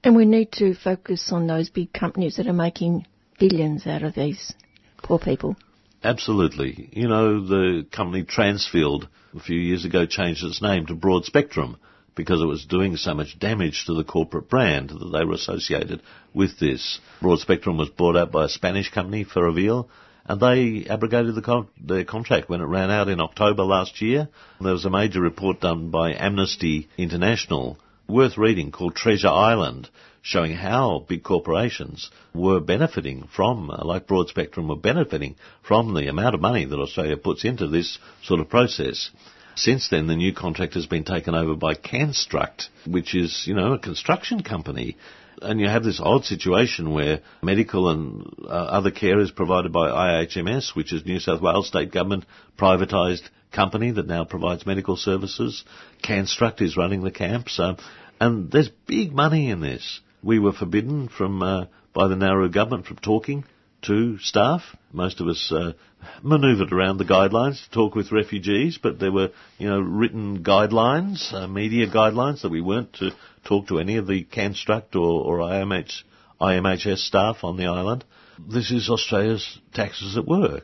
[0.04, 3.08] And we need to focus on those big companies that are making
[3.40, 4.54] billions out of these
[4.98, 5.56] poor people.
[6.04, 6.90] Absolutely.
[6.92, 11.78] You know, the company Transfield a few years ago changed its name to Broadspectrum
[12.16, 16.02] because it was doing so much damage to the corporate brand that they were associated
[16.34, 17.00] with this.
[17.22, 19.90] Broadspectrum was bought out by a Spanish company, Ferrovial,
[20.26, 24.28] and they abrogated the con- their contract when it ran out in October last year.
[24.60, 27.78] There was a major report done by Amnesty International,
[28.08, 29.90] worth reading, called Treasure Island,
[30.22, 36.36] showing how big corporations were benefiting from, uh, like Broadspectrum were benefiting from the amount
[36.36, 39.10] of money that Australia puts into this sort of process.
[39.56, 43.74] Since then, the new contract has been taken over by Canstruct, which is, you know,
[43.74, 44.98] a construction company.
[45.42, 49.90] And you have this odd situation where medical and uh, other care is provided by
[49.90, 52.26] IHMS, which is New South Wales state government
[52.58, 55.64] privatised company that now provides medical services.
[56.04, 57.60] Canstruct is running the camps.
[57.60, 57.76] Uh,
[58.20, 60.00] and there's big money in this.
[60.24, 63.44] We were forbidden from uh, by the Nauru government from talking
[63.84, 64.62] to staff.
[64.92, 65.74] Most of us uh,
[66.22, 71.34] manoeuvred around the guidelines to talk with refugees, but there were, you know, written guidelines,
[71.34, 73.12] uh, media guidelines that we weren't to
[73.46, 76.04] talk to any of the Canstruct or, or IMH,
[76.42, 78.04] IMHS staff on the island.
[78.40, 80.64] This is Australia's taxes at work.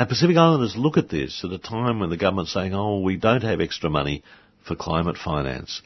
[0.00, 3.18] And Pacific Islanders look at this at a time when the government's saying, oh, we
[3.18, 4.22] don't have extra money
[4.66, 5.82] for climate finance.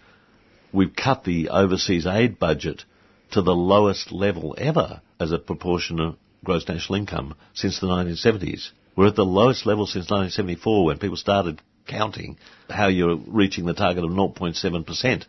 [0.73, 2.85] We've cut the overseas aid budget
[3.33, 6.15] to the lowest level ever as a proportion of
[6.45, 8.69] gross national income since the 1970s.
[8.95, 12.39] We're at the lowest level since 1974 when people started counting
[12.71, 15.25] how you're reaching the target of 0.7%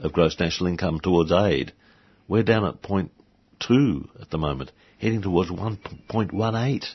[0.00, 1.72] of gross national income towards aid.
[2.26, 6.86] We're down at 0.2 at the moment, heading towards 1.18.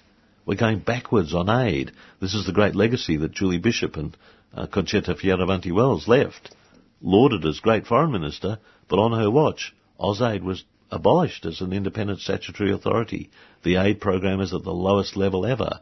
[0.45, 1.91] We're going backwards on aid.
[2.19, 4.18] This is the great legacy that Julie Bishop and
[4.53, 6.55] uh, Concetta Fierravanti Wells left.
[7.01, 12.19] Lauded as great foreign minister, but on her watch, AusAid was abolished as an independent
[12.19, 13.30] statutory authority.
[13.63, 15.80] The aid program is at the lowest level ever.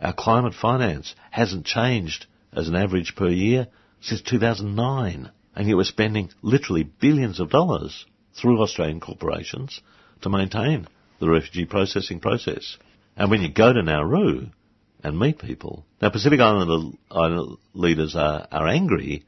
[0.00, 3.68] Our climate finance hasn't changed as an average per year
[4.00, 5.30] since 2009.
[5.56, 8.04] And yet we're spending literally billions of dollars
[8.34, 9.80] through Australian corporations
[10.22, 10.88] to maintain
[11.20, 12.76] the refugee processing process.
[13.16, 14.46] And when you go to Nauru
[15.02, 16.96] and meet people, now Pacific Islander
[17.74, 19.24] leaders are, are angry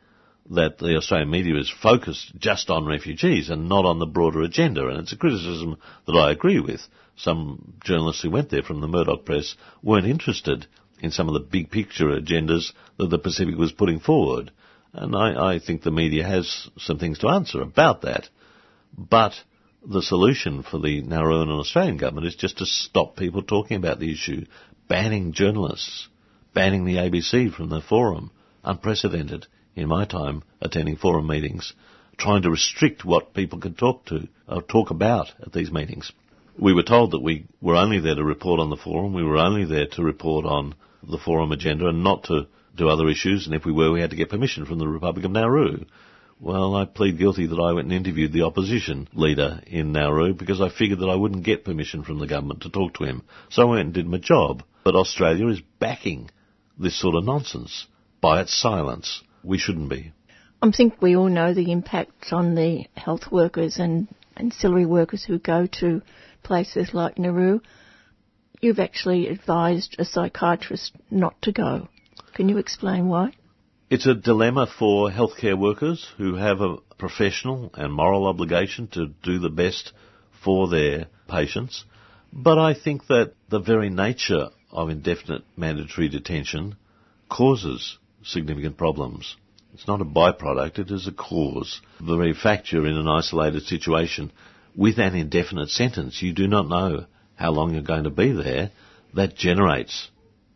[0.51, 4.89] that the Australian media is focused just on refugees and not on the broader agenda.
[4.89, 5.77] And it's a criticism
[6.07, 6.81] that I agree with.
[7.17, 10.67] Some journalists who went there from the Murdoch press weren't interested
[11.01, 14.51] in some of the big picture agendas that the Pacific was putting forward.
[14.93, 18.29] And I, I think the media has some things to answer about that.
[18.97, 19.33] But
[19.89, 24.01] the solution for the Nauruan and Australian government is just to stop people talking about
[24.01, 24.45] the issue,
[24.89, 26.09] banning journalists,
[26.55, 28.31] banning the ABC from the forum,
[28.65, 29.47] unprecedented
[29.77, 31.73] in my time attending forum meetings,
[32.17, 36.11] trying to restrict what people could talk to or talk about at these meetings.
[36.59, 39.13] We were told that we were only there to report on the forum.
[39.13, 40.75] We were only there to report on
[41.09, 43.47] the forum agenda and not to do other issues.
[43.47, 45.85] And if we were, we had to get permission from the Republic of Nauru.
[46.39, 50.61] Well, I plead guilty that I went and interviewed the opposition leader in Nauru because
[50.61, 53.23] I figured that I wouldn't get permission from the government to talk to him.
[53.49, 54.63] So I went and did my job.
[54.85, 56.31] But Australia is backing
[56.79, 57.87] this sort of nonsense
[58.21, 60.13] by its silence we shouldn't be.
[60.61, 65.39] I think we all know the impact on the health workers and ancillary workers who
[65.39, 66.03] go to
[66.43, 67.61] places like Nauru.
[68.61, 71.89] You've actually advised a psychiatrist not to go.
[72.35, 73.33] Can you explain why?
[73.89, 79.39] It's a dilemma for healthcare workers who have a professional and moral obligation to do
[79.39, 79.93] the best
[80.43, 81.85] for their patients.
[82.33, 86.75] But I think that the very nature of indefinite mandatory detention
[87.29, 89.37] causes significant problems.
[89.73, 91.81] It's not a byproduct, it is a cause.
[92.01, 94.33] The very fact you're in an isolated situation
[94.75, 97.07] with an indefinite sentence, you do not know
[97.37, 98.73] how long you're going to be there,
[99.15, 100.11] that generates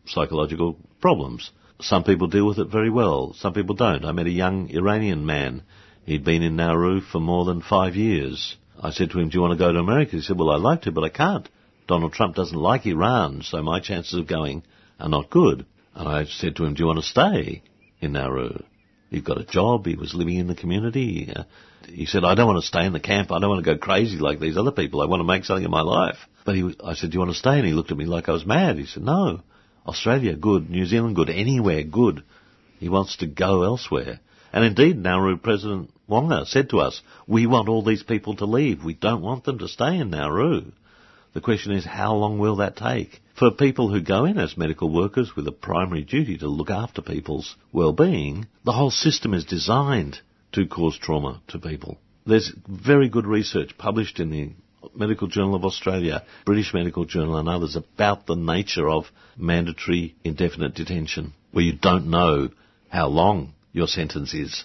[0.05, 1.49] psychological problems.
[1.81, 4.05] Some people deal with it very well, some people don't.
[4.05, 5.63] I met a young Iranian man.
[6.05, 8.55] He'd been in Nauru for more than five years.
[8.79, 10.11] I said to him, do you want to go to America?
[10.11, 11.47] He said, well, I'd like to, but I can't.
[11.87, 14.63] Donald Trump doesn't like Iran, so my chances of going
[14.99, 15.65] are not good.
[15.95, 17.63] And I said to him, do you want to stay
[17.99, 18.63] in Nauru?
[19.09, 19.85] You've got a job.
[19.85, 21.31] He was living in the community.
[21.35, 21.43] Uh,
[21.87, 23.31] he said, I don't want to stay in the camp.
[23.31, 25.01] I don't want to go crazy like these other people.
[25.01, 26.17] I want to make something of my life.
[26.45, 27.57] But he, I said, do you want to stay?
[27.57, 28.77] And he looked at me like I was mad.
[28.77, 29.41] He said, no.
[29.85, 30.69] Australia, good.
[30.69, 31.29] New Zealand, good.
[31.29, 32.23] Anywhere, good.
[32.79, 34.19] He wants to go elsewhere.
[34.53, 38.83] And indeed, Nauru President Waqa said to us, we want all these people to leave.
[38.83, 40.71] We don't want them to stay in Nauru.
[41.33, 43.21] The question is, how long will that take?
[43.35, 47.01] For people who go in as medical workers with a primary duty to look after
[47.01, 50.19] people's well-being, the whole system is designed
[50.51, 51.97] to cause trauma to people.
[52.25, 54.51] There's very good research published in the
[54.95, 59.05] Medical Journal of Australia, British Medical Journal and others about the nature of
[59.37, 62.49] mandatory indefinite detention, where you don't know
[62.89, 64.63] how long your sentence is,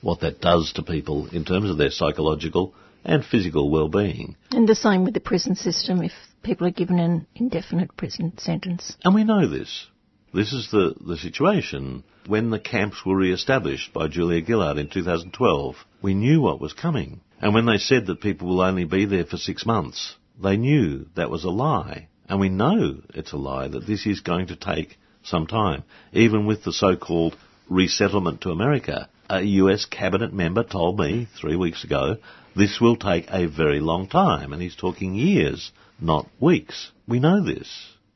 [0.00, 2.74] what that does to people in terms of their psychological
[3.04, 4.36] and physical well-being.
[4.50, 6.12] And the same with the prison system if
[6.42, 8.96] people are given an indefinite prison sentence.
[9.04, 9.86] And we know this.
[10.34, 12.04] This is the, the situation.
[12.26, 17.20] When the camps were re-established by Julia Gillard in 2012, we knew what was coming.
[17.40, 21.06] And when they said that people will only be there for six months, they knew
[21.16, 22.08] that was a lie.
[22.28, 25.84] And we know it's a lie, that this is going to take some time.
[26.12, 27.36] Even with the so-called
[27.68, 32.16] resettlement to America, a US cabinet member told me three weeks ago
[32.54, 36.90] this will take a very long time, and he's talking years, not weeks.
[37.06, 37.68] We know this.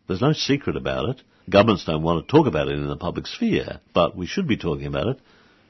[0.08, 1.22] There's no secret about it.
[1.48, 4.56] Governments don't want to talk about it in the public sphere, but we should be
[4.56, 5.20] talking about it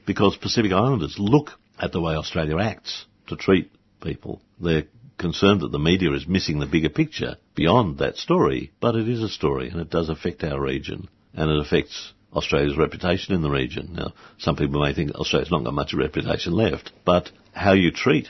[0.06, 1.50] because Pacific Islanders look
[1.80, 4.42] at the way Australia acts to treat people.
[4.60, 4.84] They're
[5.18, 9.22] concerned that the media is missing the bigger picture beyond that story, but it is
[9.22, 13.50] a story and it does affect our region and it affects Australia's reputation in the
[13.50, 13.94] region.
[13.94, 18.28] Now, some people may think Australia's not got much reputation left, but how you treat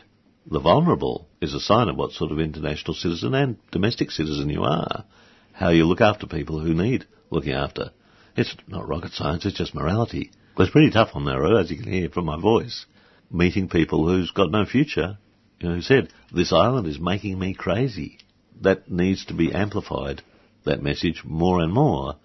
[0.51, 4.63] the vulnerable is a sign of what sort of international citizen and domestic citizen you
[4.63, 5.05] are.
[5.53, 7.91] How you look after people who need looking after.
[8.37, 10.31] It's not rocket science, it's just morality.
[10.59, 12.87] It's pretty tough on Nauru, as you can hear from my voice.
[13.31, 15.19] Meeting people who's got no future,
[15.61, 18.19] you know, who said, this island is making me crazy.
[18.63, 20.23] That needs to be amplified,
[20.65, 22.17] that message, more and more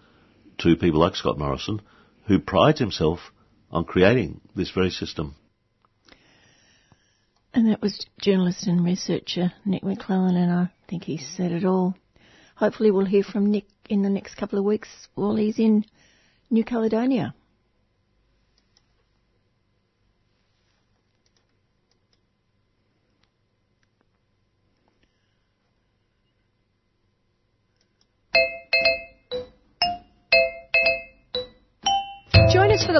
[0.60, 1.82] to people like Scott Morrison,
[2.28, 3.20] who prides himself
[3.72, 5.36] on creating this very system.
[7.54, 11.96] And that was journalist and researcher Nic Maclellan, and I think he said it all.
[12.56, 15.86] Hopefully, we'll hear from Nic in the next couple of weeks while he's in
[16.50, 17.34] New Caledonia.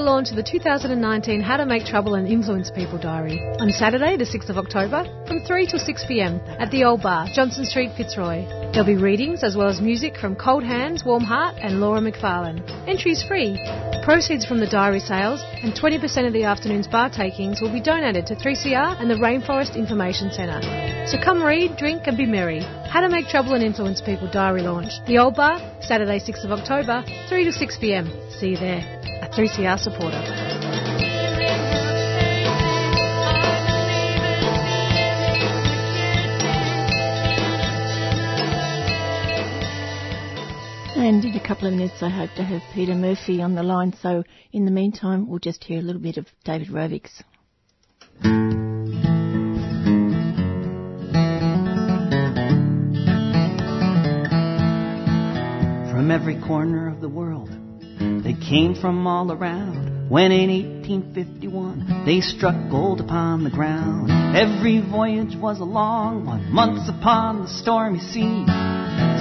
[0.06, 4.24] Launch of the 2019 How to Make Trouble and Influence People diary on Saturday, the
[4.24, 8.46] 6th of October, from 3 till 6 pm at the Old Bar, Johnson Street, Fitzroy.
[8.72, 12.62] There'll be readings as well as music from Cold Hands, Warm Heart, and Laura McFarlane.
[12.88, 13.58] Entry is free.
[14.04, 18.28] Proceeds from the diary sales and 20% of the afternoon's bar takings will be donated
[18.28, 20.62] to 3CR and the Rainforest Information Centre.
[21.10, 22.62] So come read, drink, and be merry.
[22.62, 24.92] How to Make Trouble and Influence People diary launch.
[25.08, 28.06] The Old Bar, Saturday, 6th of October, 3 to 6 pm.
[28.30, 29.15] See you there.
[29.36, 30.18] A 3CR supporter.
[40.96, 43.94] And in a couple of minutes, I hope to have Peter Murphy on the line.
[44.02, 47.22] So in the meantime, we'll just hear a little bit of David Rovics.
[55.92, 57.50] From every corner of the world,
[58.24, 60.10] they came from all around.
[60.10, 64.12] When in 1851 they struck gold upon the ground.
[64.36, 68.46] Every voyage was a long one, months upon the stormy sea.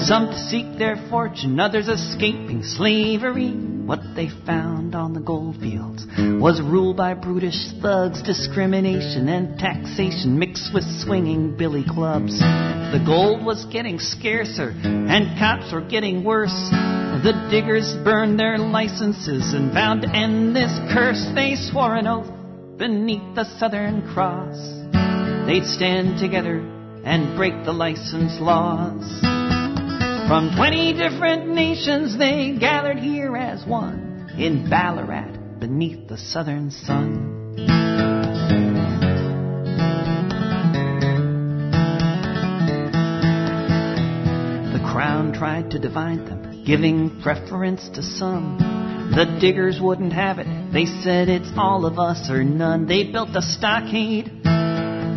[0.06, 3.73] Some to seek their fortune, others escaping slavery.
[3.86, 10.38] What they found on the gold fields was ruled by brutish thugs, discrimination and taxation
[10.38, 12.38] mixed with swinging billy clubs.
[12.38, 16.54] The gold was getting scarcer and cops were getting worse.
[16.72, 21.22] The diggers burned their licenses and vowed to end this curse.
[21.34, 22.32] They swore an oath
[22.78, 24.56] beneath the Southern Cross.
[25.46, 26.58] They'd stand together
[27.04, 29.43] and break the license laws.
[30.26, 37.54] From 20 different nations they gathered here as one in Ballarat beneath the southern sun.
[44.72, 48.56] The crown tried to divide them, giving preference to some.
[49.14, 50.46] The diggers wouldn't have it.
[50.72, 52.86] They said it's all of us or none.
[52.86, 54.40] They built a stockade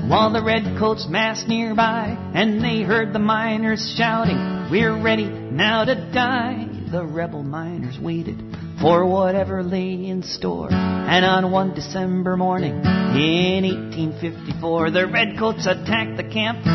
[0.09, 5.95] while the redcoats massed nearby, and they heard the miners shouting, We're ready now to
[6.11, 6.67] die.
[6.91, 8.37] The rebel miners waited
[8.81, 10.67] for whatever lay in store.
[10.69, 16.65] And on one December morning in 1854, the redcoats attacked the camp.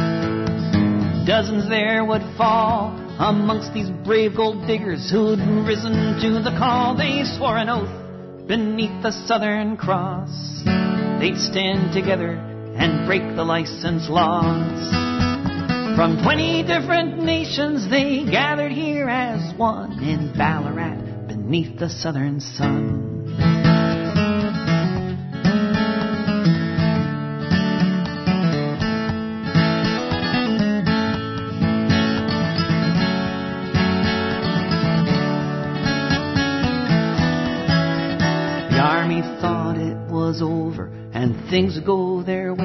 [1.27, 6.97] Dozens there would fall amongst these brave gold diggers who'd risen to the call.
[6.97, 10.63] They swore an oath beneath the Southern Cross.
[11.21, 12.37] They'd stand together
[12.75, 15.12] and break the license laws.
[15.97, 23.27] From 20 different nations they gathered here as one in Ballarat beneath the southern sun.
[38.71, 42.62] The army thought it was over and things would go their way.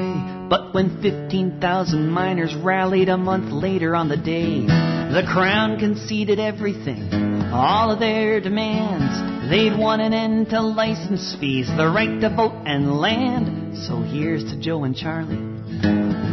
[0.48, 7.12] But when 15,000 miners rallied a month later on the day, the Crown conceded everything,
[7.52, 9.50] all of their demands.
[9.50, 13.76] They'd won an end to license fees, the right to vote and land.
[13.86, 15.36] So here's to Joe and Charlie,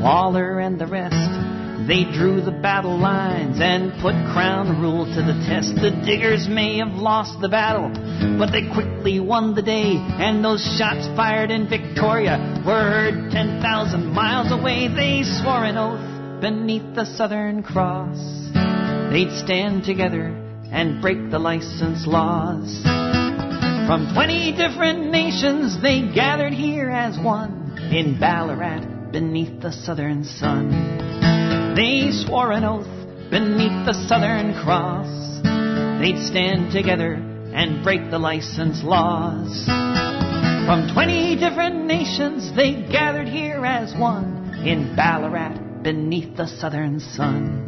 [0.02, 1.35] Waller and the rest.
[1.88, 5.76] They drew the battle lines and put crown rule to the test.
[5.76, 7.90] The diggers may have lost the battle,
[8.40, 9.94] but they quickly won the day.
[9.96, 14.88] And those shots fired in Victoria were heard 10,000 miles away.
[14.88, 18.18] They swore an oath beneath the Southern Cross.
[19.14, 20.34] They'd stand together
[20.72, 22.82] and break the license laws.
[23.86, 31.05] From 20 different nations they gathered here as one in Ballarat beneath the southern sun.
[31.76, 32.88] They swore an oath
[33.30, 35.42] beneath the Southern Cross.
[36.00, 39.66] They'd stand together and break the license laws.
[39.66, 47.65] From 20 different nations they gathered here as one in Ballarat beneath the southern sun.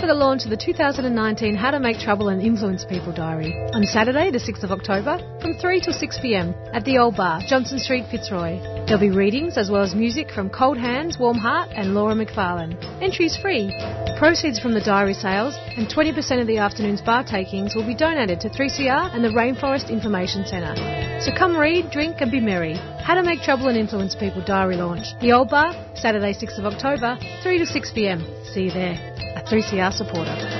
[0.00, 3.82] For the launch of the 2019 How to Make Trouble and Influence People diary on
[3.82, 7.80] Saturday, the 6th of October, from 3 till 6 pm at the Old Bar, Johnson
[7.80, 8.60] Street, Fitzroy.
[8.86, 12.78] There'll be readings as well as music from Cold Hands, Warm Heart, and Laura McFarlane.
[13.02, 13.74] Entry is free.
[14.16, 18.40] Proceeds from the diary sales and 20% of the afternoon's bar takings will be donated
[18.42, 20.76] to 3CR and the Rainforest Information Centre.
[21.22, 22.74] So come read, drink, and be merry.
[23.02, 25.06] How to Make Trouble and Influence People diary launch.
[25.20, 28.24] The Old Bar, Saturday, 6th of October, 3 to 6 pm.
[28.54, 29.27] See you there.
[29.48, 30.58] A 3CR supporter.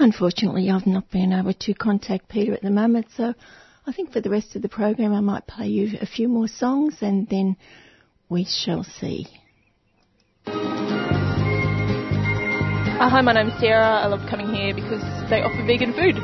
[0.00, 3.34] Unfortunately, I've not been able to contact Peter at the moment, so
[3.88, 6.46] I think for the rest of the program I might play you a few more
[6.46, 7.56] songs and then
[8.28, 9.26] we shall see.
[10.46, 10.52] Uh,
[13.08, 14.02] hi, my name's Sarah.
[14.02, 15.00] I love coming here because
[15.30, 16.16] they offer vegan food.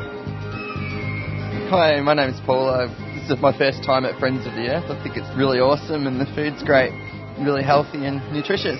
[1.71, 2.87] Hi, my name's Paula.
[3.15, 4.85] This is my first time at Friends of the Earth.
[4.87, 6.91] I think it's really awesome and the food's great,
[7.39, 8.77] really healthy and nutritious.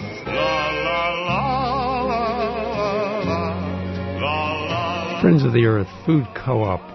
[5.22, 6.95] Friends of the Earth Food Co-op,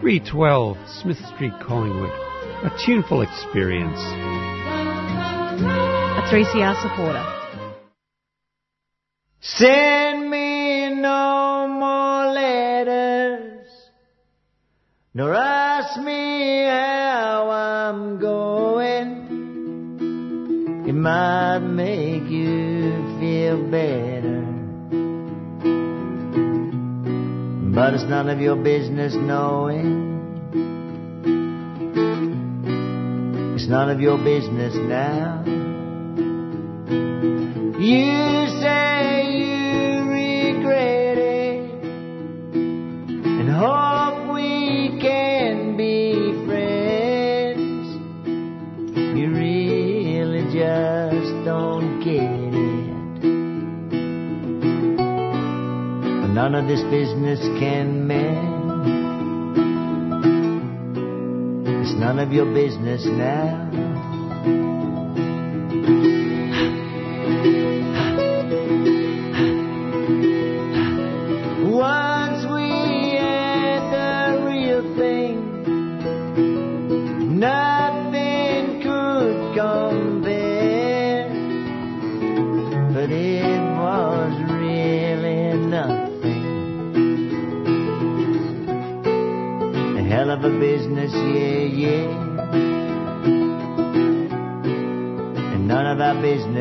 [0.00, 2.10] 312 Smith Street, Collingwood.
[2.10, 3.98] A tuneful experience.
[5.58, 7.24] A 3CR supporter.
[9.40, 13.66] Send me no more letters,
[15.14, 19.24] nor ask me how I'm going.
[20.86, 24.25] It might make you feel better.
[27.76, 30.14] But it's none of your business knowing.
[33.54, 35.44] It's none of your business now.
[37.78, 41.84] You say you regret it
[43.26, 43.95] and hope
[56.48, 58.86] none of this business can mend.
[61.82, 63.65] It's none of your business now.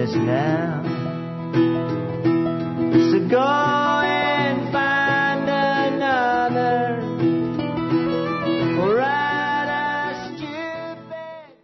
[0.05, 0.83] Business now.
[3.09, 5.49] So go and find
[5.95, 7.01] another.
[8.85, 11.57] Write a stupid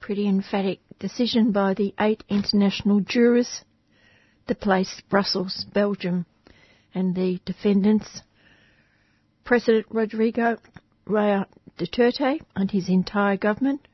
[0.00, 3.64] Pretty emphatic decision by the eight international jurors
[4.46, 6.24] that place, Brussels, Belgium,
[6.94, 8.22] and the defendants,
[9.44, 10.58] President Rodrigo
[11.04, 11.48] Roa
[11.78, 13.86] Duterte and his entire government,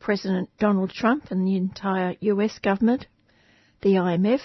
[0.00, 3.06] President Donald Trump and the entire US government,
[3.82, 4.40] the IMF,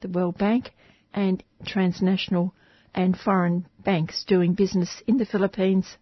[0.00, 0.70] the World Bank,
[1.12, 2.54] and transnational
[2.94, 5.96] and foreign banks doing business in the Philippines.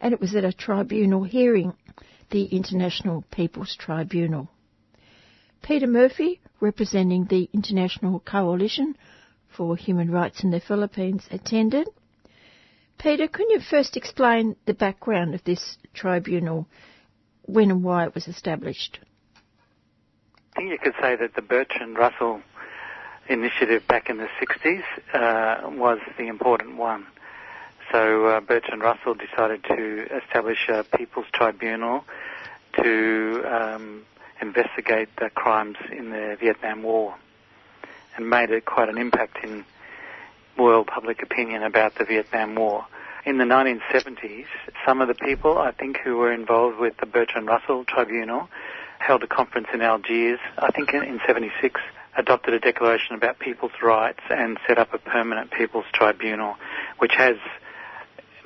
[0.00, 1.74] And it was at a tribunal hearing,
[2.30, 4.48] the International People's Tribunal.
[5.62, 8.96] Peter Murphy, representing the International Coalition
[9.48, 11.88] for Human Rights in the Philippines, attended.
[13.02, 16.66] Peter, can you first explain the background of this tribunal,
[17.46, 18.98] when and why it was established?
[20.54, 22.42] I think you could say that the Bertrand Russell
[23.26, 24.82] initiative back in the 60s
[25.14, 27.06] uh, was the important one.
[27.90, 32.04] So uh, Bertrand Russell decided to establish a People's Tribunal
[32.82, 34.04] to um,
[34.42, 37.14] investigate the crimes in the Vietnam War
[38.16, 39.64] and made it quite an impact in
[40.60, 42.86] world public opinion about the Vietnam War.
[43.24, 44.46] In the 1970s,
[44.86, 48.48] some of the people, I think, who were involved with the Bertrand Russell Tribunal
[48.98, 51.80] held a conference in Algiers, I think in, in 76,
[52.16, 56.54] adopted a declaration about people's rights and set up a permanent People's Tribunal,
[56.98, 57.36] which has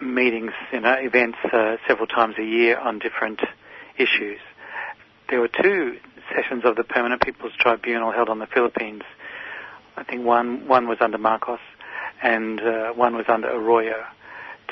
[0.00, 3.40] meetings, you know, events uh, several times a year on different
[3.96, 4.38] issues.
[5.28, 5.98] There were two
[6.34, 9.02] sessions of the Permanent People's Tribunal held on the Philippines.
[9.96, 11.60] I think one one was under Marcos,
[12.22, 14.04] and uh, one was under Arroyo,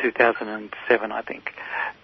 [0.01, 1.53] 2007, I think.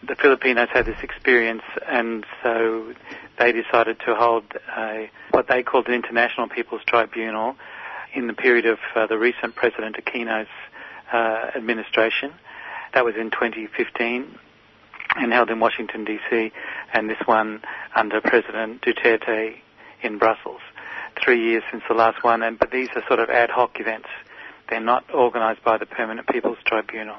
[0.06, 2.93] The Filipinos had this experience, and so
[3.39, 4.44] they decided to hold
[4.77, 7.56] a, what they called an International People's Tribunal
[8.15, 10.48] in the period of uh, the recent President Aquino's
[11.12, 12.32] uh, administration.
[12.94, 14.39] That was in 2015
[15.16, 16.52] and held in Washington DC,
[16.93, 17.62] and this one
[17.94, 19.56] under President Duterte
[20.02, 20.60] in Brussels.
[21.23, 24.09] Three years since the last one, and but these are sort of ad hoc events.
[24.69, 27.16] They're not organised by the Permanent People's Tribunal.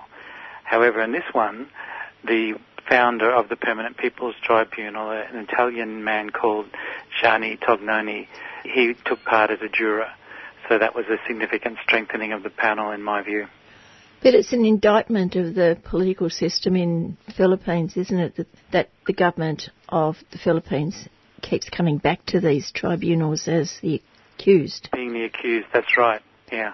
[0.64, 1.70] However, in this one,
[2.24, 2.54] the
[2.88, 6.68] founder of the Permanent People's Tribunal, an Italian man called
[7.22, 8.28] Gianni Tognoni,
[8.64, 10.10] he took part as a juror.
[10.68, 13.48] So that was a significant strengthening of the panel, in my view.
[14.22, 18.36] But it's an indictment of the political system in the Philippines, isn't it?
[18.36, 21.08] That, that the government of the Philippines
[21.42, 24.02] keeps coming back to these tribunals as the
[24.38, 24.90] accused.
[24.92, 26.22] Being the accused, that's right,
[26.52, 26.74] yeah.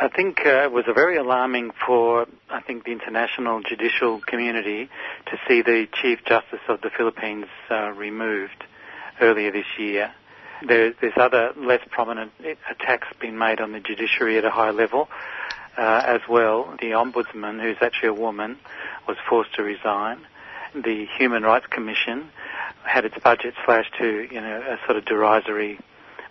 [0.00, 4.88] I think uh, it was a very alarming for, I think, the international judicial community
[5.26, 8.64] to see the Chief Justice of the Philippines uh, removed
[9.20, 10.12] earlier this year.
[10.66, 12.32] There, there's other less prominent
[12.70, 15.08] attacks being made on the judiciary at a high level
[15.76, 16.74] uh, as well.
[16.80, 18.58] The Ombudsman, who's actually a woman,
[19.06, 20.20] was forced to resign.
[20.74, 22.30] The Human Rights Commission
[22.82, 25.78] had its budget slashed to, you know, a sort of derisory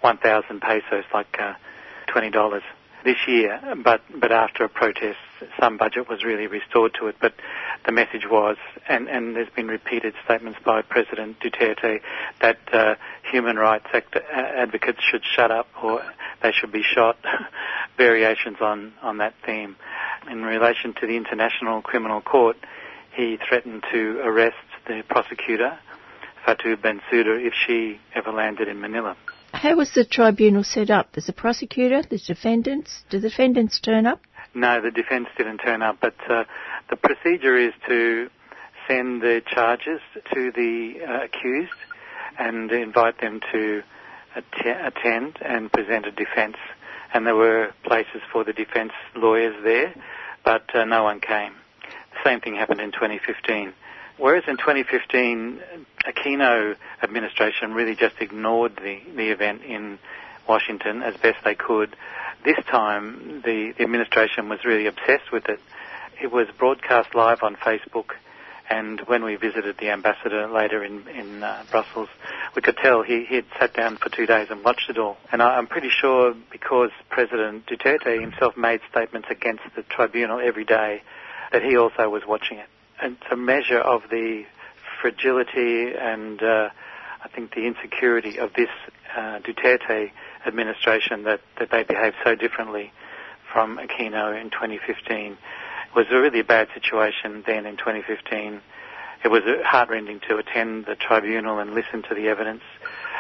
[0.01, 1.53] 1,000 pesos, like uh,
[2.07, 2.61] $20
[3.03, 5.17] this year, but but after a protest,
[5.59, 7.15] some budget was really restored to it.
[7.19, 7.33] But
[7.85, 8.57] the message was,
[8.87, 12.01] and and there's been repeated statements by President Duterte
[12.41, 12.95] that uh,
[13.31, 16.03] human rights act- advocates should shut up or
[16.41, 17.17] they should be shot.
[17.97, 19.75] Variations on on that theme.
[20.29, 22.57] In relation to the International Criminal Court,
[23.15, 24.55] he threatened to arrest
[24.87, 25.77] the prosecutor,
[26.45, 29.17] Fatou Bensouda, if she ever landed in Manila.
[29.53, 31.11] How was the tribunal set up?
[31.13, 33.03] There's a prosecutor, there's defendants.
[33.09, 34.21] Do the defendants turn up?
[34.53, 36.43] No, the defence didn't turn up, but uh,
[36.89, 38.29] the procedure is to
[38.87, 39.99] send the charges
[40.33, 41.71] to the uh, accused
[42.39, 43.83] and invite them to
[44.35, 46.57] att- attend and present a defence.
[47.13, 49.93] And there were places for the defence lawyers there,
[50.43, 51.53] but uh, no one came.
[52.11, 53.73] The same thing happened in 2015.
[54.22, 55.60] Whereas in 2015,
[56.06, 59.98] Aquino administration really just ignored the, the event in
[60.48, 61.95] Washington as best they could.
[62.45, 65.60] This time, the, the administration was really obsessed with it.
[66.22, 68.11] It was broadcast live on Facebook,
[68.69, 72.10] and when we visited the ambassador later in, in uh, Brussels,
[72.56, 75.18] we could tell he had sat down for two days and watched it all.
[75.31, 80.64] And I, I'm pretty sure because President Duterte himself made statements against the tribunal every
[80.64, 81.02] day,
[81.52, 82.68] that he also was watching it.
[83.01, 84.43] It's a measure of the
[85.01, 86.69] fragility and uh,
[87.23, 88.69] I think the insecurity of this
[89.15, 90.11] uh, Duterte
[90.45, 92.91] administration that, that they behaved so differently
[93.51, 95.37] from Aquino in 2015
[95.95, 98.61] was a really bad situation then in 2015.
[99.23, 102.63] It was heartrending to attend the tribunal and listen to the evidence,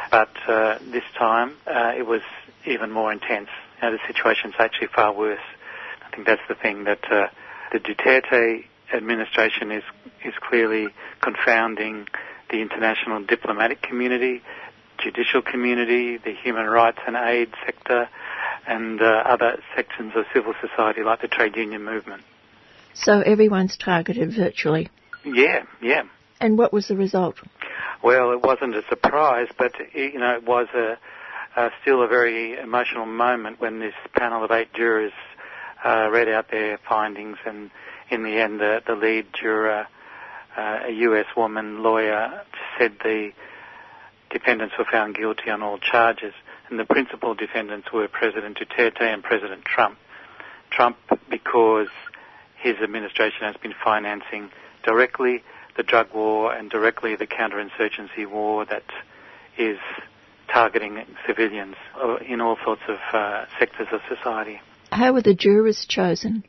[0.09, 2.21] but uh, this time uh, it was
[2.65, 3.49] even more intense.
[3.81, 5.39] Know, the situation's actually far worse.
[6.05, 7.27] I think that's the thing that uh,
[7.71, 9.83] the Duterte administration is
[10.23, 10.87] is clearly
[11.21, 12.07] confounding
[12.49, 14.41] the international diplomatic community,
[15.03, 18.07] judicial community, the human rights and aid sector,
[18.67, 22.23] and uh, other sections of civil society like the trade union movement.
[22.93, 24.89] So everyone's targeted virtually.
[25.23, 26.03] Yeah, yeah.
[26.39, 27.35] And what was the result?
[28.03, 30.97] Well, it wasn't a surprise, but you know, it was a,
[31.55, 35.13] a still a very emotional moment when this panel of eight jurors
[35.85, 37.69] uh, read out their findings, and
[38.11, 39.87] in the end, the, the lead juror,
[40.55, 41.25] uh, a U.S.
[41.35, 42.43] woman lawyer,
[42.77, 43.31] said the
[44.29, 46.33] defendants were found guilty on all charges,
[46.69, 49.97] and the principal defendants were President Duterte and President Trump.
[50.69, 50.97] Trump
[51.29, 51.87] because
[52.61, 54.49] his administration has been financing
[54.85, 55.43] directly
[55.77, 58.83] the drug war and directly the counterinsurgency war that
[59.57, 59.77] is
[60.51, 61.75] targeting civilians
[62.27, 64.59] in all sorts of uh, sectors of society.
[64.91, 66.43] How were the jurors chosen?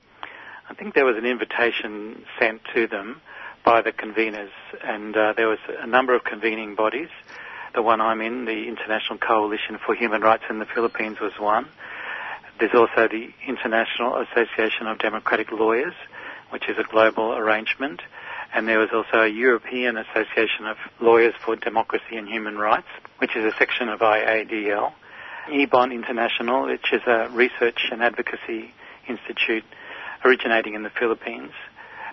[0.72, 3.20] I think there was an invitation sent to them
[3.62, 4.48] by the conveners,
[4.82, 7.10] and uh, there was a number of convening bodies.
[7.74, 11.68] The one I'm in, the International Coalition for Human Rights in the Philippines, was one.
[12.58, 15.92] There's also the International Association of Democratic Lawyers,
[16.48, 18.00] which is a global arrangement
[18.54, 23.34] and there was also a European Association of Lawyers for Democracy and Human Rights, which
[23.34, 24.92] is a section of IADL.
[25.48, 28.74] IBON International, which is a research and advocacy
[29.08, 29.64] institute
[30.24, 31.52] originating in the Philippines,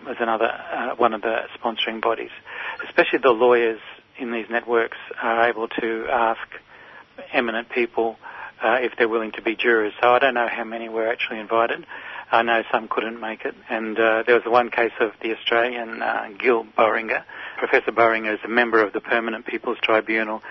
[0.05, 2.31] was another uh, one of the sponsoring bodies.
[2.87, 3.79] Especially the lawyers
[4.17, 6.41] in these networks are able to ask
[7.33, 8.17] eminent people
[8.63, 9.93] uh, if they're willing to be jurors.
[10.01, 11.85] So I don't know how many were actually invited.
[12.31, 16.03] I know some couldn't make it, and uh, there was one case of the Australian
[16.03, 17.23] uh, Gil Boehringer.
[17.57, 20.43] Professor Boehringer is a member of the Permanent People's Tribunal,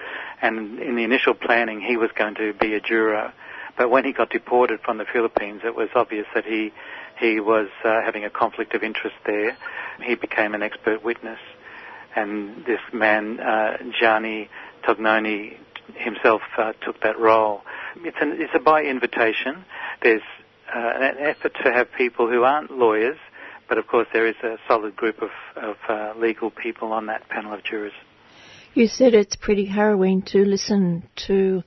[0.43, 3.32] and in the initial planning, he was going to be a juror.
[3.76, 6.72] But when he got deported from the Philippines, it was obvious that he
[7.18, 9.56] he was uh, having a conflict of interest there.
[10.02, 11.38] He became an expert witness,
[12.14, 14.48] and this man, uh, Gianni
[14.86, 15.56] Tognoni,
[15.94, 17.62] himself uh, took that role.
[17.96, 19.64] It's, an, it's a by invitation.
[20.02, 20.22] There's
[20.72, 23.16] uh, an effort to have people who aren't lawyers,
[23.68, 27.28] but of course there is a solid group of, of uh, legal people on that
[27.28, 27.92] panel of jurors.
[28.74, 31.64] You said it's pretty harrowing to listen to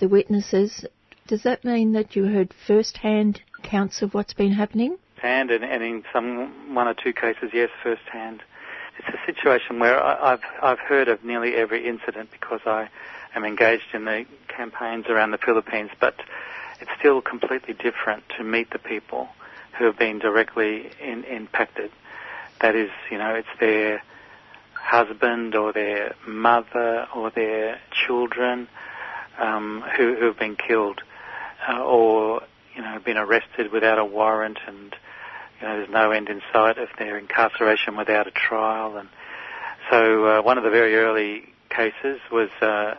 [0.00, 0.84] the witnesses.
[1.26, 4.96] Does that mean that you heard first-hand accounts of what's been happening?
[5.22, 8.42] And, and, in some one or two cases, yes, first-hand.
[8.98, 12.88] It's a situation where I, I've I've heard of nearly every incident because I
[13.34, 16.16] am engaged in the campaigns around the Philippines, but
[16.80, 19.28] it's still completely different to meet the people
[19.78, 21.90] who have been directly in, impacted.
[22.60, 24.02] That is, you know, it's their
[24.74, 28.68] husband or their mother or their children
[29.38, 31.00] um, who, who have been killed
[31.68, 32.42] uh, or,
[32.74, 34.94] you know, been arrested without a warrant and,
[35.60, 38.96] you know, there's no end in sight of their incarceration without a trial.
[38.96, 39.08] And
[39.90, 42.94] so uh, one of the very early cases was uh,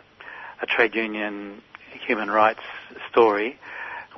[0.62, 1.62] a trade union
[2.06, 2.62] human rights
[3.10, 3.60] story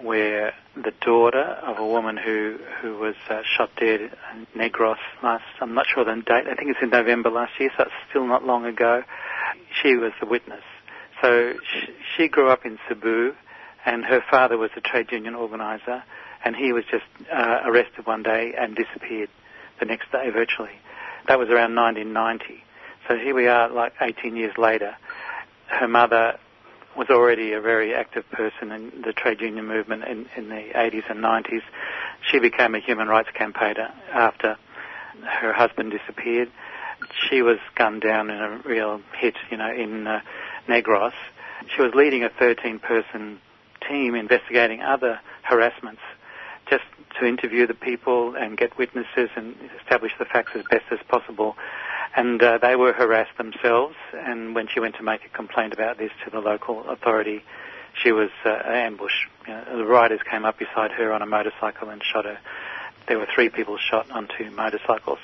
[0.01, 5.43] where the daughter of a woman who who was uh, shot dead in Negros last
[5.61, 8.27] I'm not sure the date I think it's in November last year so it's still
[8.27, 9.03] not long ago.
[9.81, 10.63] She was the witness.
[11.21, 13.33] So she, she grew up in Cebu
[13.85, 16.03] and her father was a trade union organizer
[16.45, 19.29] and he was just uh, arrested one day and disappeared
[19.79, 20.79] the next day virtually
[21.27, 22.63] that was around 1990
[23.07, 24.95] so here we are like 18 years later
[25.67, 26.37] her mother
[26.95, 31.09] was already a very active person in the trade union movement in, in the 80s
[31.09, 31.61] and 90s.
[32.31, 34.57] She became a human rights campaigner after
[35.23, 36.51] her husband disappeared.
[37.29, 40.21] She was gunned down in a real hit, you know, in uh,
[40.67, 41.13] Negros.
[41.75, 43.39] She was leading a 13-person
[43.87, 46.01] team investigating other harassments
[46.69, 46.83] just
[47.19, 51.55] to interview the people and get witnesses and establish the facts as best as possible
[52.15, 53.95] and uh, they were harassed themselves.
[54.13, 57.43] And when she went to make a complaint about this to the local authority,
[58.01, 59.27] she was uh, ambushed.
[59.47, 62.39] You know, the riders came up beside her on a motorcycle and shot her.
[63.07, 65.19] There were three people shot on two motorcycles.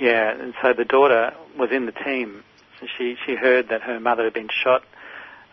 [0.00, 2.44] Yeah, and so the daughter was in the team.
[2.96, 4.82] She she heard that her mother had been shot,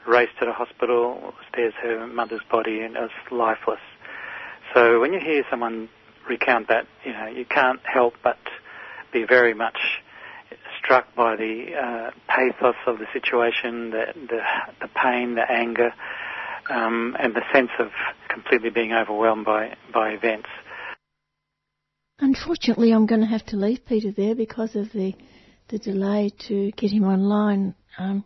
[0.07, 1.33] raced to the hospital.
[1.55, 3.79] There's her mother's body and it was lifeless.
[4.73, 5.89] So when you hear someone
[6.29, 8.37] recount that, you know, you can't help but
[9.13, 9.77] be very much
[10.79, 14.39] struck by the uh, pathos of the situation, the, the,
[14.81, 15.93] the pain, the anger,
[16.69, 17.87] um, and the sense of
[18.29, 20.49] completely being overwhelmed by, by events.
[22.19, 25.13] Unfortunately, I'm going to have to leave Peter there because of the
[25.69, 27.75] the delay to get him online.
[27.97, 28.23] Um,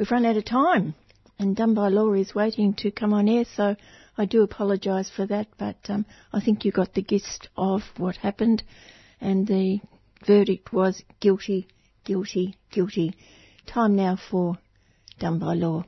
[0.00, 0.94] we've run out of time,
[1.38, 3.76] and Dunbar Law is waiting to come on air, so
[4.16, 5.48] I do apologise for that.
[5.58, 8.62] But um, I think you got the gist of what happened,
[9.20, 9.80] and the
[10.26, 11.68] verdict was guilty,
[12.04, 13.12] guilty, guilty.
[13.66, 14.56] Time now for
[15.18, 15.84] Dunbar Law.